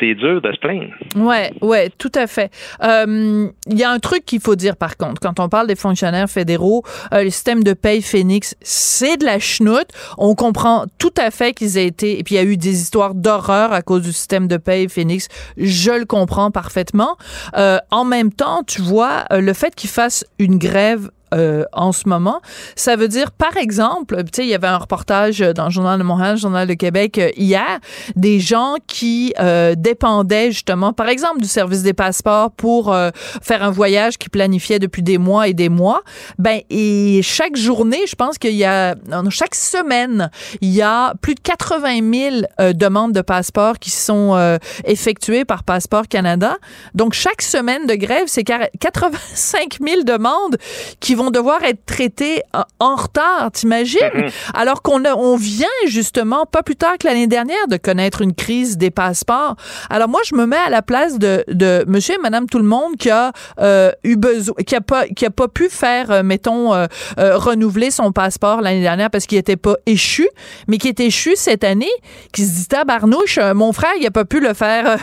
c'est 0.00 0.14
dur 0.14 0.40
de 0.40 0.52
se 0.52 0.58
plaindre. 0.58 0.90
Ouais, 1.16 1.52
ouais, 1.60 1.90
tout 1.98 2.12
à 2.14 2.26
fait. 2.26 2.50
Euh, 2.82 3.48
il 3.68 3.78
y 3.78 3.84
a 3.84 3.90
un 3.90 3.98
truc 3.98 4.24
qu'il 4.24 4.40
faut 4.40 4.56
dire 4.56 4.76
par 4.76 4.96
contre, 4.96 5.20
quand 5.20 5.40
on 5.40 5.48
parle 5.48 5.66
des 5.66 5.76
fonctionnaires 5.76 6.28
fédéraux, 6.28 6.82
euh, 7.12 7.24
le 7.24 7.30
système 7.30 7.64
de 7.64 7.72
paye 7.72 8.02
Phoenix, 8.02 8.54
c'est 8.60 9.16
de 9.16 9.24
la 9.24 9.38
chenoute. 9.38 9.88
On 10.18 10.34
comprend 10.34 10.84
tout 10.98 11.14
à 11.16 11.30
fait 11.30 11.52
qu'ils 11.52 11.78
aient 11.78 11.86
été, 11.86 12.18
et 12.18 12.24
puis 12.24 12.34
il 12.34 12.38
y 12.38 12.40
a 12.40 12.44
eu 12.44 12.56
des 12.56 12.80
histoires 12.80 13.14
d'horreur 13.14 13.72
à 13.72 13.82
cause 13.82 14.02
du 14.02 14.12
système 14.12 14.48
de 14.48 14.56
paye 14.56 14.88
Phoenix. 14.88 15.28
Je 15.56 15.92
le 15.92 16.04
comprends 16.04 16.50
parfaitement. 16.50 17.16
Euh, 17.56 17.78
en 17.90 18.04
même 18.04 18.32
temps, 18.32 18.62
tu 18.66 18.82
vois, 18.82 19.24
le 19.30 19.52
fait 19.52 19.74
qu'ils 19.74 19.90
fassent 19.90 20.24
une 20.38 20.58
grève 20.58 21.10
euh, 21.34 21.64
en 21.72 21.90
ce 21.90 22.08
moment. 22.08 22.40
Ça 22.76 22.94
veut 22.94 23.08
dire, 23.08 23.32
par 23.32 23.56
exemple, 23.56 24.22
tu 24.26 24.30
sais, 24.32 24.42
il 24.44 24.48
y 24.48 24.54
avait 24.54 24.68
un 24.68 24.76
reportage 24.76 25.40
dans 25.40 25.64
le 25.64 25.70
Journal 25.70 25.98
de 25.98 26.04
Montréal, 26.04 26.34
le 26.34 26.40
Journal 26.40 26.68
de 26.68 26.74
Québec 26.74 27.18
euh, 27.18 27.30
hier, 27.36 27.80
des 28.14 28.38
gens 28.38 28.76
qui 28.86 29.34
euh, 29.40 29.74
dépendaient 29.76 30.52
justement, 30.52 30.92
par 30.92 31.08
exemple, 31.08 31.40
du 31.40 31.48
service 31.48 31.82
des 31.82 31.94
passeports 31.94 32.52
pour 32.52 32.96
faire 33.42 33.64
un 33.64 33.70
voyage 33.70 34.18
qui 34.18 34.28
planifiait 34.28 34.78
depuis 34.78 35.02
des 35.02 35.18
mois 35.18 35.48
et 35.48 35.52
des 35.52 35.68
mois. 35.68 36.02
Ben, 36.38 36.60
et 36.70 37.22
chaque 37.24 37.56
journée, 37.56 38.02
je 38.06 38.14
pense 38.14 38.38
qu'il 38.38 38.54
y 38.54 38.64
a, 38.64 38.94
chaque 39.30 39.56
semaine, 39.56 40.30
il 40.60 40.72
y 40.72 40.82
a 40.82 41.14
plus 41.20 41.34
de 41.34 41.40
80 41.40 42.42
000 42.60 42.72
demandes 42.72 43.12
de 43.12 43.20
passeports 43.20 43.80
qui 43.80 43.90
sont 43.90 44.58
effectuées 44.84 45.44
par 45.44 45.64
Passeport 45.64 46.06
Canada. 46.06 46.56
Donc, 46.94 47.14
chaque 47.14 47.42
semaine 47.42 47.86
de 47.86 47.94
grève, 47.94 48.24
c'est 48.26 48.44
85 48.44 49.78
000 49.84 50.02
demandes 50.04 50.56
qui 51.00 51.15
vont 51.16 51.30
devoir 51.30 51.62
être 51.64 51.84
traités 51.86 52.42
en 52.78 52.96
retard, 52.96 53.50
t'imagines? 53.52 54.00
Mm-hmm. 54.00 54.32
Alors 54.54 54.82
qu'on 54.82 55.04
on 55.04 55.36
vient 55.36 55.66
justement, 55.86 56.46
pas 56.46 56.62
plus 56.62 56.76
tard 56.76 56.98
que 56.98 57.06
l'année 57.06 57.26
dernière, 57.26 57.68
de 57.68 57.76
connaître 57.76 58.22
une 58.22 58.34
crise 58.34 58.76
des 58.76 58.90
passeports. 58.90 59.56
Alors 59.90 60.08
moi, 60.08 60.20
je 60.24 60.34
me 60.34 60.46
mets 60.46 60.56
à 60.56 60.70
la 60.70 60.82
place 60.82 61.18
de, 61.18 61.44
de 61.48 61.84
monsieur 61.86 62.14
et 62.14 62.18
madame 62.18 62.46
tout 62.46 62.58
le 62.58 62.64
monde 62.64 62.96
qui 62.98 63.10
a 63.10 63.32
euh, 63.60 63.92
eu 64.04 64.16
besoin, 64.16 64.54
qui 64.66 64.74
a 64.74 64.80
pas, 64.80 65.06
qui 65.06 65.24
a 65.24 65.30
pas 65.30 65.48
pu 65.48 65.68
faire, 65.68 66.10
euh, 66.10 66.22
mettons, 66.22 66.74
euh, 66.74 66.86
renouveler 67.18 67.90
son 67.90 68.12
passeport 68.12 68.60
l'année 68.60 68.80
dernière 68.80 69.10
parce 69.10 69.26
qu'il 69.26 69.38
était 69.38 69.56
pas 69.56 69.76
échu, 69.86 70.28
mais 70.68 70.78
qui 70.78 70.88
est 70.88 71.00
échu 71.00 71.34
cette 71.36 71.64
année, 71.64 71.90
qui 72.32 72.44
se 72.44 72.54
dit, 72.54 72.66
tabarnouche, 72.68 73.38
mon 73.54 73.72
frère, 73.72 73.92
il 74.00 74.06
a 74.06 74.10
pas 74.10 74.24
pu 74.24 74.40
le 74.40 74.54
faire, 74.54 74.98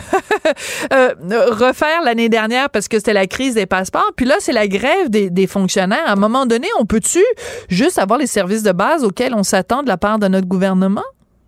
refaire 0.90 2.02
l'année 2.02 2.28
dernière 2.28 2.70
parce 2.70 2.88
que 2.88 2.98
c'était 2.98 3.12
la 3.12 3.26
crise 3.26 3.54
des 3.54 3.66
passeports. 3.66 4.12
Puis 4.16 4.26
là, 4.26 4.36
c'est 4.40 4.52
la 4.52 4.68
grève 4.68 5.08
des, 5.08 5.30
des 5.30 5.46
fonctionnaires 5.46 6.03
à 6.06 6.12
un 6.12 6.16
moment 6.16 6.46
donné, 6.46 6.68
on 6.78 6.84
peut-tu 6.84 7.24
juste 7.68 7.98
avoir 7.98 8.18
les 8.18 8.26
services 8.26 8.62
de 8.62 8.72
base 8.72 9.04
auxquels 9.04 9.34
on 9.34 9.42
s'attend 9.42 9.82
de 9.82 9.88
la 9.88 9.96
part 9.96 10.18
de 10.18 10.28
notre 10.28 10.46
gouvernement? 10.46 11.04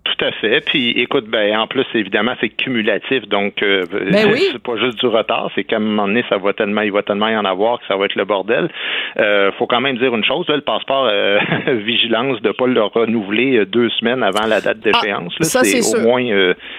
Tout 0.07 0.25
à 0.25 0.33
fait. 0.33 0.61
Puis 0.67 0.91
écoute, 0.91 1.27
ben 1.27 1.57
en 1.57 1.67
plus, 1.67 1.85
évidemment, 1.95 2.35
c'est 2.41 2.49
cumulatif. 2.49 3.27
Donc 3.29 3.63
euh, 3.63 3.85
ben 3.91 4.35
c'est 4.53 4.63
pas 4.63 4.77
juste 4.77 4.99
du 4.99 5.07
retard, 5.07 5.51
c'est 5.55 5.65
qu'à 5.65 5.77
un 5.77 5.81
moment 5.81 6.07
donné, 6.07 6.25
ça 6.29 6.39
va 6.39 6.53
tellement, 6.53 6.83
il 6.83 6.93
va 6.93 7.03
tellement 7.03 7.29
y 7.29 7.37
en 7.37 7.45
avoir 7.45 7.81
que 7.81 7.87
ça 7.87 7.97
va 7.97 8.05
être 8.07 8.15
le 8.15 8.25
bordel. 8.25 8.69
Euh, 9.19 9.51
faut 9.59 9.67
quand 9.67 9.81
même 9.81 9.99
dire 9.99 10.15
une 10.15 10.25
chose, 10.25 10.47
le 10.49 10.61
passeport 10.61 11.09
euh, 11.11 11.39
vigilance 11.85 12.41
de 12.43 12.51
pas 12.53 12.67
le 12.67 12.83
renouveler 12.83 13.59
euh, 13.59 13.67
deux 13.67 13.91
semaines 13.91 14.23
avant 14.23 14.47
la 14.47 14.61
date 14.61 14.81
d'échéance. 14.81 15.35
Ah, 15.41 15.45
ça 15.45 15.65
c'est 15.65 15.97
au 15.97 16.03
moins 16.03 16.17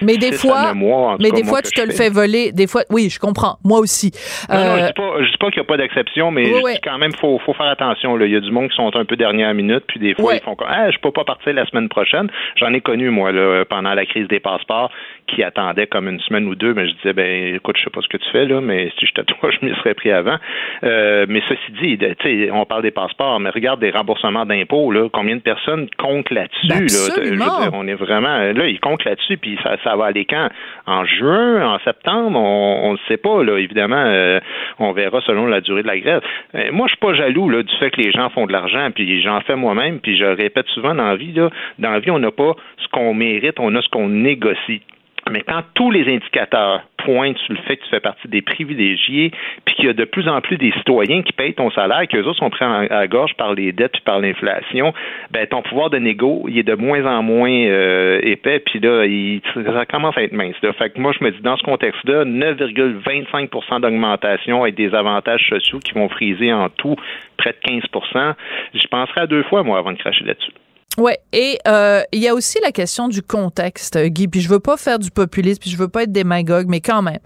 mais 0.02 0.16
des 0.16 0.32
fois, 0.32 0.74
mois, 0.74 1.16
mais 1.20 1.30
des 1.30 1.44
fois 1.44 1.62
tu 1.62 1.72
te 1.72 1.80
le 1.80 1.92
fais 1.92 2.10
voler. 2.10 2.52
Des 2.52 2.66
fois, 2.66 2.82
oui, 2.90 3.08
je 3.10 3.18
comprends. 3.18 3.58
Moi 3.64 3.78
aussi. 3.78 4.12
Non, 4.48 4.56
non 4.56 4.76
je 4.78 4.86
dis 4.86 4.92
pas, 4.92 5.46
pas 5.46 5.50
qu'il 5.50 5.60
n'y 5.60 5.66
a 5.66 5.68
pas 5.68 5.76
d'exception, 5.76 6.30
mais 6.30 6.50
quand 6.82 6.98
même 6.98 7.12
faut, 7.14 7.38
faut 7.44 7.54
faire 7.54 7.66
attention. 7.66 8.16
Là. 8.16 8.26
Il 8.26 8.32
y 8.32 8.36
a 8.36 8.40
du 8.40 8.50
monde 8.50 8.68
qui 8.68 8.76
sont 8.76 8.94
un 8.94 9.04
peu 9.04 9.16
dernière 9.16 9.54
minute, 9.54 9.84
puis 9.86 10.00
des 10.00 10.14
fois 10.14 10.34
ils 10.34 10.40
font 10.40 10.56
ah, 10.66 10.90
je 10.90 10.98
peux 10.98 11.10
pas 11.10 11.24
partir 11.24 11.52
la 11.52 11.66
semaine 11.66 11.88
prochaine. 11.88 12.28
J'en 12.56 12.72
ai 12.72 12.80
connu 12.80 13.10
moi 13.18 13.64
pendant 13.68 13.94
la 13.94 14.06
crise 14.06 14.28
des 14.28 14.40
passeports 14.40 14.90
qui 15.28 15.42
attendait 15.42 15.86
comme 15.86 16.08
une 16.08 16.20
semaine 16.20 16.46
ou 16.46 16.54
deux, 16.54 16.74
mais 16.74 16.88
je 16.88 16.94
disais 16.94 17.12
ben 17.12 17.54
écoute, 17.56 17.76
je 17.78 17.84
sais 17.84 17.90
pas 17.90 18.00
ce 18.00 18.08
que 18.08 18.16
tu 18.16 18.28
fais 18.30 18.46
là, 18.46 18.60
mais 18.60 18.90
si 18.98 19.06
j'étais 19.06 19.24
toi, 19.24 19.50
je 19.60 19.64
m'y 19.64 19.74
serais 19.76 19.94
pris 19.94 20.10
avant. 20.10 20.36
Euh, 20.84 21.26
mais 21.28 21.42
ceci 21.48 21.72
dit, 21.80 21.98
tu 22.18 22.50
on 22.52 22.64
parle 22.64 22.82
des 22.82 22.90
passeports, 22.90 23.38
mais 23.40 23.50
regarde 23.50 23.80
des 23.80 23.90
remboursements 23.90 24.46
d'impôts 24.46 24.90
là, 24.90 25.08
combien 25.12 25.36
de 25.36 25.40
personnes 25.40 25.88
comptent 25.98 26.30
là-dessus 26.30 27.36
là, 27.36 27.70
On 27.72 27.86
est 27.86 27.94
vraiment 27.94 28.38
là, 28.38 28.66
ils 28.66 28.80
comptent 28.80 29.04
là-dessus, 29.04 29.36
puis 29.36 29.58
ça, 29.62 29.76
ça 29.84 29.96
va 29.96 30.06
aller 30.06 30.24
quand? 30.24 30.48
En 30.86 31.04
juin, 31.04 31.74
en 31.74 31.78
septembre, 31.80 32.38
on 32.38 32.88
ne 32.88 32.92
le 32.92 32.98
sait 33.06 33.18
pas 33.18 33.44
là. 33.44 33.58
Évidemment, 33.58 34.02
euh, 34.06 34.40
on 34.78 34.92
verra 34.92 35.20
selon 35.20 35.46
la 35.46 35.60
durée 35.60 35.82
de 35.82 35.86
la 35.86 35.98
grève. 35.98 36.22
Euh, 36.54 36.70
moi, 36.72 36.86
je 36.86 36.92
suis 36.92 37.00
pas 37.00 37.14
jaloux 37.14 37.48
là 37.50 37.62
du 37.62 37.74
fait 37.76 37.90
que 37.90 38.00
les 38.00 38.10
gens 38.10 38.30
font 38.30 38.46
de 38.46 38.52
l'argent, 38.52 38.88
puis 38.94 39.20
j'en 39.22 39.40
fais 39.42 39.56
moi-même, 39.56 40.00
puis 40.00 40.16
je 40.16 40.24
répète 40.24 40.66
souvent 40.68 40.94
dans 40.94 41.08
la 41.08 41.16
vie 41.16 41.32
là, 41.32 41.50
dans 41.78 41.90
la 41.90 42.00
vie, 42.00 42.10
on 42.10 42.18
n'a 42.18 42.30
pas 42.30 42.54
ce 42.78 42.88
qu'on 42.88 43.14
mérite, 43.14 43.60
on 43.60 43.74
a 43.74 43.82
ce 43.82 43.88
qu'on 43.88 44.08
négocie. 44.08 44.82
Mais 45.30 45.42
quand 45.42 45.62
tous 45.74 45.90
les 45.90 46.12
indicateurs 46.12 46.82
pointent 46.98 47.38
sur 47.38 47.54
le 47.54 47.60
fait 47.60 47.76
que 47.76 47.84
tu 47.84 47.90
fais 47.90 48.00
partie 48.00 48.28
des 48.28 48.42
privilégiés, 48.42 49.30
puis 49.64 49.74
qu'il 49.76 49.84
y 49.86 49.88
a 49.88 49.92
de 49.92 50.04
plus 50.04 50.28
en 50.28 50.40
plus 50.40 50.56
des 50.56 50.72
citoyens 50.72 51.22
qui 51.22 51.32
payent 51.32 51.54
ton 51.54 51.70
salaire, 51.70 52.06
qu'eux 52.08 52.24
autres 52.24 52.38
sont 52.38 52.50
pris 52.50 52.64
à 52.64 53.06
gorge 53.06 53.34
par 53.34 53.54
les 53.54 53.72
dettes 53.72 53.92
puis 53.92 54.02
par 54.02 54.20
l'inflation, 54.20 54.92
ben 55.30 55.46
ton 55.46 55.62
pouvoir 55.62 55.90
de 55.90 55.98
négo, 55.98 56.46
il 56.48 56.58
est 56.58 56.64
de 56.64 56.74
moins 56.74 57.04
en 57.06 57.22
moins 57.22 57.50
euh, 57.50 58.20
épais, 58.22 58.60
puis 58.60 58.80
là, 58.80 59.04
il, 59.06 59.40
ça 59.54 59.86
commence 59.86 60.16
à 60.18 60.22
être 60.22 60.32
mince. 60.32 60.56
Là. 60.62 60.72
Fait 60.72 60.90
que 60.90 61.00
moi, 61.00 61.12
je 61.18 61.24
me 61.24 61.30
dis, 61.30 61.40
dans 61.40 61.56
ce 61.56 61.62
contexte-là, 61.62 62.24
9,25% 62.24 63.80
d'augmentation 63.80 64.62
avec 64.62 64.74
des 64.74 64.94
avantages 64.94 65.48
sociaux 65.48 65.78
qui 65.78 65.92
vont 65.92 66.08
friser 66.08 66.52
en 66.52 66.68
tout 66.68 66.96
près 67.36 67.52
de 67.52 67.70
15% 67.70 68.34
je 68.74 68.86
penserais 68.88 69.22
à 69.22 69.26
deux 69.26 69.42
fois, 69.44 69.62
moi, 69.62 69.78
avant 69.78 69.92
de 69.92 69.98
cracher 69.98 70.24
là-dessus. 70.24 70.52
Ouais, 70.98 71.20
et 71.32 71.60
euh, 71.68 72.02
il 72.10 72.18
y 72.18 72.26
a 72.26 72.34
aussi 72.34 72.58
la 72.60 72.72
question 72.72 73.06
du 73.06 73.22
contexte, 73.22 73.96
Guy. 73.96 74.26
Puis 74.26 74.40
je 74.40 74.48
veux 74.48 74.58
pas 74.58 74.76
faire 74.76 74.98
du 74.98 75.12
populisme, 75.12 75.60
puis 75.60 75.70
je 75.70 75.76
veux 75.76 75.86
pas 75.86 76.02
être 76.02 76.12
démagogue, 76.12 76.66
mais 76.68 76.80
quand 76.80 77.02
même, 77.02 77.20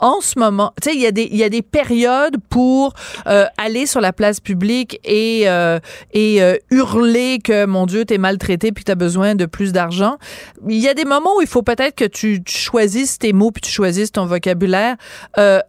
en 0.00 0.20
ce 0.20 0.38
moment, 0.38 0.72
tu 0.80 0.90
sais, 0.90 0.96
il 0.96 1.00
y 1.00 1.06
a 1.06 1.12
des 1.12 1.28
il 1.30 1.36
y 1.36 1.44
a 1.44 1.48
des 1.48 1.62
périodes 1.62 2.36
pour 2.48 2.94
euh, 3.26 3.46
aller 3.56 3.86
sur 3.86 4.00
la 4.00 4.12
place 4.12 4.40
publique 4.40 5.00
et 5.04 5.48
euh, 5.48 5.80
et 6.12 6.42
euh, 6.42 6.56
hurler 6.70 7.38
que 7.42 7.66
mon 7.66 7.86
Dieu 7.86 8.04
t'es 8.04 8.18
maltraité 8.18 8.70
puis 8.72 8.84
t'as 8.84 8.94
besoin 8.94 9.34
de 9.34 9.46
plus 9.46 9.72
d'argent. 9.72 10.16
Il 10.68 10.78
y 10.78 10.88
a 10.88 10.94
des 10.94 11.04
moments 11.04 11.36
où 11.38 11.40
il 11.40 11.48
faut 11.48 11.62
peut-être 11.62 11.96
que 11.96 12.04
tu, 12.04 12.42
choisisses 12.46 13.18
tes 13.18 13.32
mots 13.32 13.50
puis 13.50 13.60
tu 13.60 13.70
choisisses 13.70 14.12
ton 14.12 14.26
vocabulaire. 14.26 14.96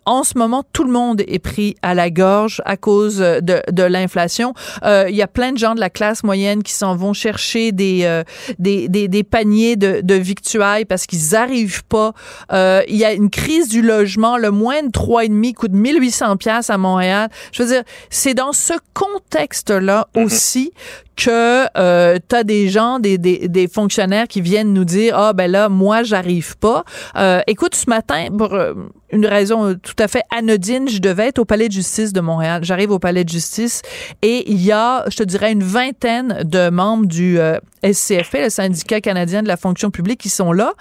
en 0.06 0.24
ce 0.24 0.38
moment, 0.38 0.64
tout 0.74 0.84
le 0.84 0.92
monde 0.92 1.22
est 1.28 1.40
pris 1.40 1.76
à 1.82 1.94
la 1.94 2.10
gorge 2.10 2.62
à 2.66 2.78
cause 2.78 3.18
de 3.18 3.62
de 3.70 3.84
l'inflation. 3.84 4.54
Il 4.84 5.16
y 5.16 5.22
a 5.22 5.28
plein 5.28 5.52
de 5.52 5.58
gens 5.58 5.76
de 5.76 5.80
la 5.80 5.90
classe 5.90 6.24
moyenne 6.24 6.64
qui 6.64 6.74
s'en 6.74 6.96
vont 6.96 7.14
chercher 7.14 7.72
des 7.72 8.24
des, 8.60 8.88
des, 8.88 9.08
des 9.08 9.24
paniers 9.24 9.76
de 9.76 10.02
de 10.04 10.16
victuailles 10.16 10.86
parce 10.86 11.08
qu'ils 11.08 11.36
arrivent 11.36 11.84
pas. 11.86 12.14
Il 12.52 12.96
y 12.96 13.06
a 13.06 13.14
une 13.14 13.30
crise 13.30 13.70
du 13.70 13.82
logement 13.82 14.19
le 14.38 14.52
moins 14.52 14.84
de 14.84 14.90
3,5 14.90 15.54
coûte 15.54 15.72
1800 15.72 16.38
pièces 16.38 16.70
à 16.70 16.78
Montréal. 16.78 17.30
Je 17.52 17.64
veux 17.64 17.70
dire, 17.70 17.84
c'est 18.10 18.34
dans 18.34 18.54
ce 18.54 18.74
contexte-là 18.94 20.08
mm-hmm. 20.14 20.24
aussi 20.24 20.74
que 21.20 21.66
euh, 21.78 22.18
tu 22.30 22.36
as 22.36 22.44
des 22.44 22.70
gens, 22.70 23.00
des, 23.00 23.18
des, 23.18 23.50
des, 23.50 23.68
fonctionnaires 23.68 24.28
qui 24.28 24.40
viennent 24.40 24.74
nous 24.74 24.86
dire 24.86 25.18
ah 25.18 25.34
ben 25.34 25.52
là 25.52 25.68
moi 25.68 26.02
j'arrive 26.04 26.58
pas. 26.58 26.86
Euh, 27.18 27.42
écoute 27.46 27.76
ce 27.76 27.90
matin 27.90 28.30
pour 28.38 28.54
euh, 28.54 28.74
une 29.12 29.26
raison 29.26 29.76
tout 29.76 29.96
à 30.00 30.08
fait 30.08 30.24
anodine, 30.36 30.88
je 30.88 31.00
devais 31.00 31.28
être 31.28 31.40
au 31.40 31.46
palais 31.46 31.68
de 31.68 31.74
justice 31.74 32.14
de 32.14 32.22
Montréal. 32.22 32.64
J'arrive 32.64 32.92
au 32.92 33.00
palais 33.00 33.24
de 33.24 33.30
justice 33.30 33.82
et 34.22 34.50
il 34.50 34.62
y 34.64 34.72
a, 34.72 35.04
je 35.10 35.18
te 35.18 35.24
dirais, 35.24 35.52
une 35.52 35.64
vingtaine 35.64 36.44
de 36.44 36.70
membres 36.70 37.08
du 37.08 37.40
euh, 37.40 37.60
SCFP, 37.84 38.36
le 38.44 38.50
syndicat 38.50 39.02
canadien 39.02 39.42
de 39.44 39.48
la 39.48 39.58
fonction 39.58 39.90
publique, 39.92 40.20
qui 40.20 40.30
sont 40.30 40.52
là. 40.52 40.74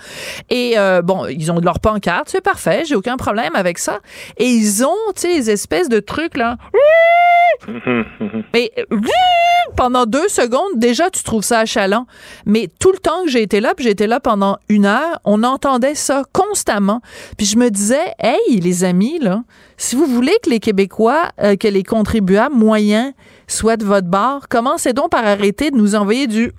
Et 0.50 0.74
euh, 0.78 1.02
bon, 1.02 1.26
ils 1.26 1.50
ont 1.50 1.58
leur 1.60 1.80
pancarte, 1.80 2.28
c'est 2.28 2.40
parfait, 2.40 2.84
j'ai 2.86 2.94
aucun 2.94 3.16
problème 3.16 3.54
avec 3.54 3.78
ça. 3.78 4.00
Et 4.36 4.46
ils 4.46 4.84
ont, 4.84 5.12
tu 5.14 5.22
sais, 5.22 5.34
les 5.34 5.50
espèces 5.50 5.88
de 5.88 6.00
trucs 6.00 6.36
là. 6.36 6.56
Et 8.54 8.72
pendant 9.76 10.06
deux 10.06 10.28
secondes, 10.28 10.76
déjà, 10.76 11.10
tu 11.10 11.22
trouves 11.22 11.42
ça 11.42 11.60
achalant. 11.60 12.06
Mais 12.46 12.68
tout 12.80 12.92
le 12.92 12.98
temps 12.98 13.24
que 13.24 13.30
j'ai 13.30 13.42
été 13.42 13.60
là, 13.60 13.74
puis 13.74 13.84
j'ai 13.84 13.90
été 13.90 14.06
là 14.06 14.20
pendant 14.20 14.58
une 14.68 14.86
heure, 14.86 15.20
on 15.24 15.42
entendait 15.42 15.94
ça 15.94 16.24
constamment. 16.32 17.00
Puis 17.36 17.46
je 17.46 17.58
me 17.58 17.70
disais, 17.70 18.14
hey, 18.18 18.60
les 18.60 18.84
amis, 18.84 19.18
là, 19.18 19.42
si 19.76 19.96
vous 19.96 20.06
voulez 20.06 20.36
que 20.42 20.50
les 20.50 20.60
Québécois, 20.60 21.30
euh, 21.40 21.56
que 21.56 21.68
les 21.68 21.82
contribuables 21.82 22.54
moyens 22.54 23.12
soient 23.46 23.76
de 23.76 23.84
votre 23.84 24.08
bord, 24.08 24.48
commencez 24.48 24.92
donc 24.92 25.10
par 25.10 25.24
arrêter 25.24 25.70
de 25.70 25.76
nous 25.76 25.94
envoyer 25.94 26.26
du 26.26 26.52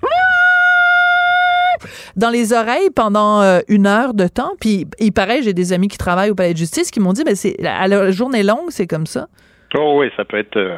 dans 2.16 2.30
les 2.30 2.52
oreilles 2.52 2.90
pendant 2.90 3.40
euh, 3.40 3.60
une 3.68 3.86
heure 3.86 4.14
de 4.14 4.28
temps. 4.28 4.52
Puis 4.60 4.86
il 4.98 5.12
paraît, 5.12 5.42
j'ai 5.42 5.54
des 5.54 5.72
amis 5.72 5.88
qui 5.88 5.98
travaillent 5.98 6.30
au 6.30 6.34
palais 6.34 6.52
de 6.52 6.58
justice 6.58 6.90
qui 6.90 7.00
m'ont 7.00 7.12
dit, 7.12 7.22
mais 7.24 7.34
c'est 7.34 7.56
à 7.64 7.88
la 7.88 8.10
journée 8.10 8.42
longue, 8.42 8.70
c'est 8.70 8.86
comme 8.86 9.06
ça. 9.06 9.28
Oh 9.76 10.00
oui, 10.00 10.10
ça 10.16 10.24
peut 10.24 10.38
être 10.38 10.56
euh, 10.56 10.76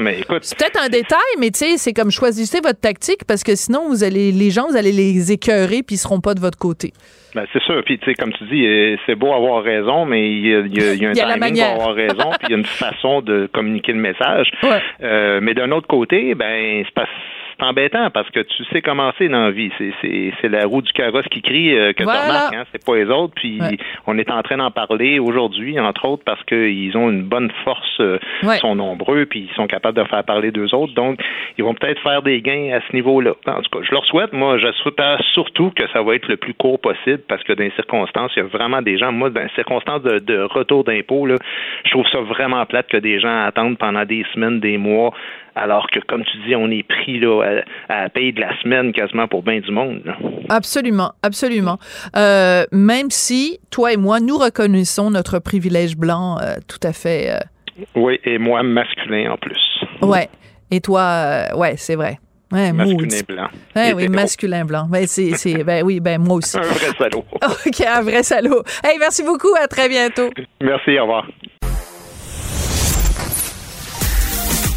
mais 0.00 0.20
écoute. 0.20 0.42
C'est 0.42 0.58
peut-être 0.58 0.82
un 0.82 0.88
détail, 0.88 1.18
mais 1.38 1.50
tu 1.50 1.58
sais, 1.58 1.76
c'est 1.76 1.92
comme 1.92 2.10
choisissez 2.10 2.60
votre 2.60 2.80
tactique 2.80 3.24
parce 3.26 3.44
que 3.44 3.54
sinon, 3.54 3.88
vous 3.88 4.04
allez, 4.04 4.32
les 4.32 4.50
gens, 4.50 4.68
vous 4.68 4.76
allez 4.76 4.92
les 4.92 5.32
écœurer 5.32 5.82
puis 5.82 5.96
ils 5.96 5.98
seront 5.98 6.20
pas 6.20 6.34
de 6.34 6.40
votre 6.40 6.58
côté. 6.58 6.92
Ben, 7.34 7.46
c'est 7.52 7.62
sûr. 7.62 7.82
Puis, 7.84 7.98
tu 7.98 8.04
sais, 8.04 8.14
comme 8.14 8.32
tu 8.32 8.44
dis, 8.44 8.66
euh, 8.66 8.96
c'est 9.06 9.14
beau 9.14 9.32
avoir 9.32 9.62
raison, 9.62 10.04
mais 10.04 10.30
il 10.30 10.46
y 10.46 10.54
a, 10.54 10.94
y 10.94 11.06
a, 11.06 11.10
un 11.10 11.12
timing 11.38 11.62
pour 11.62 11.72
avoir 11.72 11.94
raison, 11.94 12.30
puis 12.38 12.48
il 12.48 12.50
y 12.50 12.54
a 12.54 12.58
une 12.58 12.64
façon 12.64 13.22
de 13.22 13.48
communiquer 13.52 13.92
le 13.92 14.00
message. 14.00 14.50
Euh, 15.02 15.40
mais 15.42 15.54
d'un 15.54 15.70
autre 15.70 15.86
côté, 15.86 16.34
ben, 16.34 16.82
c'est 16.84 16.94
pas 16.94 17.06
c'est 17.58 17.64
embêtant 17.64 18.10
parce 18.10 18.28
que 18.30 18.40
tu 18.40 18.64
sais 18.72 18.82
comment 18.82 19.12
c'est 19.18 19.28
dans 19.28 19.44
la 19.44 19.50
vie. 19.50 19.70
C'est 20.00 20.48
la 20.48 20.66
roue 20.66 20.82
du 20.82 20.92
carrosse 20.92 21.26
qui 21.30 21.42
crie 21.42 21.76
euh, 21.76 21.92
que 21.92 22.02
tu 22.02 22.08
remarques, 22.08 22.54
hein, 22.54 22.64
c'est 22.72 22.84
pas 22.84 22.96
les 22.96 23.06
autres. 23.06 23.34
Puis 23.34 23.60
on 24.06 24.18
est 24.18 24.30
en 24.30 24.42
train 24.42 24.56
d'en 24.56 24.70
parler 24.70 25.18
aujourd'hui, 25.18 25.78
entre 25.78 26.06
autres, 26.06 26.22
parce 26.24 26.42
qu'ils 26.44 26.96
ont 26.96 27.10
une 27.10 27.22
bonne 27.22 27.50
force, 27.64 28.00
euh, 28.00 28.18
ils 28.42 28.58
sont 28.58 28.74
nombreux, 28.74 29.26
puis 29.26 29.48
ils 29.50 29.54
sont 29.54 29.66
capables 29.66 29.96
de 29.96 30.04
faire 30.04 30.24
parler 30.24 30.50
d'eux 30.50 30.74
autres. 30.74 30.94
Donc, 30.94 31.20
ils 31.58 31.64
vont 31.64 31.74
peut-être 31.74 32.00
faire 32.02 32.22
des 32.22 32.40
gains 32.40 32.72
à 32.72 32.80
ce 32.88 32.94
niveau-là. 32.94 33.34
En 33.46 33.62
tout 33.62 33.78
cas, 33.78 33.84
je 33.84 33.92
leur 33.92 34.04
souhaite. 34.04 34.32
Moi, 34.32 34.58
je 34.58 34.70
souhaite 34.72 35.00
surtout 35.32 35.70
que 35.74 35.84
ça 35.92 36.02
va 36.02 36.14
être 36.14 36.28
le 36.28 36.36
plus 36.36 36.54
court 36.54 36.80
possible 36.80 37.22
parce 37.28 37.42
que 37.44 37.52
dans 37.52 37.64
les 37.64 37.72
circonstances, 37.72 38.32
il 38.36 38.40
y 38.40 38.42
a 38.42 38.46
vraiment 38.46 38.82
des 38.82 38.98
gens, 38.98 39.12
moi, 39.12 39.30
dans 39.30 39.42
les 39.42 39.48
circonstances 39.54 40.02
de, 40.02 40.18
de 40.18 40.42
retour 40.42 40.84
d'impôt, 40.84 41.28
je 41.84 41.90
trouve 41.90 42.06
ça 42.08 42.20
vraiment 42.20 42.64
plate 42.66 42.88
que 42.88 42.96
des 42.96 43.20
gens 43.20 43.44
attendent 43.44 43.78
pendant 43.78 44.04
des 44.04 44.24
semaines, 44.32 44.60
des 44.60 44.78
mois 44.78 45.12
alors 45.54 45.86
que, 45.90 46.00
comme 46.00 46.24
tu 46.24 46.36
dis, 46.46 46.56
on 46.56 46.70
est 46.70 46.82
pris 46.82 47.20
là, 47.20 47.62
à, 47.88 48.08
payer 48.08 48.32
de 48.32 48.40
la 48.40 48.58
semaine 48.60 48.92
quasiment 48.92 49.28
pour 49.28 49.42
bien 49.42 49.60
du 49.60 49.70
monde. 49.70 50.02
Absolument, 50.48 51.12
absolument. 51.22 51.78
Euh, 52.16 52.64
même 52.72 53.10
si, 53.10 53.58
toi 53.70 53.92
et 53.92 53.96
moi, 53.96 54.20
nous 54.20 54.38
reconnaissons 54.38 55.10
notre 55.10 55.38
privilège 55.38 55.96
blanc 55.96 56.38
euh, 56.40 56.54
tout 56.68 56.86
à 56.86 56.92
fait. 56.92 57.30
Euh, 57.30 57.84
oui, 57.94 58.18
et 58.24 58.38
moi, 58.38 58.62
masculin 58.62 59.32
en 59.32 59.36
plus. 59.36 59.84
Ouais. 60.00 60.28
Et 60.70 60.80
toi, 60.80 61.48
ouais, 61.54 61.74
c'est 61.76 61.96
vrai. 61.96 62.18
Ouais, 62.52 62.70
masculin 62.70 63.20
blanc. 63.26 63.48
Ouais, 63.74 63.94
oui, 63.94 64.08
masculin 64.08 64.64
blanc. 64.66 64.86
Ben, 64.90 65.06
c'est, 65.06 65.32
c'est, 65.36 65.64
ben 65.64 65.82
oui, 65.84 66.00
ben 66.00 66.20
moi 66.20 66.36
aussi. 66.36 66.58
un 66.58 66.62
vrai 66.62 66.92
salaud. 66.98 67.24
OK, 67.66 67.80
un 67.80 68.02
vrai 68.02 68.22
salaud. 68.22 68.62
Hey, 68.84 68.98
merci 68.98 69.22
beaucoup. 69.22 69.54
À 69.58 69.66
très 69.66 69.88
bientôt. 69.88 70.28
Merci, 70.60 70.98
au 70.98 71.02
revoir. 71.02 71.26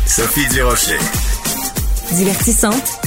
Sophie 0.08 0.48
Durocher. 0.54 1.00
Divertissante. 2.12 3.00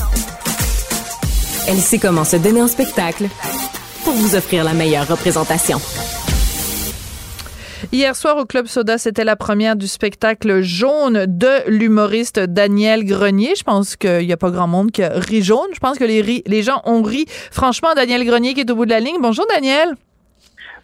Elle 1.69 1.79
sait 1.79 1.99
comment 1.99 2.25
se 2.25 2.37
donner 2.37 2.61
en 2.61 2.67
spectacle 2.67 3.29
pour 4.05 4.15
vous 4.15 4.35
offrir 4.35 4.65
la 4.65 4.75
meilleure 4.75 5.07
représentation. 5.07 5.81
Hier 7.93 8.17
soir 8.17 8.37
au 8.37 8.45
Club 8.45 8.67
Soda, 8.67 8.99
c'était 8.99 9.25
la 9.25 9.37
première 9.37 9.77
du 9.77 9.87
spectacle 9.87 10.61
jaune 10.61 11.25
de 11.27 11.69
l'humoriste 11.69 12.41
Daniel 12.41 13.05
Grenier. 13.05 13.55
Je 13.57 13.63
pense 13.63 13.95
qu'il 13.95 14.27
n'y 14.27 14.33
a 14.33 14.37
pas 14.37 14.51
grand 14.51 14.67
monde 14.67 14.91
qui 14.91 15.05
rit 15.05 15.43
jaune. 15.43 15.69
Je 15.73 15.79
pense 15.79 15.99
que 15.99 16.05
les, 16.05 16.43
les 16.45 16.63
gens 16.63 16.83
ont 16.85 17.03
ri. 17.03 17.27
Franchement, 17.53 17.95
Daniel 17.95 18.25
Grenier 18.25 18.55
qui 18.55 18.61
est 18.61 18.71
au 18.71 18.75
bout 18.75 18.87
de 18.87 18.91
la 18.91 19.01
ligne. 19.01 19.19
Bonjour 19.21 19.47
Daniel. 19.49 19.95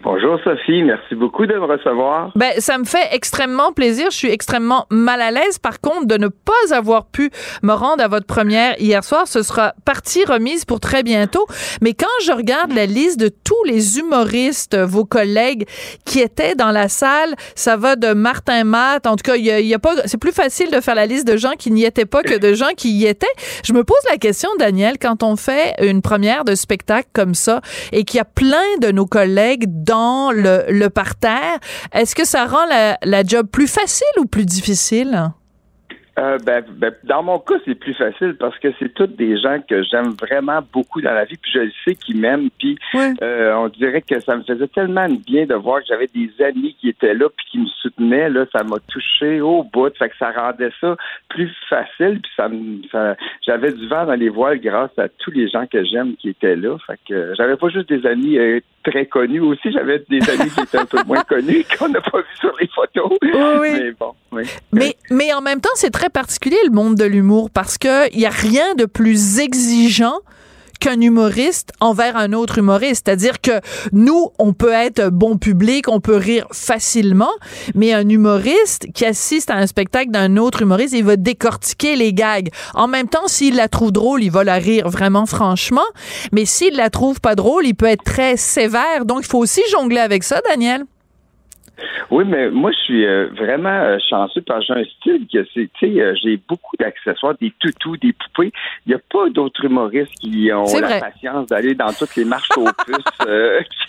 Bonjour 0.04 0.38
Sophie, 0.44 0.82
merci 0.82 1.14
beaucoup 1.14 1.46
de 1.46 1.54
me 1.54 1.64
recevoir. 1.64 2.30
Ben, 2.34 2.52
ça 2.58 2.76
me 2.76 2.84
fait 2.84 3.08
extrêmement 3.12 3.72
plaisir. 3.72 4.10
Je 4.10 4.16
suis 4.16 4.30
extrêmement 4.30 4.84
mal 4.90 5.22
à 5.22 5.30
l'aise, 5.30 5.58
par 5.58 5.80
contre, 5.80 6.04
de 6.04 6.18
ne 6.18 6.28
pas 6.28 6.76
avoir 6.76 7.06
pu 7.06 7.30
me 7.62 7.72
rendre 7.72 8.04
à 8.04 8.08
votre 8.08 8.26
première 8.26 8.78
hier 8.78 9.02
soir. 9.02 9.26
Ce 9.26 9.42
sera 9.42 9.72
partie 9.86 10.22
remise 10.26 10.66
pour 10.66 10.78
très 10.78 11.02
bientôt. 11.02 11.46
Mais 11.80 11.94
quand 11.94 12.06
je 12.22 12.32
regarde 12.32 12.72
la 12.72 12.84
liste 12.84 13.18
de 13.18 13.30
tous 13.30 13.64
les 13.64 13.98
humoristes, 13.98 14.76
vos 14.76 15.06
collègues 15.06 15.66
qui 16.04 16.20
étaient 16.20 16.54
dans 16.54 16.70
la 16.70 16.90
salle, 16.90 17.34
ça 17.54 17.78
va 17.78 17.96
de 17.96 18.12
Martin 18.12 18.64
Matt. 18.64 19.06
En 19.06 19.16
tout 19.16 19.22
cas, 19.24 19.36
il 19.36 19.46
y 19.46 19.74
a, 19.74 19.78
pas, 19.78 19.94
c'est 20.04 20.20
plus 20.20 20.32
facile 20.32 20.70
de 20.70 20.82
faire 20.82 20.96
la 20.96 21.06
liste 21.06 21.26
de 21.26 21.38
gens 21.38 21.52
qui 21.58 21.70
n'y 21.70 21.86
étaient 21.86 22.04
pas 22.04 22.22
que 22.22 22.36
de 22.36 22.52
gens 22.52 22.74
qui 22.76 22.90
y 22.90 23.06
étaient. 23.06 23.26
Je 23.64 23.72
me 23.72 23.84
pose 23.84 23.96
la 24.10 24.18
question, 24.18 24.50
Daniel, 24.58 24.98
quand 25.00 25.22
on 25.22 25.36
fait 25.36 25.72
une 25.80 26.02
première 26.02 26.44
de 26.44 26.54
spectacle 26.54 27.08
comme 27.14 27.34
ça 27.34 27.62
et 27.90 28.04
qu'il 28.04 28.18
y 28.18 28.20
a 28.20 28.26
plein 28.26 28.76
de 28.82 28.90
nos 28.90 29.06
collègues 29.06 29.64
dans 29.66 29.93
le, 30.32 30.64
le 30.70 30.88
parterre. 30.88 31.58
Est-ce 31.92 32.14
que 32.14 32.24
ça 32.24 32.46
rend 32.46 32.66
la, 32.66 32.98
la 33.02 33.22
job 33.22 33.46
plus 33.50 33.72
facile 33.72 34.06
ou 34.18 34.26
plus 34.26 34.46
difficile? 34.46 35.30
Euh, 36.16 36.38
ben, 36.46 36.64
ben, 36.76 36.92
dans 37.02 37.24
mon 37.24 37.40
cas, 37.40 37.56
c'est 37.64 37.74
plus 37.74 37.94
facile 37.94 38.36
parce 38.38 38.56
que 38.60 38.68
c'est 38.78 38.94
toutes 38.94 39.16
des 39.16 39.36
gens 39.36 39.58
que 39.68 39.82
j'aime 39.82 40.12
vraiment 40.20 40.60
beaucoup 40.72 41.00
dans 41.00 41.12
la 41.12 41.24
vie, 41.24 41.36
puis 41.36 41.50
je 41.52 41.58
le 41.58 41.72
sais 41.84 41.96
qu'ils 41.96 42.20
m'aiment, 42.20 42.50
puis 42.56 42.78
euh, 42.94 43.52
on 43.54 43.68
dirait 43.68 44.00
que 44.00 44.20
ça 44.20 44.36
me 44.36 44.44
faisait 44.44 44.68
tellement 44.68 45.08
de 45.08 45.16
bien 45.16 45.44
de 45.44 45.54
voir 45.54 45.80
que 45.80 45.86
j'avais 45.88 46.08
des 46.14 46.30
amis 46.44 46.76
qui 46.80 46.90
étaient 46.90 47.14
là 47.14 47.28
puis 47.36 47.46
qui 47.50 47.58
me 47.58 47.66
soutenaient. 47.82 48.30
Là, 48.30 48.46
ça 48.52 48.62
m'a 48.62 48.76
touché 48.88 49.40
au 49.40 49.64
bout, 49.64 49.92
fait 49.96 50.08
que 50.08 50.16
ça 50.16 50.30
rendait 50.30 50.70
ça 50.80 50.96
plus 51.30 51.50
facile, 51.68 52.20
puis 52.20 52.30
ça, 52.36 52.48
ça 52.92 53.16
j'avais 53.44 53.72
du 53.72 53.88
vent 53.88 54.06
dans 54.06 54.14
les 54.14 54.28
voiles 54.28 54.60
grâce 54.60 54.96
à 54.98 55.08
tous 55.08 55.32
les 55.32 55.48
gens 55.48 55.66
que 55.66 55.84
j'aime 55.84 56.14
qui 56.14 56.28
étaient 56.28 56.56
là. 56.56 56.76
Fait 56.86 56.98
que 57.08 57.34
j'avais 57.36 57.56
pas 57.56 57.70
juste 57.70 57.88
des 57.88 58.06
amis 58.06 58.38
euh, 58.38 58.60
très 58.84 59.06
connus 59.06 59.40
aussi, 59.40 59.72
j'avais 59.72 60.04
des 60.08 60.20
amis 60.30 60.50
qui 60.50 60.60
étaient 60.60 60.78
un 60.78 60.86
peu 60.86 61.02
moins 61.06 61.22
connus 61.22 61.64
qu'on 61.78 61.88
n'a 61.88 62.00
pas 62.00 62.18
vu 62.18 62.36
sur 62.38 62.54
les 62.60 62.68
photos. 62.68 63.10
Oui, 63.22 63.70
Mais 63.72 63.92
bon, 63.92 64.12
oui. 64.32 64.44
Mais, 64.72 64.96
mais 65.10 65.32
en 65.32 65.40
même 65.40 65.60
temps, 65.60 65.74
c'est 65.74 65.90
très 65.90 66.10
particulier 66.10 66.58
le 66.64 66.70
monde 66.70 66.94
de 66.94 67.04
l'humour 67.04 67.50
parce 67.50 67.78
que 67.78 68.12
il 68.12 68.20
y 68.20 68.26
a 68.26 68.30
rien 68.30 68.74
de 68.74 68.84
plus 68.84 69.40
exigeant 69.40 70.18
qu'un 70.84 71.00
humoriste 71.00 71.72
envers 71.80 72.14
un 72.14 72.34
autre 72.34 72.58
humoriste. 72.58 73.06
C'est-à-dire 73.06 73.40
que 73.40 73.52
nous, 73.92 74.32
on 74.38 74.52
peut 74.52 74.72
être 74.74 75.08
bon 75.08 75.38
public, 75.38 75.88
on 75.88 75.98
peut 75.98 76.16
rire 76.16 76.46
facilement, 76.52 77.30
mais 77.74 77.94
un 77.94 78.06
humoriste 78.06 78.92
qui 78.92 79.06
assiste 79.06 79.48
à 79.48 79.54
un 79.54 79.66
spectacle 79.66 80.10
d'un 80.10 80.36
autre 80.36 80.60
humoriste, 80.60 80.92
il 80.92 81.04
va 81.04 81.16
décortiquer 81.16 81.96
les 81.96 82.12
gags. 82.12 82.50
En 82.74 82.86
même 82.86 83.08
temps, 83.08 83.28
s'il 83.28 83.56
la 83.56 83.68
trouve 83.68 83.92
drôle, 83.92 84.22
il 84.22 84.30
va 84.30 84.44
la 84.44 84.56
rire 84.56 84.90
vraiment 84.90 85.24
franchement, 85.24 85.86
mais 86.32 86.44
s'il 86.44 86.76
la 86.76 86.90
trouve 86.90 87.18
pas 87.18 87.34
drôle, 87.34 87.66
il 87.66 87.74
peut 87.74 87.86
être 87.86 88.04
très 88.04 88.36
sévère. 88.36 89.06
Donc, 89.06 89.20
il 89.22 89.26
faut 89.26 89.38
aussi 89.38 89.62
jongler 89.70 90.00
avec 90.00 90.22
ça, 90.22 90.42
Daniel. 90.46 90.84
Oui, 92.10 92.24
mais 92.26 92.50
moi, 92.50 92.70
je 92.72 92.78
suis 92.78 93.06
euh, 93.06 93.28
vraiment 93.34 93.68
euh, 93.68 93.98
chanceux 94.08 94.42
parce 94.42 94.66
que 94.66 94.74
j'ai 94.74 94.80
un 94.80 94.84
style 94.84 95.26
que 95.32 95.46
c'est, 95.54 95.70
tu 95.74 95.94
sais, 95.94 96.00
euh, 96.00 96.14
j'ai 96.22 96.36
beaucoup 96.36 96.76
d'accessoires, 96.78 97.34
des 97.40 97.52
toutous, 97.58 97.96
des 97.96 98.12
poupées. 98.12 98.52
Il 98.86 98.90
n'y 98.90 98.94
a 98.94 99.00
pas 99.10 99.28
d'autres 99.30 99.64
humoristes 99.64 100.12
qui 100.20 100.50
ont 100.52 100.64
la 100.78 101.00
patience 101.00 101.48
d'aller 101.48 101.74
dans 101.74 101.92
toutes 101.92 102.14
les 102.16 102.24
marches 102.24 102.50
aux 102.56 102.64
puces, 102.86 103.26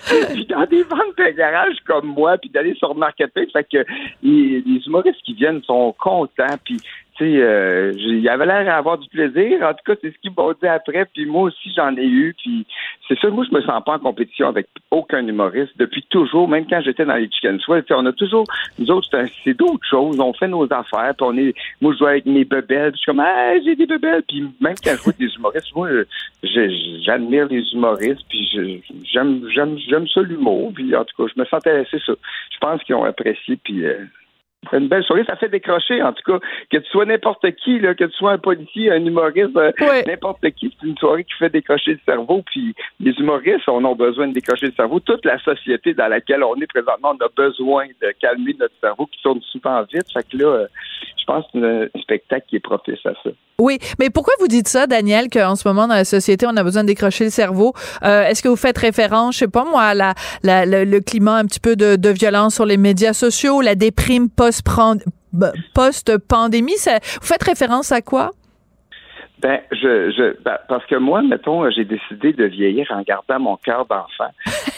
puis 0.33 0.45
dans 0.45 0.65
des 0.65 0.83
ventes 0.83 1.17
de 1.17 1.37
garage 1.37 1.75
comme 1.85 2.07
moi, 2.07 2.37
puis 2.37 2.49
d'aller 2.49 2.73
sur 2.75 2.95
Marketplace. 2.95 3.51
Fait 3.51 3.63
que 3.63 3.85
les, 4.23 4.63
les 4.65 4.87
humoristes 4.87 5.21
qui 5.23 5.33
viennent 5.33 5.61
sont 5.63 5.93
contents, 5.99 6.57
puis 6.63 6.79
tu 7.17 7.23
sais, 7.23 7.41
euh, 7.41 7.93
il 7.95 8.27
avait 8.27 8.45
l'air 8.45 8.65
d'avoir 8.65 8.97
du 8.97 9.07
plaisir. 9.07 9.61
En 9.61 9.73
tout 9.73 9.83
cas, 9.85 9.93
c'est 10.01 10.11
ce 10.11 10.17
qu'ils 10.19 10.33
m'ont 10.37 10.51
dit 10.51 10.67
après. 10.67 11.05
Puis 11.13 11.25
moi 11.25 11.43
aussi, 11.43 11.71
j'en 11.73 11.95
ai 11.95 12.05
eu. 12.05 12.35
Puis 12.37 12.65
c'est 13.07 13.17
ça, 13.19 13.29
moi, 13.29 13.45
je 13.49 13.55
me 13.55 13.61
sens 13.61 13.81
pas 13.85 13.93
en 13.93 13.99
compétition 13.99 14.49
avec 14.49 14.67
aucun 14.91 15.25
humoriste 15.25 15.71
depuis 15.77 16.03
toujours. 16.09 16.49
Même 16.49 16.65
quand 16.69 16.81
j'étais 16.81 17.05
dans 17.05 17.15
les 17.15 17.29
Chicken 17.31 17.59
Swell, 17.61 17.85
on 17.91 18.05
a 18.05 18.11
toujours, 18.11 18.43
nous 18.79 18.91
autres, 18.91 19.07
c'est 19.43 19.53
d'autres 19.53 19.87
choses. 19.89 20.19
On 20.19 20.33
fait 20.33 20.49
nos 20.49 20.65
affaires. 20.65 21.13
Puis 21.17 21.25
on 21.25 21.37
est, 21.37 21.53
moi, 21.79 21.93
je 21.93 21.99
joue 21.99 22.05
avec 22.05 22.25
mes 22.25 22.43
bebelles. 22.43 22.91
Puis 22.91 22.99
je 22.99 23.03
suis 23.03 23.11
comme, 23.11 23.21
ah, 23.21 23.53
j'ai 23.63 23.77
des 23.77 23.85
bebelles. 23.85 24.23
Puis 24.27 24.41
même 24.59 24.75
quand 24.83 24.91
je 24.91 24.97
joue 24.97 25.09
avec 25.09 25.19
des 25.19 25.33
humoristes, 25.35 25.73
moi, 25.73 25.89
j'admire 26.43 27.47
les 27.47 27.63
humoristes. 27.71 28.25
Puis 28.27 28.81
j'aime, 29.03 29.41
j'aime, 29.53 29.77
j'aime 29.77 30.07
ça 30.09 30.21
l'humour. 30.21 30.73
Puis 30.75 30.93
en 30.93 31.05
tout 31.05 31.23
cas, 31.23 31.31
je 31.33 31.39
me 31.39 31.45
sentais, 31.45 31.85
c'est 31.89 32.01
ça. 32.01 32.13
Je 32.51 32.57
pense 32.59 32.83
qu'ils 32.83 32.95
ont 32.95 33.05
apprécié. 33.05 33.57
Puis 33.63 33.85
euh, 33.85 34.03
une 34.73 34.87
belle 34.87 35.03
soirée, 35.03 35.23
ça 35.25 35.35
fait 35.35 35.49
décrocher, 35.49 36.01
en 36.01 36.13
tout 36.13 36.23
cas. 36.31 36.39
Que 36.71 36.77
tu 36.77 36.89
sois 36.89 37.05
n'importe 37.05 37.49
qui, 37.55 37.79
là, 37.79 37.93
que 37.93 38.03
tu 38.03 38.13
sois 38.13 38.31
un 38.31 38.37
policier, 38.37 38.91
un 38.91 39.05
humoriste, 39.05 39.55
euh, 39.57 39.71
n'importe 40.07 40.49
qui, 40.51 40.75
c'est 40.79 40.87
une 40.87 40.97
soirée 40.97 41.23
qui 41.23 41.33
fait 41.33 41.49
décrocher 41.49 41.93
le 41.93 41.99
cerveau. 42.05 42.43
Puis 42.45 42.73
les 42.99 43.11
humoristes, 43.13 43.67
on 43.67 43.83
a 43.85 43.95
besoin 43.95 44.27
de 44.27 44.33
décrocher 44.33 44.67
le 44.67 44.73
cerveau. 44.73 44.99
Toute 44.99 45.25
la 45.25 45.39
société 45.39 45.93
dans 45.93 46.07
laquelle 46.07 46.43
on 46.43 46.55
est 46.55 46.67
présentement, 46.67 47.13
on 47.19 47.25
a 47.25 47.29
besoin 47.35 47.85
de 48.01 48.11
calmer 48.19 48.55
notre 48.59 48.75
cerveau 48.81 49.05
qui 49.05 49.21
tourne 49.21 49.41
souvent 49.41 49.81
vite. 49.83 50.11
Fait 50.13 50.27
que 50.29 50.37
là, 50.37 50.47
euh, 50.47 50.67
je 51.25 51.33
pense 51.33 51.45
que 51.51 51.53
c'est 51.53 51.65
un 51.65 51.87
spectacle 52.01 52.45
qui 52.47 52.57
est 52.57 52.59
propice 52.59 53.03
à 53.05 53.13
ça. 53.23 53.29
Oui, 53.59 53.79
mais 53.99 54.09
pourquoi 54.09 54.33
vous 54.39 54.47
dites 54.47 54.67
ça, 54.67 54.85
Daniel, 54.85 55.27
qu'en 55.31 55.55
ce 55.55 55.67
moment, 55.67 55.87
dans 55.87 55.95
la 55.95 56.05
société, 56.05 56.45
on 56.47 56.55
a 56.57 56.63
besoin 56.63 56.83
de 56.83 56.87
décrocher 56.87 57.25
le 57.25 57.29
cerveau? 57.29 57.73
Euh, 58.03 58.23
est-ce 58.23 58.43
que 58.43 58.49
vous 58.49 58.55
faites 58.55 58.77
référence, 58.77 59.35
je 59.35 59.39
sais 59.39 59.47
pas 59.47 59.65
moi, 59.65 59.81
à 59.81 59.93
la, 59.93 60.13
le, 60.43 60.99
climat 60.99 61.37
un 61.37 61.45
petit 61.45 61.59
peu 61.59 61.75
de, 61.75 61.95
de 61.95 62.09
violence 62.09 62.55
sur 62.55 62.65
les 62.65 62.77
médias 62.77 63.13
sociaux, 63.13 63.61
la 63.61 63.75
déprime 63.75 64.29
post-pandémie? 64.29 66.75
vous 66.75 67.27
faites 67.27 67.43
référence 67.43 67.91
à 67.91 68.01
quoi? 68.01 68.31
Ben, 69.39 69.59
je, 69.71 70.11
je 70.11 70.41
ben, 70.43 70.57
parce 70.67 70.85
que 70.85 70.95
moi, 70.95 71.21
mettons, 71.21 71.69
j'ai 71.69 71.85
décidé 71.85 72.33
de 72.33 72.45
vieillir 72.45 72.87
en 72.91 73.01
gardant 73.01 73.39
mon 73.39 73.57
cœur 73.57 73.85
d'enfant, 73.85 74.31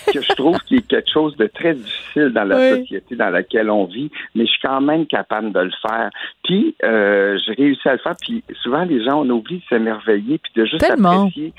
que 0.13 0.21
je 0.21 0.33
trouve 0.33 0.57
qu'il 0.61 0.77
y 0.77 0.79
a 0.79 0.83
quelque 0.83 1.11
chose 1.11 1.35
de 1.37 1.47
très 1.47 1.73
difficile 1.73 2.29
dans 2.29 2.43
la 2.43 2.77
société 2.77 3.15
dans 3.15 3.29
laquelle 3.29 3.69
on 3.69 3.85
vit, 3.85 4.11
mais 4.35 4.45
je 4.45 4.51
suis 4.51 4.61
quand 4.61 4.81
même 4.81 5.05
capable 5.05 5.51
de 5.51 5.59
le 5.59 5.71
faire. 5.81 6.09
Puis, 6.43 6.75
euh, 6.83 7.37
j'ai 7.45 7.53
réussi 7.53 7.87
à 7.87 7.93
le 7.93 7.99
faire. 7.99 8.15
Puis, 8.19 8.43
souvent, 8.61 8.83
les 8.83 9.03
gens, 9.03 9.21
on 9.21 9.29
oublie 9.29 9.57
de 9.57 9.63
s'émerveiller 9.69 10.37
puis 10.37 10.51
de 10.55 10.65
juste 10.65 10.83
apprécier. 10.83 11.53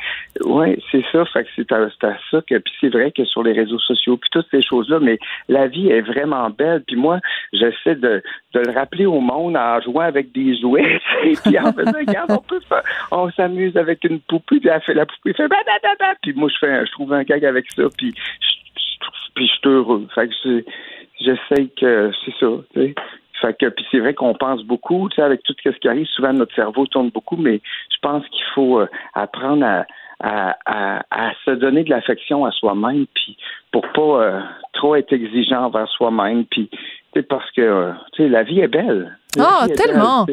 Oui, 0.44 0.82
c'est 0.90 1.04
ça. 1.12 1.24
Fait 1.26 1.44
que 1.44 1.50
c'est 1.56 1.72
à, 1.72 1.88
ça 2.30 2.40
que. 2.46 2.58
Puis, 2.58 2.74
c'est 2.80 2.90
vrai 2.90 3.12
que 3.12 3.24
sur 3.24 3.42
les 3.42 3.52
réseaux 3.52 3.78
sociaux, 3.78 4.16
puis 4.16 4.30
toutes 4.30 4.48
ces 4.50 4.62
choses-là, 4.62 4.98
mais 5.00 5.18
la 5.48 5.66
vie 5.66 5.88
est 5.88 6.00
vraiment 6.00 6.50
belle. 6.50 6.82
Puis 6.86 6.96
moi, 6.96 7.20
j'essaie 7.52 7.96
de, 7.96 8.22
de 8.54 8.60
le 8.60 8.72
rappeler 8.72 9.06
au 9.06 9.20
monde 9.20 9.56
en 9.56 9.80
jouant 9.80 10.02
avec 10.02 10.32
des 10.32 10.58
jouets 10.58 11.00
et 11.24 11.34
puis 11.34 11.58
en 11.58 11.72
faisant, 11.72 11.92
regarde, 11.92 12.30
on 12.32 12.42
peut 12.42 12.60
faire 12.68 12.82
on 13.10 13.30
s'amuse 13.32 13.76
avec 13.76 14.04
une 14.04 14.20
poupée, 14.20 14.60
puis 14.60 14.68
elle 14.68 14.80
fait, 14.82 14.94
la 14.94 15.06
poupée 15.06 15.32
fait 15.32 15.48
puis 16.22 16.32
moi 16.34 16.48
je 16.48 16.58
fais 16.58 16.86
je 16.86 16.92
trouve 16.92 17.12
un 17.12 17.22
gag 17.22 17.44
avec 17.44 17.66
ça, 17.74 17.84
puis 17.96 18.14
puis 19.34 19.46
je 19.46 19.52
suis 19.52 19.68
heureux. 19.68 20.06
Fait 20.14 20.28
que 20.28 20.64
j'essaye 21.20 21.70
que 21.70 22.10
c'est 22.24 22.34
ça, 22.38 22.48
tu. 22.74 22.94
Fait 23.40 23.56
que 23.56 23.66
puis 23.68 23.86
c'est 23.90 24.00
vrai 24.00 24.14
qu'on 24.14 24.34
pense 24.34 24.64
beaucoup, 24.64 25.08
tu 25.08 25.16
sais, 25.16 25.22
avec 25.22 25.42
tout 25.44 25.54
ce 25.62 25.70
qui 25.70 25.88
arrive, 25.88 26.06
souvent 26.06 26.32
notre 26.32 26.54
cerveau 26.54 26.86
tourne 26.86 27.10
beaucoup, 27.10 27.36
mais 27.36 27.60
je 27.90 27.96
pense 28.02 28.26
qu'il 28.28 28.44
faut 28.54 28.80
euh, 28.80 28.88
apprendre 29.14 29.64
à, 29.64 29.86
à, 30.20 31.04
à, 31.10 31.32
se 31.44 31.52
donner 31.52 31.84
de 31.84 31.90
l'affection 31.90 32.44
à 32.44 32.50
soi-même, 32.50 33.06
puis 33.14 33.36
pour 33.72 33.84
pas 33.94 34.22
euh, 34.22 34.40
trop 34.72 34.96
être 34.96 35.12
exigeant 35.12 35.66
envers 35.66 35.88
soi-même, 35.88 36.44
puis 36.44 36.70
parce 37.28 37.50
que 37.52 37.60
euh, 37.60 37.92
tu 38.12 38.22
sais 38.22 38.28
la 38.28 38.42
vie 38.42 38.60
est 38.60 38.68
belle. 38.68 39.16
Ah, 39.38 39.66
tellement. 39.76 40.26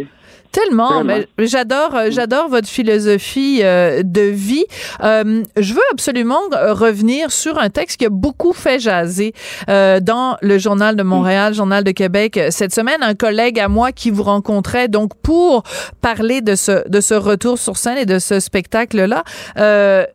Tellement, 0.55 1.03
mais 1.03 1.27
j'adore, 1.39 1.93
euh, 1.95 2.07
j'adore 2.11 2.47
votre 2.47 2.69
philosophie 2.69 3.59
euh, 3.61 4.03
de 4.05 4.21
vie. 4.21 4.63
Euh, 5.03 5.43
je 5.57 5.73
veux 5.73 5.81
absolument 5.91 6.39
revenir 6.51 7.29
sur 7.33 7.59
un 7.59 7.69
texte 7.69 7.99
qui 7.99 8.05
a 8.05 8.09
beaucoup 8.09 8.53
fait 8.53 8.79
jaser 8.79 9.33
dans 9.67 10.37
le 10.41 10.57
journal 10.57 10.95
de 10.95 11.03
Montréal, 11.03 11.51
mm. 11.51 11.55
journal 11.55 11.83
de 11.83 11.91
Québec 11.91 12.39
cette 12.51 12.73
semaine. 12.73 13.01
Un 13.01 13.15
collègue 13.15 13.59
à 13.59 13.67
moi 13.67 13.91
qui 13.91 14.11
vous 14.11 14.23
rencontrait 14.23 14.87
donc 14.87 15.11
pour 15.21 15.63
parler 16.01 16.39
de 16.39 16.55
ce 16.55 16.87
de 16.87 17.01
ce 17.01 17.15
retour 17.15 17.57
sur 17.57 17.75
scène 17.75 17.97
et 17.97 18.05
de 18.05 18.19
ce 18.19 18.39
spectacle 18.39 19.05
là 19.05 19.23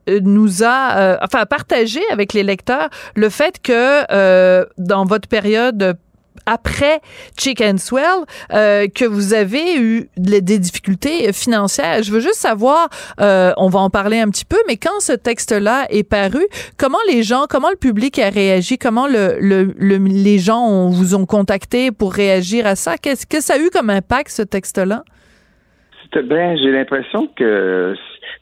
nous 0.08 0.64
a 0.64 1.18
enfin 1.22 1.44
partagé 1.44 2.00
avec 2.10 2.32
les 2.32 2.42
lecteurs 2.42 2.88
le 3.14 3.28
fait 3.28 3.60
que 3.62 4.66
dans 4.78 5.04
votre 5.04 5.28
période 5.28 5.96
après 6.46 7.00
Chicken 7.38 7.78
Swell 7.78 8.24
euh, 8.52 8.86
que 8.88 9.04
vous 9.04 9.34
avez 9.34 9.78
eu 9.78 10.08
des 10.16 10.58
difficultés 10.58 11.32
financières. 11.32 12.02
Je 12.02 12.12
veux 12.12 12.20
juste 12.20 12.34
savoir, 12.34 12.88
euh, 13.20 13.52
on 13.56 13.68
va 13.68 13.80
en 13.80 13.90
parler 13.90 14.18
un 14.18 14.28
petit 14.28 14.44
peu, 14.44 14.56
mais 14.66 14.76
quand 14.76 15.00
ce 15.00 15.12
texte-là 15.12 15.86
est 15.90 16.08
paru, 16.08 16.44
comment 16.76 16.98
les 17.08 17.22
gens, 17.22 17.44
comment 17.48 17.70
le 17.70 17.76
public 17.76 18.18
a 18.18 18.30
réagi, 18.30 18.78
comment 18.78 19.06
le, 19.06 19.38
le, 19.40 19.96
les 19.98 20.38
gens 20.38 20.88
vous 20.88 21.14
ont 21.14 21.26
contacté 21.26 21.90
pour 21.92 22.12
réagir 22.12 22.66
à 22.66 22.76
ça? 22.76 22.96
Qu'est-ce 22.96 23.26
que 23.26 23.40
ça 23.40 23.54
a 23.54 23.58
eu 23.58 23.70
comme 23.70 23.90
impact 23.90 24.30
ce 24.30 24.42
texte-là? 24.42 25.04
Ben, 26.12 26.58
j'ai 26.58 26.72
l'impression 26.72 27.28
que 27.36 27.94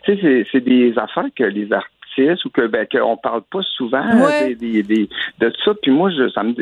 c'est 0.06 0.60
des 0.60 0.94
affaires 0.96 1.28
que 1.36 1.44
les 1.44 1.70
artistes 1.70 1.97
ou 2.44 2.50
que 2.50 2.66
ben 2.66 2.86
qu'on 2.90 3.16
parle 3.16 3.42
pas 3.42 3.62
souvent 3.62 4.04
des, 4.42 4.82
des, 4.82 5.08
de 5.38 5.52
ça. 5.64 5.72
Puis 5.82 5.90
moi, 5.90 6.10
je, 6.10 6.28
ça 6.30 6.42
me, 6.42 6.54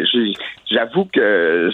j'avoue 0.71 1.07
que 1.07 1.71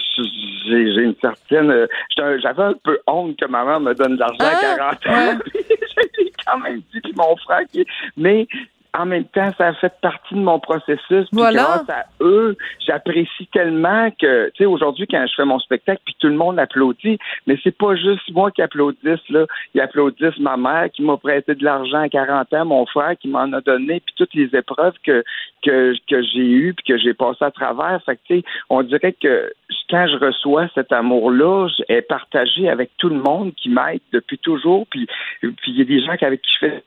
j'ai 0.67 1.03
une 1.03 1.17
certaine, 1.21 1.87
j'avais 2.17 2.63
un 2.63 2.75
peu 2.85 2.99
honte 3.07 3.37
que 3.37 3.47
ma 3.47 3.65
mère 3.65 3.81
me 3.81 3.95
donne 3.95 4.15
de 4.15 4.21
l'argent 4.21 4.39
à 4.41 4.77
40 4.77 4.99
ah, 5.07 5.13
ans. 5.13 5.39
j'ai 5.55 6.33
quand 6.47 6.59
même 6.59 6.81
dit 6.93 7.01
que 7.01 7.17
mon 7.17 7.37
frère, 7.37 7.63
qui, 7.71 7.85
mais 8.17 8.47
en 8.95 9.07
même 9.07 9.25
temps, 9.25 9.51
ça 9.57 9.69
a 9.69 9.75
fait 9.75 9.93
partie 10.03 10.35
de 10.35 10.41
mon 10.41 10.61
processus. 10.61 11.27
Puis 11.31 11.41
grâce 11.41 11.89
à 11.89 12.05
eux, 12.21 12.57
j'apprécie 12.87 13.47
tellement 13.51 14.11
que, 14.11 14.49
tu 14.51 14.59
sais, 14.59 14.67
aujourd'hui, 14.67 15.07
quand 15.11 15.25
je 15.27 15.35
fais 15.35 15.47
mon 15.47 15.59
spectacle, 15.61 16.03
puis 16.05 16.15
tout 16.19 16.29
le 16.29 16.37
monde 16.37 16.59
applaudit, 16.59 17.19
mais 17.47 17.59
c'est 17.65 17.77
pas 17.77 17.97
juste 17.97 18.31
moi 18.33 18.51
qui 18.51 18.61
applaudisse, 18.61 19.27
là. 19.31 19.47
Ils 19.75 19.81
applaudissent 19.81 20.39
ma 20.39 20.59
mère 20.59 20.91
qui 20.93 21.03
m'a 21.03 21.17
prêté 21.17 21.55
de 21.55 21.65
l'argent 21.65 22.03
à 22.03 22.09
40 22.11 22.53
ans, 22.53 22.65
mon 22.67 22.85
frère 22.85 23.17
qui 23.19 23.29
m'en 23.29 23.51
a 23.53 23.61
donné, 23.63 24.01
puis 24.01 24.15
toutes 24.17 24.35
les 24.35 24.55
épreuves 24.55 24.95
que, 25.03 25.25
que, 25.63 25.95
que 26.07 26.23
j'ai 26.23 26.51
eues, 26.51 26.75
puis 26.75 26.85
que 26.85 26.99
j'ai 26.99 27.15
passé 27.15 27.45
à 27.45 27.51
travers. 27.51 28.03
Fait 28.05 28.17
que, 28.17 28.21
tu 28.27 28.41
sais, 28.41 28.45
on 28.69 28.83
dirait 28.83 29.15
que 29.15 29.53
quand 29.89 30.07
je 30.07 30.19
reçois 30.19 30.69
cet 30.75 30.93
amour-là, 30.93 31.69
est 31.89 32.03
partagé 32.03 32.69
avec 32.69 32.91
tout 32.99 33.09
le 33.09 33.21
monde 33.21 33.55
qui 33.55 33.71
m'aide 33.71 34.01
depuis 34.13 34.39
toujours, 34.39 34.87
puis 34.89 35.07
il 35.43 35.79
y 35.79 35.81
a 35.81 35.85
des 35.85 36.03
gens 36.03 36.15
avec 36.21 36.43
qui 36.43 36.53
je 36.53 36.67
fais 36.67 36.83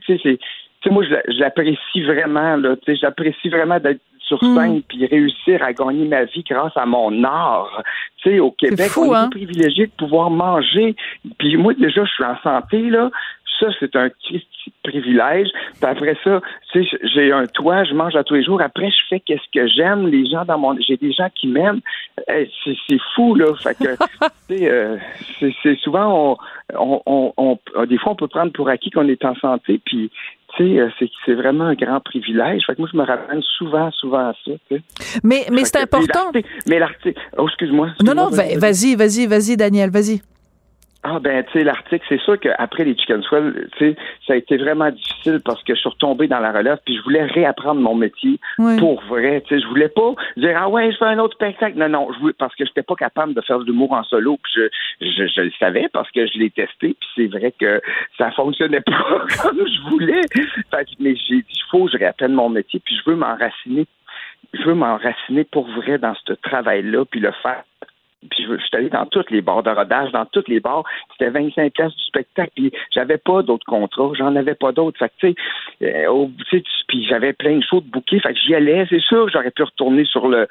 tu 0.00 0.18
sais, 0.18 0.38
c'est 0.82 0.88
sais, 0.88 0.94
moi, 0.94 1.04
je 1.04 1.38
l'apprécie 1.38 2.02
vraiment, 2.02 2.56
là. 2.56 2.76
Tu 2.76 2.92
sais, 2.92 2.96
j'apprécie 3.00 3.48
vraiment 3.48 3.78
d'être 3.78 4.00
sur 4.20 4.42
hmm. 4.42 4.56
scène 4.56 4.82
puis 4.82 5.06
réussir 5.06 5.62
à 5.62 5.72
gagner 5.72 6.06
ma 6.06 6.24
vie 6.24 6.44
grâce 6.48 6.76
à 6.76 6.86
mon 6.86 7.22
art. 7.24 7.82
Tu 8.22 8.30
sais, 8.30 8.40
au 8.40 8.50
Québec, 8.52 8.90
on 8.96 9.12
est 9.12 9.16
hein? 9.16 9.28
privilégié 9.30 9.86
de 9.86 9.92
pouvoir 9.92 10.30
manger. 10.30 10.96
Puis 11.38 11.56
moi, 11.56 11.74
déjà, 11.74 12.04
je 12.04 12.10
suis 12.10 12.24
en 12.24 12.38
santé, 12.42 12.90
là. 12.90 13.10
Ça, 13.60 13.68
c'est 13.78 13.94
un 13.94 14.08
privilège. 14.82 15.48
Puis 15.74 15.84
après 15.88 16.16
ça, 16.24 16.40
tu 16.72 16.84
sais, 16.84 16.98
j'ai 17.14 17.32
un 17.32 17.46
toit, 17.46 17.84
je 17.84 17.94
mange 17.94 18.16
à 18.16 18.24
tous 18.24 18.34
les 18.34 18.42
jours. 18.42 18.60
Après, 18.60 18.90
je 18.90 19.06
fais 19.08 19.20
qu'est-ce 19.20 19.48
que 19.54 19.68
j'aime. 19.68 20.08
Les 20.08 20.26
gens 20.26 20.44
dans 20.44 20.58
mon, 20.58 20.76
j'ai 20.80 20.96
des 20.96 21.12
gens 21.12 21.28
qui 21.32 21.46
m'aiment. 21.46 21.80
c'est 22.26 22.98
fou 23.14 23.36
là. 23.36 23.54
Fait 23.54 23.76
que, 23.76 23.94
tu 24.48 24.58
sais, 24.58 24.68
euh, 24.68 24.96
c'est 25.62 25.78
souvent 25.78 26.38
on, 26.74 27.02
on, 27.06 27.32
on, 27.36 27.84
des 27.84 27.98
fois 27.98 28.12
on 28.12 28.16
peut 28.16 28.26
prendre 28.26 28.52
pour 28.52 28.68
acquis 28.68 28.90
qu'on 28.90 29.06
est 29.06 29.24
en 29.24 29.36
santé. 29.36 29.80
Puis 29.84 30.10
euh, 30.60 30.88
c'est 31.26 31.34
vraiment 31.34 31.64
un 31.64 31.74
grand 31.74 32.00
privilège. 32.00 32.62
Fait 32.66 32.74
que 32.74 32.80
moi, 32.80 32.88
je 32.92 32.96
me 32.96 33.04
ramène 33.04 33.42
souvent, 33.42 33.90
souvent 33.92 34.30
à 34.30 34.34
ça. 34.44 34.52
Mais, 35.22 35.46
mais 35.50 35.64
c'est 35.64 35.80
important. 35.80 36.30
Mais 36.66 36.78
l'article. 36.78 37.20
Oh, 37.38 37.46
excuse-moi. 37.48 37.88
non, 38.04 38.14
non, 38.14 38.28
vas-y, 38.28 38.94
vas-y, 38.94 39.26
vas-y, 39.26 39.56
Daniel, 39.56 39.90
vas-y. 39.90 40.20
Ah 41.04 41.18
ben 41.18 41.44
tu 41.44 41.58
sais 41.58 41.64
l'article, 41.64 42.04
c'est 42.08 42.20
sûr 42.20 42.38
qu'après 42.38 42.84
les 42.84 42.96
Chicken 42.96 43.22
Swell, 43.22 43.68
tu 43.76 43.78
sais, 43.78 43.96
ça 44.24 44.34
a 44.34 44.36
été 44.36 44.56
vraiment 44.56 44.88
difficile 44.90 45.40
parce 45.44 45.60
que 45.64 45.74
je 45.74 45.80
suis 45.80 45.88
retombé 45.88 46.28
dans 46.28 46.38
la 46.38 46.52
relève 46.52 46.78
puis 46.84 46.96
je 46.96 47.02
voulais 47.02 47.24
réapprendre 47.24 47.80
mon 47.80 47.96
métier 47.96 48.38
pour 48.78 49.02
vrai. 49.02 49.42
Tu 49.46 49.54
sais, 49.54 49.60
je 49.60 49.66
voulais 49.66 49.88
pas 49.88 50.14
dire 50.36 50.56
ah 50.56 50.68
ouais 50.68 50.92
je 50.92 50.96
fais 50.98 51.06
un 51.06 51.18
autre 51.18 51.34
spectacle. 51.34 51.76
Non 51.76 51.88
non, 51.88 52.12
je 52.12 52.20
voulais, 52.20 52.34
parce 52.38 52.54
que 52.54 52.64
j'étais 52.64 52.84
pas 52.84 52.94
capable 52.94 53.34
de 53.34 53.40
faire 53.40 53.58
de 53.58 53.64
l'humour 53.64 53.92
en 53.92 54.04
solo. 54.04 54.38
Puis 54.42 54.52
je, 54.56 55.06
je, 55.06 55.26
je, 55.26 55.40
le 55.40 55.52
savais 55.58 55.88
parce 55.92 56.10
que 56.12 56.24
je 56.26 56.38
l'ai 56.38 56.50
testé 56.50 56.96
puis 57.00 57.08
c'est 57.16 57.26
vrai 57.26 57.52
que 57.58 57.80
ça 58.16 58.30
fonctionnait 58.30 58.80
pas 58.86 59.26
comme 59.42 59.66
je 59.66 59.90
voulais. 59.90 60.22
Fait, 60.70 60.86
mais 61.00 61.16
j'ai 61.16 61.36
dit 61.36 61.46
il 61.50 61.64
faut 61.70 61.86
que 61.86 61.92
je 61.92 61.98
réapprenne 61.98 62.32
mon 62.32 62.48
métier 62.48 62.80
puis 62.84 62.96
je 62.96 63.10
veux 63.10 63.16
m'enraciner 63.16 63.86
je 64.54 64.64
veux 64.64 64.74
m'enraciner 64.74 65.44
pour 65.44 65.66
vrai 65.66 65.98
dans 65.98 66.14
ce 66.26 66.34
travail-là, 66.34 67.04
puis 67.06 67.20
le 67.20 67.32
faire 67.42 67.64
puis 68.30 68.44
je, 68.44 68.56
suis 68.56 68.76
allé 68.76 68.88
dans 68.88 69.06
tous 69.06 69.24
les 69.30 69.42
bars 69.42 69.62
de 69.62 69.70
rodage, 69.70 70.12
dans 70.12 70.26
tous 70.26 70.44
les 70.48 70.60
bars. 70.60 70.84
C'était 71.12 71.30
25 71.30 71.72
places 71.72 71.94
du 71.94 72.02
spectacle. 72.04 72.52
Puis 72.54 72.72
j'avais 72.90 73.18
pas 73.18 73.42
d'autres 73.42 73.66
contrats. 73.66 74.10
J'en 74.14 74.36
avais 74.36 74.54
pas 74.54 74.72
d'autres. 74.72 74.98
Fait 74.98 75.08
que, 75.08 75.14
tu 75.18 75.34
sais, 75.80 75.86
euh, 75.86 76.26
puis 76.88 77.04
j'avais 77.04 77.32
plein 77.32 77.56
de 77.56 77.62
choses 77.62 77.84
de 77.84 77.90
bouquets. 77.90 78.20
Fait 78.20 78.32
que 78.32 78.38
j'y 78.38 78.54
allais. 78.54 78.86
C'est 78.88 79.00
sûr 79.00 79.28
j'aurais 79.28 79.50
pu 79.50 79.62
retourner 79.62 80.04
sur 80.04 80.28
le, 80.28 80.46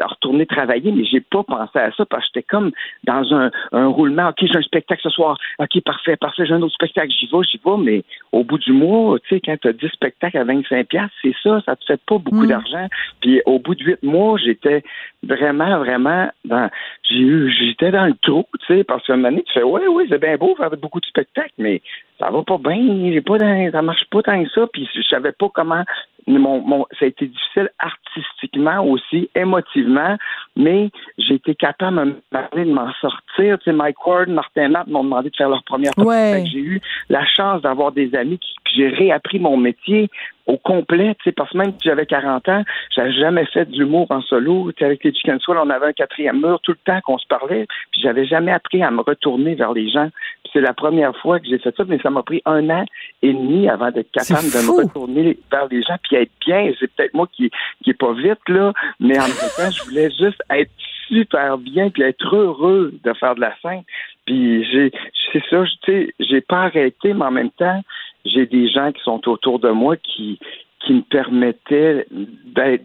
retourner 0.00 0.46
travailler, 0.46 0.90
mais 0.92 1.04
j'ai 1.04 1.20
pas 1.20 1.42
pensé 1.44 1.78
à 1.78 1.92
ça 1.92 2.04
parce 2.06 2.24
que 2.24 2.30
j'étais 2.34 2.46
comme 2.46 2.72
dans 3.04 3.34
un, 3.34 3.50
un 3.72 3.86
roulement. 3.86 4.28
OK, 4.28 4.38
j'ai 4.40 4.56
un 4.56 4.62
spectacle 4.62 5.02
ce 5.02 5.10
soir. 5.10 5.38
OK, 5.58 5.80
parfait, 5.84 6.16
parfait. 6.16 6.46
J'ai 6.46 6.54
un 6.54 6.62
autre 6.62 6.74
spectacle. 6.74 7.10
J'y 7.10 7.26
vais, 7.26 7.42
j'y 7.50 7.60
vais. 7.64 7.76
Mais 7.78 8.04
au 8.32 8.44
bout 8.44 8.58
du 8.58 8.72
mois, 8.72 9.18
tu 9.20 9.36
sais, 9.36 9.40
quand 9.44 9.56
tu 9.60 9.68
as 9.68 9.72
10 9.72 9.88
spectacles 9.88 10.38
à 10.38 10.44
25 10.44 10.86
pièces, 10.88 11.10
c'est 11.22 11.34
ça. 11.42 11.60
Ça 11.64 11.76
te 11.76 11.84
fait 11.84 12.00
pas 12.06 12.18
beaucoup 12.18 12.44
mm. 12.44 12.48
d'argent. 12.48 12.88
Puis 13.20 13.40
au 13.46 13.58
bout 13.58 13.74
de 13.74 13.84
8 13.84 14.02
mois, 14.02 14.38
j'étais 14.38 14.82
vraiment, 15.22 15.78
vraiment 15.78 16.30
dans 16.44 16.70
j'étais 17.10 17.90
dans 17.90 18.06
le 18.06 18.14
trou, 18.22 18.44
tu 18.60 18.66
sais, 18.66 18.84
parce 18.84 19.06
qu'à 19.06 19.14
un 19.14 19.16
moment 19.16 19.30
donné, 19.30 19.42
tu 19.44 19.52
fais, 19.52 19.62
ouais, 19.62 19.86
oui, 19.86 20.06
c'est 20.08 20.20
bien 20.20 20.36
beau 20.36 20.54
faire 20.56 20.70
beaucoup 20.70 21.00
de 21.00 21.06
spectacles, 21.06 21.54
mais 21.58 21.82
ça 22.18 22.30
va 22.30 22.42
pas 22.42 22.58
bien, 22.58 23.12
j'ai 23.12 23.20
pas 23.20 23.38
dans, 23.38 23.70
ça 23.70 23.82
marche 23.82 24.04
pas 24.10 24.22
tant 24.22 24.42
que 24.42 24.50
ça, 24.50 24.66
puis 24.72 24.88
je 24.94 25.02
savais 25.02 25.32
pas 25.32 25.48
comment, 25.54 25.84
mon, 26.26 26.60
mon, 26.60 26.86
ça 26.98 27.04
a 27.04 27.08
été 27.08 27.26
difficile 27.26 27.70
artistiquement 27.78 28.84
aussi, 28.84 29.30
émotivement, 29.34 30.16
mais 30.56 30.90
j'ai 31.16 31.34
été 31.34 31.54
capable 31.54 32.16
de 32.32 32.64
m'en 32.64 32.92
sortir. 33.00 33.58
Tu 33.58 33.64
sais, 33.64 33.72
Mike 33.72 34.04
Ward, 34.06 34.28
Martin 34.28 34.68
Matt 34.68 34.88
m'ont 34.88 35.04
demandé 35.04 35.30
de 35.30 35.36
faire 35.36 35.48
leur 35.48 35.62
première 35.64 35.92
ouais. 35.96 36.44
J'ai 36.50 36.58
eu 36.58 36.80
la 37.08 37.24
chance 37.24 37.62
d'avoir 37.62 37.92
des 37.92 38.14
amis 38.14 38.38
qui, 38.38 38.54
j'ai 38.76 38.88
réappris 38.88 39.38
mon 39.38 39.56
métier 39.56 40.10
au 40.46 40.56
complet, 40.56 41.14
tu 41.16 41.24
sais, 41.24 41.32
parce 41.32 41.50
que 41.50 41.58
même 41.58 41.72
si 41.72 41.88
j'avais 41.88 42.06
40 42.06 42.48
ans, 42.48 42.64
j'avais 42.94 43.12
jamais 43.12 43.44
fait 43.46 43.70
d'humour 43.70 44.06
en 44.10 44.22
solo. 44.22 44.72
Tu 44.72 44.78
sais, 44.78 44.86
avec 44.86 45.04
les 45.04 45.12
Chicken 45.12 45.38
Swell, 45.40 45.58
on 45.58 45.68
avait 45.68 45.86
un 45.86 45.92
quatrième 45.92 46.40
mur 46.40 46.58
tout 46.62 46.72
le 46.72 46.78
temps 46.84 47.00
qu'on 47.02 47.18
se 47.18 47.26
parlait, 47.26 47.66
puis 47.92 48.00
j'avais 48.00 48.26
jamais 48.26 48.52
appris 48.52 48.82
à 48.82 48.90
me 48.90 49.02
retourner 49.02 49.54
vers 49.54 49.72
les 49.72 49.90
gens. 49.90 50.08
C'est 50.52 50.62
la 50.62 50.72
première 50.72 51.14
fois 51.18 51.38
que 51.38 51.46
j'ai 51.46 51.58
fait 51.58 51.74
ça, 51.76 51.84
mais 51.86 51.98
ça 51.98 52.07
m'a 52.10 52.22
pris 52.22 52.42
un 52.44 52.68
an 52.70 52.84
et 53.22 53.32
demi 53.32 53.68
avant 53.68 53.90
d'être 53.90 54.10
capable 54.10 54.50
de 54.50 54.66
me 54.66 54.84
retourner 54.84 55.38
vers 55.50 55.66
les 55.70 55.82
gens 55.82 55.96
puis 56.02 56.16
être 56.16 56.32
bien. 56.46 56.72
C'est 56.78 56.92
peut-être 56.94 57.14
moi 57.14 57.28
qui 57.32 57.50
qui 57.82 57.90
est 57.90 57.98
pas 57.98 58.12
vite 58.12 58.48
là, 58.48 58.72
mais 59.00 59.18
en 59.18 59.26
même 59.26 59.52
temps, 59.56 59.70
je 59.70 59.82
voulais 59.84 60.10
juste 60.10 60.42
être 60.50 60.70
super 61.08 61.58
bien 61.58 61.90
puis 61.90 62.02
être 62.02 62.34
heureux 62.34 62.94
de 63.02 63.12
faire 63.14 63.34
de 63.34 63.40
la 63.40 63.54
scène. 63.62 63.82
Puis 64.26 64.64
j'ai 64.70 64.92
c'est 65.32 65.42
ça, 65.50 65.64
tu 65.82 65.92
sais, 65.92 66.14
j'ai 66.20 66.40
pas 66.40 66.64
arrêté, 66.64 67.12
mais 67.14 67.24
en 67.24 67.30
même 67.30 67.50
temps, 67.50 67.82
j'ai 68.24 68.46
des 68.46 68.68
gens 68.68 68.92
qui 68.92 69.02
sont 69.02 69.28
autour 69.28 69.58
de 69.58 69.70
moi 69.70 69.96
qui 69.96 70.38
qui 70.80 70.94
me 70.94 71.02
permettaient 71.02 72.06
d'être 72.10 72.84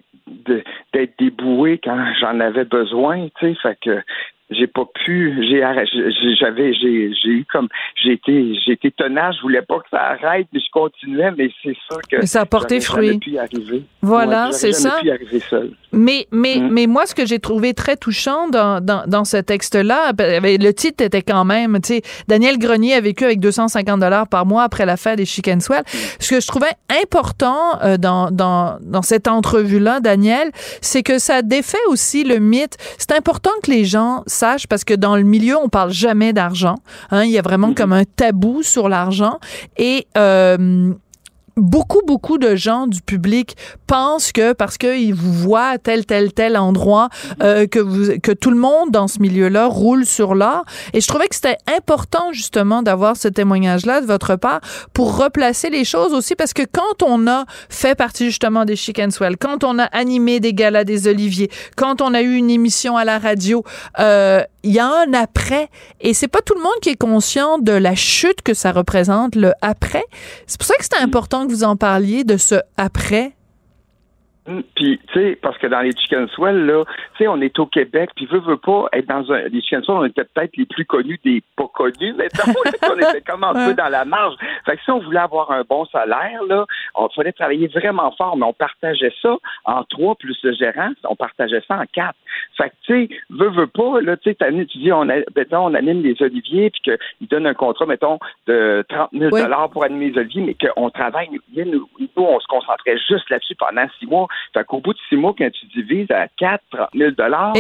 d'être 0.94 1.20
déboué 1.20 1.80
quand 1.84 2.02
j'en 2.20 2.40
avais 2.40 2.64
besoin, 2.64 3.28
tu 3.40 3.48
sais, 3.54 3.56
fait 3.62 3.78
que 3.82 4.02
j'ai 4.54 4.68
pas 4.68 4.86
pu 5.04 5.36
j'ai 5.50 5.62
j'avais 6.40 6.74
j'ai 6.74 7.14
j'ai 7.14 7.30
eu 7.30 7.46
comme 7.52 7.68
j'ai 8.02 8.14
été 8.14 8.56
j'ai 8.66 8.74
été 8.74 8.92
tenace 8.92 9.36
je 9.38 9.42
voulais 9.42 9.62
pas 9.62 9.80
que 9.80 9.90
ça 9.92 10.02
arrête 10.02 10.48
mais 10.54 10.60
je 10.60 10.72
continuais 10.72 11.32
mais 11.38 11.50
c'est 11.64 11.76
sûr 11.90 12.02
que 12.10 12.26
ça 12.26 12.42
a 12.42 12.46
porté 12.46 12.80
fruit 12.80 13.20
pu 13.20 13.38
arriver. 13.38 13.84
voilà 14.02 14.52
c'est 14.52 14.74
ça 14.74 14.98
pu 15.02 15.12
arriver 15.12 15.40
seul. 15.40 15.72
mais 15.92 16.28
mais 16.32 16.56
mm. 16.58 16.70
mais 16.72 16.88
moi 16.88 17.06
ce 17.06 17.16
que 17.16 17.26
j'ai 17.26 17.40
trouvé 17.40 17.74
très 17.74 17.98
touchant 17.98 18.48
dans 18.50 18.82
dans, 18.82 19.04
dans 19.08 19.26
ce 19.26 19.38
texte 19.38 19.76
là 19.76 20.14
ben, 20.14 20.42
le 20.44 20.72
titre 20.72 21.04
était 21.04 21.22
quand 21.22 21.46
même 21.46 21.80
tu 21.82 21.96
sais 21.96 22.02
Daniel 22.28 22.58
Grenier 22.58 22.96
a 22.96 23.02
vécu 23.02 23.26
avec 23.26 23.40
250 23.40 24.00
dollars 24.00 24.28
par 24.28 24.46
mois 24.46 24.64
après 24.64 24.86
l'affaire 24.86 25.16
des 25.16 25.26
Chicken 25.26 25.62
Swell 25.62 25.82
mm. 25.82 25.98
ce 26.20 26.30
que 26.30 26.42
je 26.42 26.48
trouvais 26.48 26.74
important 27.04 27.80
euh, 27.84 27.98
dans 27.98 28.32
dans 28.32 28.78
dans 28.82 29.02
cette 29.02 29.28
entrevue 29.28 29.80
là 29.80 30.00
Daniel 30.00 30.50
c'est 30.82 31.04
que 31.04 31.20
ça 31.20 31.42
défait 31.42 31.78
aussi 31.88 32.24
le 32.24 32.40
mythe 32.40 32.78
c'est 32.98 33.12
important 33.12 33.52
que 33.64 33.72
les 33.72 33.86
gens 33.86 34.24
parce 34.70 34.84
que 34.84 34.94
dans 34.94 35.16
le 35.16 35.24
milieu, 35.24 35.58
on 35.58 35.70
parle 35.70 35.92
jamais 35.92 36.34
d'argent. 36.34 36.76
Hein, 37.12 37.24
il 37.24 37.32
y 37.32 37.38
a 37.38 37.42
vraiment 37.42 37.70
mm-hmm. 37.70 37.76
comme 37.76 37.94
un 37.94 38.04
tabou 38.04 38.64
sur 38.64 38.90
l'argent. 38.90 39.40
Et 39.78 40.08
euh, 40.18 40.94
beaucoup, 41.56 42.02
beaucoup 42.06 42.38
de 42.38 42.56
gens 42.56 42.88
du 42.88 43.02
public 43.02 43.56
pensent 43.88 44.32
que 44.32 44.54
parce 44.54 44.78
qu'ils 44.78 45.14
vous 45.14 45.34
voient 45.34 45.68
à 45.68 45.78
tel, 45.78 46.06
tel, 46.06 46.34
tel 46.34 46.58
endroit, 46.58 47.10
euh, 47.42 47.68
que, 47.68 47.80
vous, 47.80 48.20
que 48.22 48.32
tout 48.32 48.50
le 48.50 48.58
monde 48.58 48.92
dans 48.92 49.08
ce 49.08 49.20
milieu-là 49.20 49.68
roule 49.68 50.06
sur 50.06 50.36
l'art. 50.36 50.64
Et 50.94 51.02
je 51.02 51.08
trouvais 51.08 51.28
que 51.28 51.36
c'était 51.36 51.58
important, 51.76 52.32
justement, 52.32 52.82
d'avoir 52.82 53.18
ce 53.18 53.28
témoignage-là 53.28 54.02
de 54.02 54.06
votre 54.06 54.36
part 54.36 54.62
pour 54.94 55.18
replacer 55.18 55.70
les 55.70 55.86
choses 55.86 56.14
aussi, 56.14 56.36
parce 56.36 56.54
que 56.54 56.64
quand 56.64 57.04
on 57.04 57.28
a 57.28 57.46
fait 57.70 57.96
partie, 57.96 58.26
justement, 58.26 58.66
des 58.66 58.76
Chicken 58.76 59.12
Swell, 59.12 59.38
quand 59.38 59.64
on 59.64 59.80
a 59.80 59.86
animé 59.86 60.40
des 60.40 60.54
galas 60.54 60.84
des 60.84 61.08
Oliviers, 61.08 61.50
quand 61.76 62.02
on 62.02 62.14
a 62.14 62.22
eu 62.22 62.36
une 62.36 62.50
émission 62.50 62.98
à 62.98 63.06
la 63.06 63.20
radio, 63.20 63.64
euh, 64.00 64.42
il 64.64 64.72
y 64.72 64.80
a 64.80 64.88
un 64.88 65.14
après. 65.14 65.70
Et 66.02 66.14
c'est 66.14 66.28
pas 66.28 66.42
tout 66.42 66.56
le 66.56 66.62
monde 66.62 66.72
qui 66.82 66.90
est 66.90 66.96
conscient 66.96 67.60
de 67.60 67.74
la 67.74 67.96
chute 67.96 68.42
que 68.42 68.54
ça 68.54 68.72
représente, 68.72 69.36
le 69.36 69.52
après. 69.62 70.06
C'est 70.48 70.58
pour 70.58 70.66
ça 70.66 70.76
que 70.76 70.84
c'était 70.84 70.98
important 70.98 71.43
que 71.46 71.52
vous 71.52 71.64
en 71.64 71.76
parliez 71.76 72.24
de 72.24 72.38
ce 72.38 72.56
après 72.78 73.36
puis, 74.46 75.00
tu 75.08 75.14
sais, 75.14 75.38
parce 75.42 75.58
que 75.58 75.68
dans 75.68 75.80
les 75.80 75.92
chicken 75.92 76.28
swell, 76.28 76.66
là, 76.66 76.84
tu 77.16 77.24
sais, 77.24 77.28
on 77.30 77.40
est 77.40 77.58
au 77.60 77.66
Québec, 77.66 78.10
puis 78.16 78.26
veut, 78.26 78.40
veut 78.40 78.58
pas 78.58 78.88
être 78.92 79.08
dans 79.08 79.32
un. 79.32 79.44
Les 79.44 79.62
chicken 79.62 79.84
swell, 79.84 79.98
on 79.98 80.06
était 80.06 80.26
peut-être 80.26 80.58
les 80.58 80.66
plus 80.66 80.86
connus 80.86 81.20
des 81.24 81.42
pas 81.56 81.70
connus, 81.74 82.14
mais 82.18 82.28
on 82.46 82.98
était 82.98 83.22
comme 83.22 83.44
un 83.46 83.54
peu 83.68 83.74
dans 83.74 83.90
la 83.90 84.04
marge. 84.04 84.36
Fait 84.66 84.76
que 84.76 84.84
si 84.84 84.92
on 84.92 85.00
voulait 85.00 85.20
avoir 85.20 85.52
un 85.52 85.64
bon 85.64 85.86
salaire, 85.86 86.44
là, 86.48 86.66
on 86.96 87.08
fallait 87.10 87.32
travailler 87.32 87.68
vraiment 87.68 88.12
fort, 88.18 88.36
mais 88.36 88.46
on 88.46 88.54
partageait 88.54 89.14
ça 89.22 89.38
en 89.64 89.84
trois 89.86 90.16
plus 90.16 90.38
le 90.44 90.54
gérant, 90.54 90.92
on 91.06 91.16
partageait 91.16 91.64
ça 91.66 91.78
en 91.78 91.86
quatre. 91.86 92.18
Fait 92.58 92.70
que, 92.70 92.76
tu 92.84 93.08
sais, 93.08 93.10
veut, 93.30 93.50
veut 93.50 93.68
pas, 93.68 94.02
là, 94.02 94.18
tu 94.18 94.32
sais, 94.32 94.36
tu 94.36 94.78
dis, 94.78 94.92
on, 94.92 95.08
a, 95.10 95.16
mettons, 95.36 95.68
on 95.68 95.74
anime 95.74 96.02
les 96.02 96.22
oliviers, 96.22 96.70
puis 96.70 96.82
qu'ils 96.82 97.28
donnent 97.30 97.48
un 97.48 97.54
contrat, 97.54 97.86
mettons, 97.86 98.20
de 98.48 98.84
30 98.90 99.10
000 99.14 99.30
pour 99.72 99.86
animer 99.86 100.10
les 100.10 100.20
oliviers, 100.20 100.42
mais 100.42 100.56
qu'on 100.56 100.90
travaille, 100.90 101.30
nous, 101.56 101.66
nous, 101.66 101.88
on 102.18 102.40
se 102.40 102.48
concentrait 102.48 102.98
juste 102.98 103.30
là-dessus 103.30 103.56
pendant 103.56 103.88
six 104.00 104.06
mois. 104.06 104.28
Fait 104.54 104.64
qu'au 104.66 104.80
bout 104.80 104.94
de 104.94 105.00
six 105.10 105.16
mois, 105.16 105.34
quand 105.38 105.50
tu 105.52 105.66
divises 105.68 106.12
à 106.12 106.28
4, 106.38 106.64
30 106.72 106.90
000 106.94 107.12
dollars, 107.12 107.54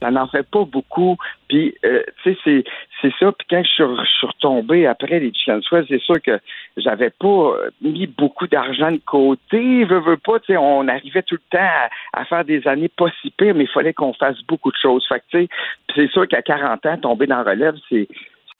ça 0.00 0.10
n'en 0.10 0.26
fait 0.26 0.48
pas 0.48 0.64
beaucoup. 0.64 1.16
Puis, 1.48 1.74
euh, 1.84 2.02
tu 2.22 2.32
sais, 2.32 2.38
c'est, 2.44 2.64
c'est 3.00 3.12
ça. 3.18 3.32
Puis 3.32 3.46
quand 3.48 3.62
je 3.62 3.70
suis, 3.70 4.26
retombé 4.26 4.86
après 4.86 5.20
les 5.20 5.32
Chicken 5.32 5.60
c'est 5.88 6.00
sûr 6.00 6.20
que 6.22 6.38
j'avais 6.76 7.10
pas 7.10 7.26
euh, 7.26 7.70
mis 7.80 8.06
beaucoup 8.06 8.46
d'argent 8.46 8.90
de 8.90 9.00
côté. 9.04 9.84
Veux, 9.84 10.00
veux 10.00 10.16
pas, 10.16 10.40
tu 10.40 10.52
sais, 10.52 10.56
on 10.56 10.88
arrivait 10.88 11.22
tout 11.22 11.36
le 11.36 11.58
temps 11.58 11.88
à, 12.12 12.24
faire 12.24 12.44
des 12.44 12.66
années 12.66 12.88
pas 12.88 13.06
si 13.22 13.30
pires, 13.30 13.54
mais 13.54 13.64
il 13.64 13.70
fallait 13.70 13.94
qu'on 13.94 14.12
fasse 14.12 14.40
beaucoup 14.48 14.70
de 14.70 14.76
choses. 14.80 15.06
Fait 15.08 15.20
que, 15.20 15.24
tu 15.30 15.38
sais, 15.42 15.48
c'est 15.94 16.10
sûr 16.10 16.26
qu'à 16.28 16.42
40 16.42 16.84
ans, 16.86 16.98
tomber 16.98 17.26
dans 17.26 17.42
relève, 17.42 17.76
c'est 17.88 18.08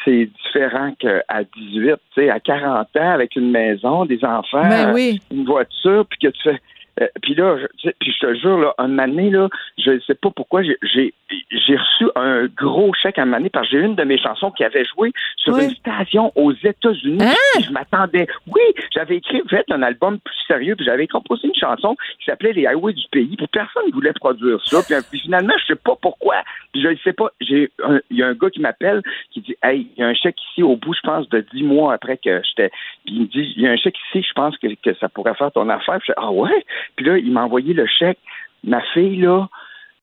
c'est 0.04 0.28
différent 0.44 0.92
qu'à 0.98 1.42
18, 1.56 1.94
tu 2.14 2.22
sais, 2.22 2.30
à 2.30 2.38
40 2.38 2.88
ans, 2.96 3.10
avec 3.10 3.34
une 3.34 3.50
maison, 3.50 4.04
des 4.04 4.24
enfants, 4.24 4.68
ben 4.68 4.94
une 5.32 5.44
voiture, 5.44 6.06
puis 6.06 6.18
que 6.20 6.28
tu 6.28 6.42
fais 6.42 6.60
euh, 7.00 7.06
puis 7.22 7.34
là, 7.34 7.56
je, 7.82 7.90
puis 8.00 8.12
je 8.12 8.26
te 8.26 8.34
jure, 8.34 8.58
là, 8.58 8.74
un 8.78 8.98
année, 8.98 9.30
là, 9.30 9.48
je 9.78 9.92
ne 9.92 10.00
sais 10.00 10.14
pas 10.14 10.30
pourquoi, 10.30 10.62
j'ai 10.62 11.14
j'ai 11.50 11.76
reçu 11.76 12.06
un 12.14 12.46
gros 12.46 12.92
chèque 12.94 13.18
à 13.18 13.22
un 13.22 13.32
année 13.32 13.50
parce 13.50 13.68
que 13.68 13.76
j'ai 13.76 13.84
une 13.84 13.96
de 13.96 14.04
mes 14.04 14.18
chansons 14.18 14.50
qui 14.52 14.64
avait 14.64 14.84
joué 14.84 15.12
sur 15.36 15.56
une 15.58 15.70
station 15.70 16.32
aux 16.36 16.52
États-Unis. 16.52 17.18
Hein? 17.20 17.60
Je 17.60 17.70
m'attendais. 17.70 18.26
Oui, 18.46 18.62
j'avais 18.94 19.16
écrit 19.16 19.42
fait 19.48 19.64
un 19.70 19.82
album 19.82 20.18
plus 20.20 20.36
sérieux, 20.46 20.76
puis 20.76 20.84
j'avais 20.84 21.06
composé 21.06 21.48
une 21.48 21.54
chanson 21.54 21.96
qui 22.18 22.26
s'appelait 22.26 22.52
Les 22.52 22.66
Highways 22.66 22.94
du 22.94 23.06
pays, 23.10 23.36
puis 23.36 23.46
personne 23.48 23.86
ne 23.88 23.92
voulait 23.92 24.12
produire 24.12 24.60
ça. 24.64 24.82
Puis, 25.10 25.20
finalement, 25.20 25.54
je 25.60 25.66
sais 25.66 25.80
pas 25.80 25.96
pourquoi. 26.00 26.36
Puis 26.72 26.82
je 26.82 26.88
ne 26.88 26.96
sais 26.96 27.12
pas. 27.12 27.30
J'ai 27.40 27.70
il 28.10 28.16
y 28.16 28.22
a 28.22 28.28
un 28.28 28.34
gars 28.34 28.50
qui 28.50 28.60
m'appelle 28.60 29.02
qui 29.32 29.40
dit 29.40 29.56
Hey, 29.62 29.88
il 29.96 30.00
y 30.00 30.04
a 30.04 30.08
un 30.08 30.14
chèque 30.14 30.36
ici 30.50 30.62
au 30.62 30.76
bout, 30.76 30.94
je 30.94 31.00
pense, 31.00 31.28
de 31.28 31.44
dix 31.52 31.62
mois 31.62 31.94
après 31.94 32.16
que 32.18 32.42
j'étais. 32.44 32.70
Puis 33.04 33.14
il 33.14 33.20
me 33.22 33.26
dit 33.26 33.52
Il 33.56 33.62
y 33.62 33.66
a 33.66 33.72
un 33.72 33.76
chèque 33.76 33.96
ici, 34.08 34.24
je 34.26 34.32
pense 34.34 34.56
que, 34.58 34.68
que 34.82 34.94
ça 34.98 35.08
pourrait 35.08 35.34
faire 35.34 35.52
ton 35.52 35.68
affaire. 35.68 35.98
Puis 35.98 36.08
je 36.08 36.12
dis 36.12 36.18
Ah 36.18 36.30
ouais? 36.30 36.64
Puis 36.94 37.06
là, 37.06 37.18
il 37.18 37.32
m'a 37.32 37.44
envoyé 37.44 37.74
le 37.74 37.86
chèque. 37.86 38.18
Ma 38.64 38.80
fille, 38.92 39.16
là, 39.16 39.48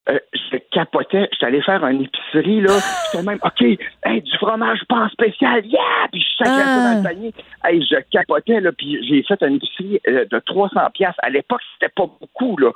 euh, 0.10 0.20
je 0.34 0.58
capotais. 0.72 1.30
J'étais 1.32 1.46
allé 1.46 1.62
faire 1.62 1.86
une 1.86 2.02
épicerie, 2.02 2.60
là. 2.60 2.74
J'étais 3.12 3.24
même, 3.24 3.40
OK, 3.42 3.62
hey, 3.62 4.22
du 4.22 4.38
fromage 4.38 4.80
pas 4.90 5.08
spécial, 5.10 5.66
yeah! 5.66 5.80
Puis 6.12 6.22
je 6.22 6.44
sacrais 6.44 6.64
ça 6.64 6.94
dans 6.94 7.02
le 7.02 7.06
ah. 7.06 7.10
panier. 7.10 7.34
Hey, 7.64 7.82
je 7.82 7.96
capotais, 8.12 8.60
là. 8.60 8.72
Puis 8.74 9.00
j'ai 9.08 9.24
fait 9.24 9.42
une 9.42 9.56
épicerie 9.56 10.02
euh, 10.10 10.26
de 10.30 10.40
300 10.40 10.90
pièces. 10.94 11.16
À 11.20 11.30
l'époque, 11.30 11.62
c'était 11.74 11.94
pas 11.96 12.08
beaucoup, 12.20 12.58
là. 12.58 12.72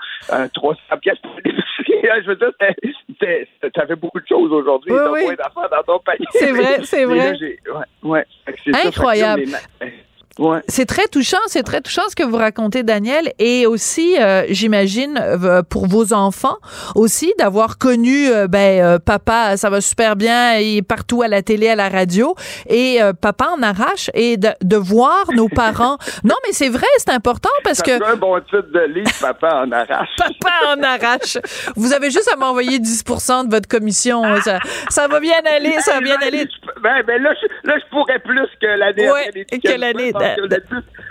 300 0.54 0.80
pièces 1.02 1.20
pour 1.20 1.32
une 1.44 1.52
épicerie. 1.52 2.24
je 2.24 2.28
veux 2.28 2.36
dire, 2.38 3.72
t'avais 3.74 3.98
beaucoup 3.98 4.22
de 4.22 4.28
choses 4.28 4.52
aujourd'hui. 4.54 4.94
Oui, 4.94 5.00
oui. 5.12 5.24
moins 5.26 5.36
d'affaires 5.36 5.70
dans 5.70 5.84
ton 5.84 6.00
panier. 6.00 6.28
C'est 6.32 6.52
vrai, 6.54 6.84
c'est 6.84 7.04
vrai. 7.04 7.34
ouais, 7.34 7.86
ouais. 8.04 8.26
Incroyable. 8.86 9.44
C'est 10.68 10.86
très 10.86 11.08
touchant, 11.08 11.38
c'est 11.48 11.64
très 11.64 11.82
touchant 11.82 12.04
ce 12.10 12.16
que 12.16 12.24
vous 12.24 12.38
racontez, 12.38 12.84
Daniel, 12.84 13.32
et 13.40 13.66
aussi, 13.66 14.18
euh, 14.20 14.44
j'imagine, 14.50 15.20
euh, 15.20 15.64
pour 15.64 15.88
vos 15.88 16.14
enfants 16.14 16.58
aussi, 16.96 17.34
d'avoir 17.40 17.78
connu, 17.78 18.30
euh, 18.30 18.48
ben, 18.48 19.00
papa, 19.00 19.58
ça 19.58 19.70
va 19.70 19.82
super 19.82 20.16
bien, 20.16 20.58
il 20.58 20.78
est 20.78 20.82
partout 20.82 21.22
à 21.22 21.28
la 21.28 21.42
télé, 21.42 21.70
à 21.70 21.76
la 21.76 21.90
radio, 21.90 22.36
et 22.70 23.00
papa 23.22 23.50
en 23.58 23.64
arrache, 23.64 24.10
et 24.14 24.38
de, 24.38 24.50
de 24.62 24.78
voir 24.78 25.26
nos 25.34 25.50
parents. 25.50 25.98
non, 26.24 26.36
mais 26.46 26.54
c'est 26.54 26.70
vrai, 26.70 26.88
c'est 26.98 27.12
important 27.12 27.50
parce 27.64 27.82
que. 27.82 27.92
C'est 27.92 28.06
un 28.06 28.16
bon 28.16 28.40
titre 28.42 28.68
de 28.74 28.94
livre, 28.94 29.12
papa 29.20 29.64
en 29.66 29.72
arrache. 29.72 30.10
papa 30.18 30.76
en 30.76 30.84
arrache. 30.84 31.38
Vous 31.76 31.94
avez 31.94 32.12
juste 32.12 32.30
à 32.32 32.36
m'envoyer 32.36 32.80
10% 32.80 33.48
de 33.48 33.52
votre 33.52 33.68
commission. 33.68 34.24
Ça, 34.42 34.60
ça 34.90 35.08
va 35.08 35.20
bien 35.20 35.34
aller, 35.56 35.76
ça 35.80 35.94
va 35.96 36.02
bien 36.02 36.18
aller. 36.22 36.48
Ben, 36.88 37.04
ben 37.04 37.22
là, 37.22 37.34
je, 37.42 37.68
là, 37.68 37.78
je 37.78 37.86
pourrais 37.90 38.20
plus 38.20 38.48
que 38.62 38.66
l'année. 38.66 39.12
Ouais, 39.12 39.30
que 39.30 39.78
l'année 39.78 40.14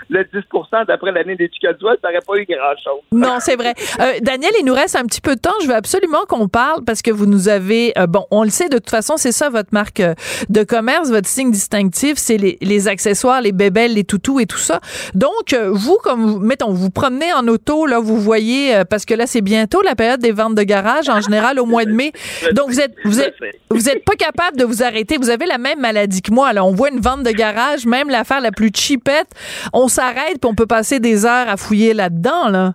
le 0.09 0.23
10, 0.23 0.39
d'après 0.87 1.11
l'année 1.11 1.35
d'étiquette 1.35 1.77
ça 1.79 2.09
n'aurait 2.09 2.19
pas 2.25 2.37
eu 2.37 2.45
grand-chose. 2.45 3.01
Non, 3.11 3.37
c'est 3.39 3.55
vrai. 3.55 3.73
Euh, 3.99 4.13
Daniel, 4.21 4.51
il 4.59 4.65
nous 4.65 4.73
reste 4.73 4.95
un 4.95 5.05
petit 5.05 5.21
peu 5.21 5.35
de 5.35 5.39
temps. 5.39 5.53
Je 5.61 5.67
veux 5.67 5.75
absolument 5.75 6.25
qu'on 6.27 6.47
parle 6.47 6.83
parce 6.83 7.01
que 7.01 7.11
vous 7.11 7.25
nous 7.25 7.49
avez... 7.49 7.93
Euh, 7.97 8.07
bon, 8.07 8.25
on 8.31 8.43
le 8.43 8.49
sait, 8.49 8.69
de 8.69 8.77
toute 8.77 8.89
façon, 8.89 9.17
c'est 9.17 9.31
ça 9.31 9.49
votre 9.49 9.69
marque 9.71 9.99
euh, 9.99 10.13
de 10.49 10.63
commerce, 10.63 11.09
votre 11.09 11.27
signe 11.27 11.51
distinctif, 11.51 12.17
c'est 12.17 12.37
les, 12.37 12.87
accessoires, 12.87 13.41
les 13.41 13.51
bébelles, 13.51 13.93
les 13.93 14.03
toutous 14.03 14.39
et 14.39 14.45
tout 14.45 14.57
ça. 14.57 14.79
Donc, 15.13 15.53
vous, 15.53 15.97
comme, 16.03 16.45
mettons, 16.45 16.71
vous 16.71 16.89
promenez 16.89 17.33
en 17.33 17.47
auto, 17.47 17.85
là, 17.85 17.99
vous 17.99 18.17
voyez, 18.17 18.83
parce 18.89 19.05
que 19.05 19.13
là, 19.13 19.27
c'est 19.27 19.41
bientôt 19.41 19.81
la 19.81 19.95
période 19.95 20.19
des 20.19 20.31
ventes 20.31 20.55
de 20.55 20.63
garage, 20.63 21.09
en 21.09 21.21
général, 21.21 21.59
au 21.59 21.65
mois 21.65 21.85
de 21.85 21.91
mai. 21.91 22.11
Donc, 22.53 22.69
vous 22.69 22.79
êtes, 22.79 22.93
vous 23.03 23.19
êtes, 23.19 23.35
vous 23.69 23.89
êtes 23.89 24.05
pas 24.05 24.15
capable 24.15 24.57
de 24.57 24.63
vous 24.63 24.83
arrêter. 24.83 25.17
Vous 25.17 25.29
avez 25.29 25.45
la 25.45 25.57
même 25.57 25.79
maladie 25.79 26.21
que 26.21 26.31
moi. 26.31 26.53
Là, 26.53 26.63
on 26.63 26.71
voit 26.71 26.89
une 26.89 26.99
vente 26.99 27.23
de 27.23 27.31
garage, 27.31 27.85
même 27.85 28.09
l'affaire 28.09 28.41
la 28.41 28.51
plus 28.51 28.71
cheapette, 28.73 29.27
on 29.73 29.87
s'arrête 29.97 30.39
puis 30.39 30.49
on 30.49 30.55
peut 30.55 30.67
passer 30.67 30.99
des 30.99 31.25
heures 31.25 31.49
à 31.49 31.57
fouiller 31.57 31.93
là-dedans, 31.93 32.49
là. 32.49 32.73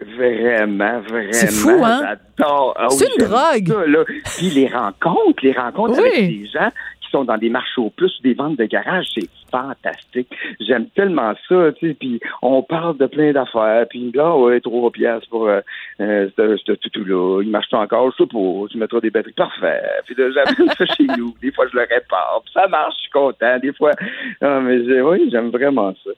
Vraiment, 0.00 1.00
vraiment. 1.00 1.32
C'est 1.32 1.52
fou, 1.52 1.70
hein? 1.84 2.16
J'adore. 2.38 2.74
Ah 2.78 2.88
c'est 2.88 3.06
une 3.06 3.26
drogue. 3.26 4.06
Puis 4.38 4.48
les 4.48 4.66
rencontres, 4.66 5.42
les 5.42 5.52
rencontres 5.52 5.98
avec 5.98 6.14
des 6.14 6.46
gens 6.46 6.70
qui 7.02 7.10
sont 7.10 7.24
dans 7.24 7.36
des 7.36 7.50
marchés 7.50 7.80
au 7.80 7.90
plus, 7.90 8.10
des 8.22 8.32
ventes 8.32 8.56
de 8.56 8.64
garage, 8.64 9.04
c'est 9.14 9.28
fantastique. 9.50 10.28
J'aime 10.58 10.86
tellement 10.94 11.34
ça, 11.48 11.72
tu 11.78 11.88
sais. 11.88 11.94
Puis 11.94 12.18
on 12.40 12.62
parle 12.62 12.96
de 12.96 13.06
plein 13.06 13.32
d'affaires. 13.32 13.84
Puis 13.90 14.10
là, 14.14 14.34
ouais, 14.36 14.60
trois 14.60 14.90
pièces 14.90 15.26
pour 15.26 15.48
euh, 15.48 15.60
euh, 16.00 16.28
ce 16.38 16.88
tout-là. 16.88 17.42
Il 17.42 17.50
marche 17.50 17.72
encore, 17.72 18.10
je 18.12 18.24
sais 18.24 18.28
pas. 18.28 18.68
Tu 18.70 18.78
mettras 18.78 19.00
des 19.00 19.10
batteries 19.10 19.32
parfaites. 19.32 20.02
Puis 20.06 20.14
là, 20.16 20.30
j'amène 20.30 20.72
ça 20.78 20.86
chez 20.86 21.06
nous. 21.18 21.34
Des 21.42 21.52
fois, 21.52 21.66
je 21.70 21.76
le 21.76 21.82
répare. 21.82 22.40
Puis 22.44 22.52
ça 22.54 22.66
marche, 22.68 22.94
je 22.96 23.00
suis 23.02 23.10
content. 23.10 23.58
Des 23.58 23.72
fois, 23.74 23.92
ah, 24.40 24.60
mais 24.60 25.00
oui, 25.02 25.28
j'aime 25.30 25.50
vraiment 25.50 25.92
ça. 26.02 26.10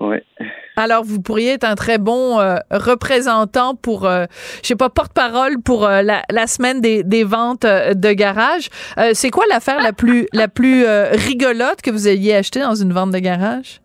Ouais. 0.00 0.24
Alors, 0.76 1.04
vous 1.04 1.20
pourriez 1.20 1.50
être 1.52 1.64
un 1.64 1.74
très 1.74 1.98
bon 1.98 2.40
euh, 2.40 2.56
représentant 2.70 3.74
pour, 3.74 4.06
euh, 4.06 4.24
je 4.62 4.68
sais 4.68 4.76
pas, 4.76 4.88
porte-parole 4.88 5.60
pour 5.62 5.84
euh, 5.84 6.00
la, 6.00 6.22
la, 6.30 6.46
semaine 6.46 6.80
des, 6.80 7.02
des 7.02 7.22
ventes 7.22 7.66
de 7.66 8.12
garage. 8.12 8.70
c'est 9.12 9.30
quoi 9.30 9.44
l'affaire 9.50 9.82
la 9.82 9.92
plus, 9.92 10.26
la 10.32 10.48
plus 10.48 10.84
rigolote 11.28 11.82
que 11.82 11.90
vous 11.90 12.08
ayez 12.08 12.34
acheté 12.34 12.60
dans 12.60 12.74
une 12.74 12.92
vente 12.92 13.10
de 13.10 13.18
garage? 13.18 13.80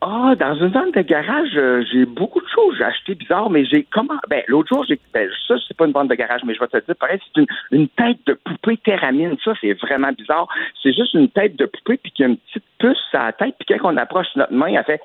Ah, 0.00 0.34
dans 0.38 0.54
une 0.56 0.68
vente 0.68 0.94
de 0.94 1.00
garage, 1.00 1.58
j'ai 1.90 2.04
beaucoup 2.04 2.40
de 2.40 2.48
choses 2.54 2.82
acheté 2.82 3.14
bizarres, 3.14 3.48
mais 3.48 3.64
j'ai 3.64 3.86
comment 3.90 4.18
Ben, 4.28 4.42
l'autre 4.48 4.68
jour, 4.68 4.84
j'ai 4.86 4.98
ben, 5.14 5.30
ça, 5.48 5.54
c'est 5.66 5.76
pas 5.76 5.86
une 5.86 5.92
vente 5.92 6.08
de 6.08 6.14
garage, 6.14 6.42
mais 6.44 6.54
je 6.54 6.60
vais 6.60 6.66
te 6.66 6.84
dire, 6.84 6.96
pareil, 6.96 7.18
c'est 7.24 7.40
une, 7.40 7.46
une, 7.70 7.88
tête 7.88 8.18
de 8.26 8.34
poupée 8.34 8.76
théramine. 8.78 9.36
Ça, 9.42 9.52
c'est 9.60 9.72
vraiment 9.74 10.12
bizarre. 10.12 10.46
C'est 10.82 10.92
juste 10.92 11.14
une 11.14 11.30
tête 11.30 11.56
de 11.56 11.64
poupée, 11.64 11.96
puis 11.96 12.12
qu'il 12.12 12.24
y 12.24 12.28
a 12.28 12.32
une 12.32 12.38
petite 12.38 12.64
puce 12.78 12.98
à 13.14 13.26
la 13.26 13.32
tête, 13.32 13.54
puis 13.58 13.78
quand 13.78 13.90
on 13.90 13.96
approche 13.96 14.26
notre 14.36 14.52
main, 14.52 14.66
elle 14.66 14.84
fait 14.84 15.00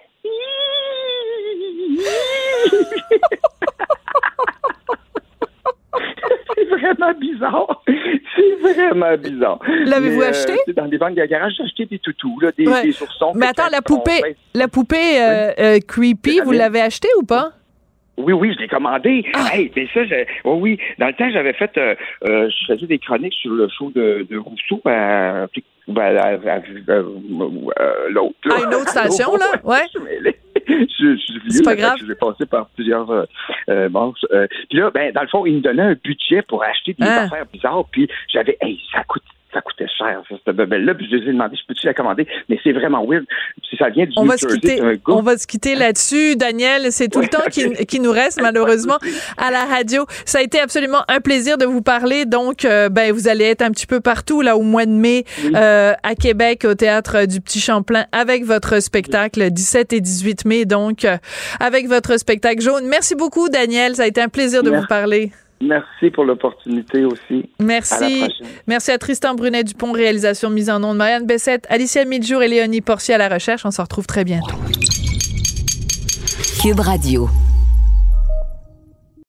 c'est 6.56 6.66
vraiment 6.66 7.14
bizarre. 7.20 7.84
C'est 8.36 8.56
vraiment 8.62 9.18
bizarre. 9.18 9.60
L'avez-vous 9.86 10.22
euh, 10.22 10.30
acheté? 10.30 10.54
dans 10.74 10.88
des 10.88 10.98
ventes 10.98 11.16
de 11.16 11.26
garage, 11.26 11.54
j'ai 11.58 11.64
acheté 11.64 11.86
des 11.86 12.00
toutous, 12.00 12.40
là, 12.42 12.52
des, 12.58 12.66
des 12.66 12.96
Mais 13.36 13.48
attends, 13.48 13.70
la 13.72 13.82
poupée, 13.82 14.36
la 14.54 14.68
poupée 14.68 15.22
euh, 15.22 15.52
euh, 15.60 15.80
creepy, 15.86 16.40
vous 16.44 16.52
l'avez 16.52 16.82
acheté 16.82 17.08
ou 17.20 17.24
pas? 17.24 17.52
Oui, 18.18 18.34
oui, 18.34 18.54
je 18.54 18.60
l'ai 18.60 18.68
commandé. 18.68 19.24
Ah. 19.34 19.48
Hey, 19.54 19.72
mais 19.74 19.88
ça, 19.94 20.02
oh, 20.44 20.58
oui, 20.60 20.78
dans 20.98 21.08
le 21.08 21.14
temps, 21.14 21.30
j'avais 21.32 21.54
fait, 21.54 21.72
je 21.76 22.66
faisais 22.68 22.86
des 22.86 23.00
chroniques 23.00 23.36
sur 23.36 23.52
le 23.52 23.70
show 23.70 23.92
de, 23.96 24.28
de 24.30 24.38
Rousseau 24.38 24.82
à, 24.86 25.48
l'autre. 28.10 28.36
À 28.52 28.62
une 28.66 28.76
autre 28.76 28.90
station, 28.90 29.38
là? 29.38 29.46
Ouais. 29.64 29.86
je, 30.68 31.16
je, 31.16 31.50
C'est 31.50 31.64
pas 31.64 31.76
grave. 31.76 31.98
Je 32.00 32.06
l'ai 32.06 32.16
passé 32.16 32.46
par 32.46 32.68
plusieurs 32.70 33.10
euh, 33.10 33.26
euh, 33.70 33.90
euh, 34.32 34.48
Puis 34.70 34.78
là, 34.78 34.92
ben, 34.92 35.12
dans 35.14 35.22
le 35.22 35.28
fond, 35.28 35.46
il 35.46 35.56
me 35.56 35.62
donnait 35.62 35.84
un 35.84 35.96
budget 36.04 36.42
pour 36.44 36.64
acheter 36.64 36.94
des 36.94 37.08
ah. 37.08 37.24
affaires 37.24 37.46
bizarres. 37.52 37.86
Puis 37.92 38.08
j'avais, 38.32 38.58
hey, 38.62 38.80
ça 38.92 39.04
coûte 39.04 39.24
ça 39.54 39.62
coûtait 39.62 39.88
cher, 39.98 40.22
ça, 40.30 40.36
cette 40.46 40.56
bebelle-là. 40.56 40.94
Puis 40.94 41.08
je 41.10 41.16
lui 41.16 41.30
ai 41.30 41.34
demandé, 41.34 41.56
je 41.56 41.66
peux-tu 41.68 41.86
la 41.86 41.94
commander? 41.94 42.28
Mais 42.50 42.60
c'est 42.64 42.72
vraiment 42.72 43.06
weird. 43.06 43.26
Si 43.70 43.76
ça 43.78 43.90
vient 43.90 44.06
du 44.06 44.14
on 44.18 44.26
va 44.26 44.38
se 44.38 44.46
quitter, 44.46 44.80
On 45.08 45.22
va 45.22 45.38
se 45.38 45.48
quitter 45.48 45.76
là-dessus, 45.76 46.36
Daniel. 46.36 46.92
C'est 46.92 47.08
tout 47.08 47.22
le 47.22 47.28
temps 47.28 47.44
qui, 47.52 47.72
qui, 47.86 48.00
nous 48.00 48.12
reste, 48.12 48.42
malheureusement, 48.42 48.98
à 49.38 49.52
la 49.52 49.66
radio. 49.66 50.06
Ça 50.26 50.40
a 50.40 50.42
été 50.42 50.60
absolument 50.60 51.04
un 51.08 51.20
plaisir 51.20 51.58
de 51.58 51.66
vous 51.66 51.82
parler. 51.82 52.26
Donc, 52.26 52.66
euh, 52.66 52.90
ben, 52.90 53.12
vous 53.12 53.28
allez 53.28 53.46
être 53.46 53.62
un 53.62 53.72
petit 53.72 53.88
peu 53.88 54.00
partout, 54.00 54.42
là, 54.42 54.56
au 54.56 54.62
mois 54.62 54.86
de 54.86 54.92
mai, 54.92 55.24
euh, 55.56 55.94
à 56.04 56.16
Québec, 56.16 56.66
au 56.66 56.76
Théâtre 56.76 57.26
du 57.26 57.42
Petit 57.42 57.60
Champlain, 57.60 58.06
avec 58.12 58.46
votre 58.46 58.82
spectacle, 58.82 59.50
17 59.50 59.94
et 59.94 60.02
18 60.02 60.39
mai, 60.46 60.66
donc, 60.66 61.06
euh, 61.06 61.18
avec 61.60 61.88
votre 61.88 62.18
spectacle 62.18 62.62
jaune. 62.62 62.88
Merci 62.88 63.16
beaucoup, 63.16 63.50
Daniel. 63.50 63.96
Ça 63.96 64.04
a 64.04 64.08
été 64.08 64.22
un 64.22 64.30
plaisir 64.30 64.64
de 64.64 64.70
vous 64.70 64.86
parler. 64.88 65.32
Merci 65.62 66.10
pour 66.10 66.24
l'opportunité 66.24 67.04
aussi. 67.04 67.50
Merci. 67.60 68.28
Merci 68.66 68.92
à 68.92 68.98
Tristan 68.98 69.36
Brunet-Dupont, 69.36 69.92
réalisation 69.92 70.50
mise 70.50 70.70
en 70.70 70.80
nom 70.80 70.94
de 70.94 70.98
Marianne 70.98 71.26
Bessette, 71.26 71.66
Alicia 71.70 72.06
Midjour 72.06 72.42
et 72.44 72.48
Léonie 72.48 72.82
Portier 72.82 73.16
à 73.16 73.18
la 73.18 73.28
recherche. 73.28 73.66
On 73.66 73.72
se 73.72 73.82
retrouve 73.82 74.08
très 74.08 74.24
bientôt. 74.24 74.56
Cube 76.62 76.80
Radio. 76.80 77.30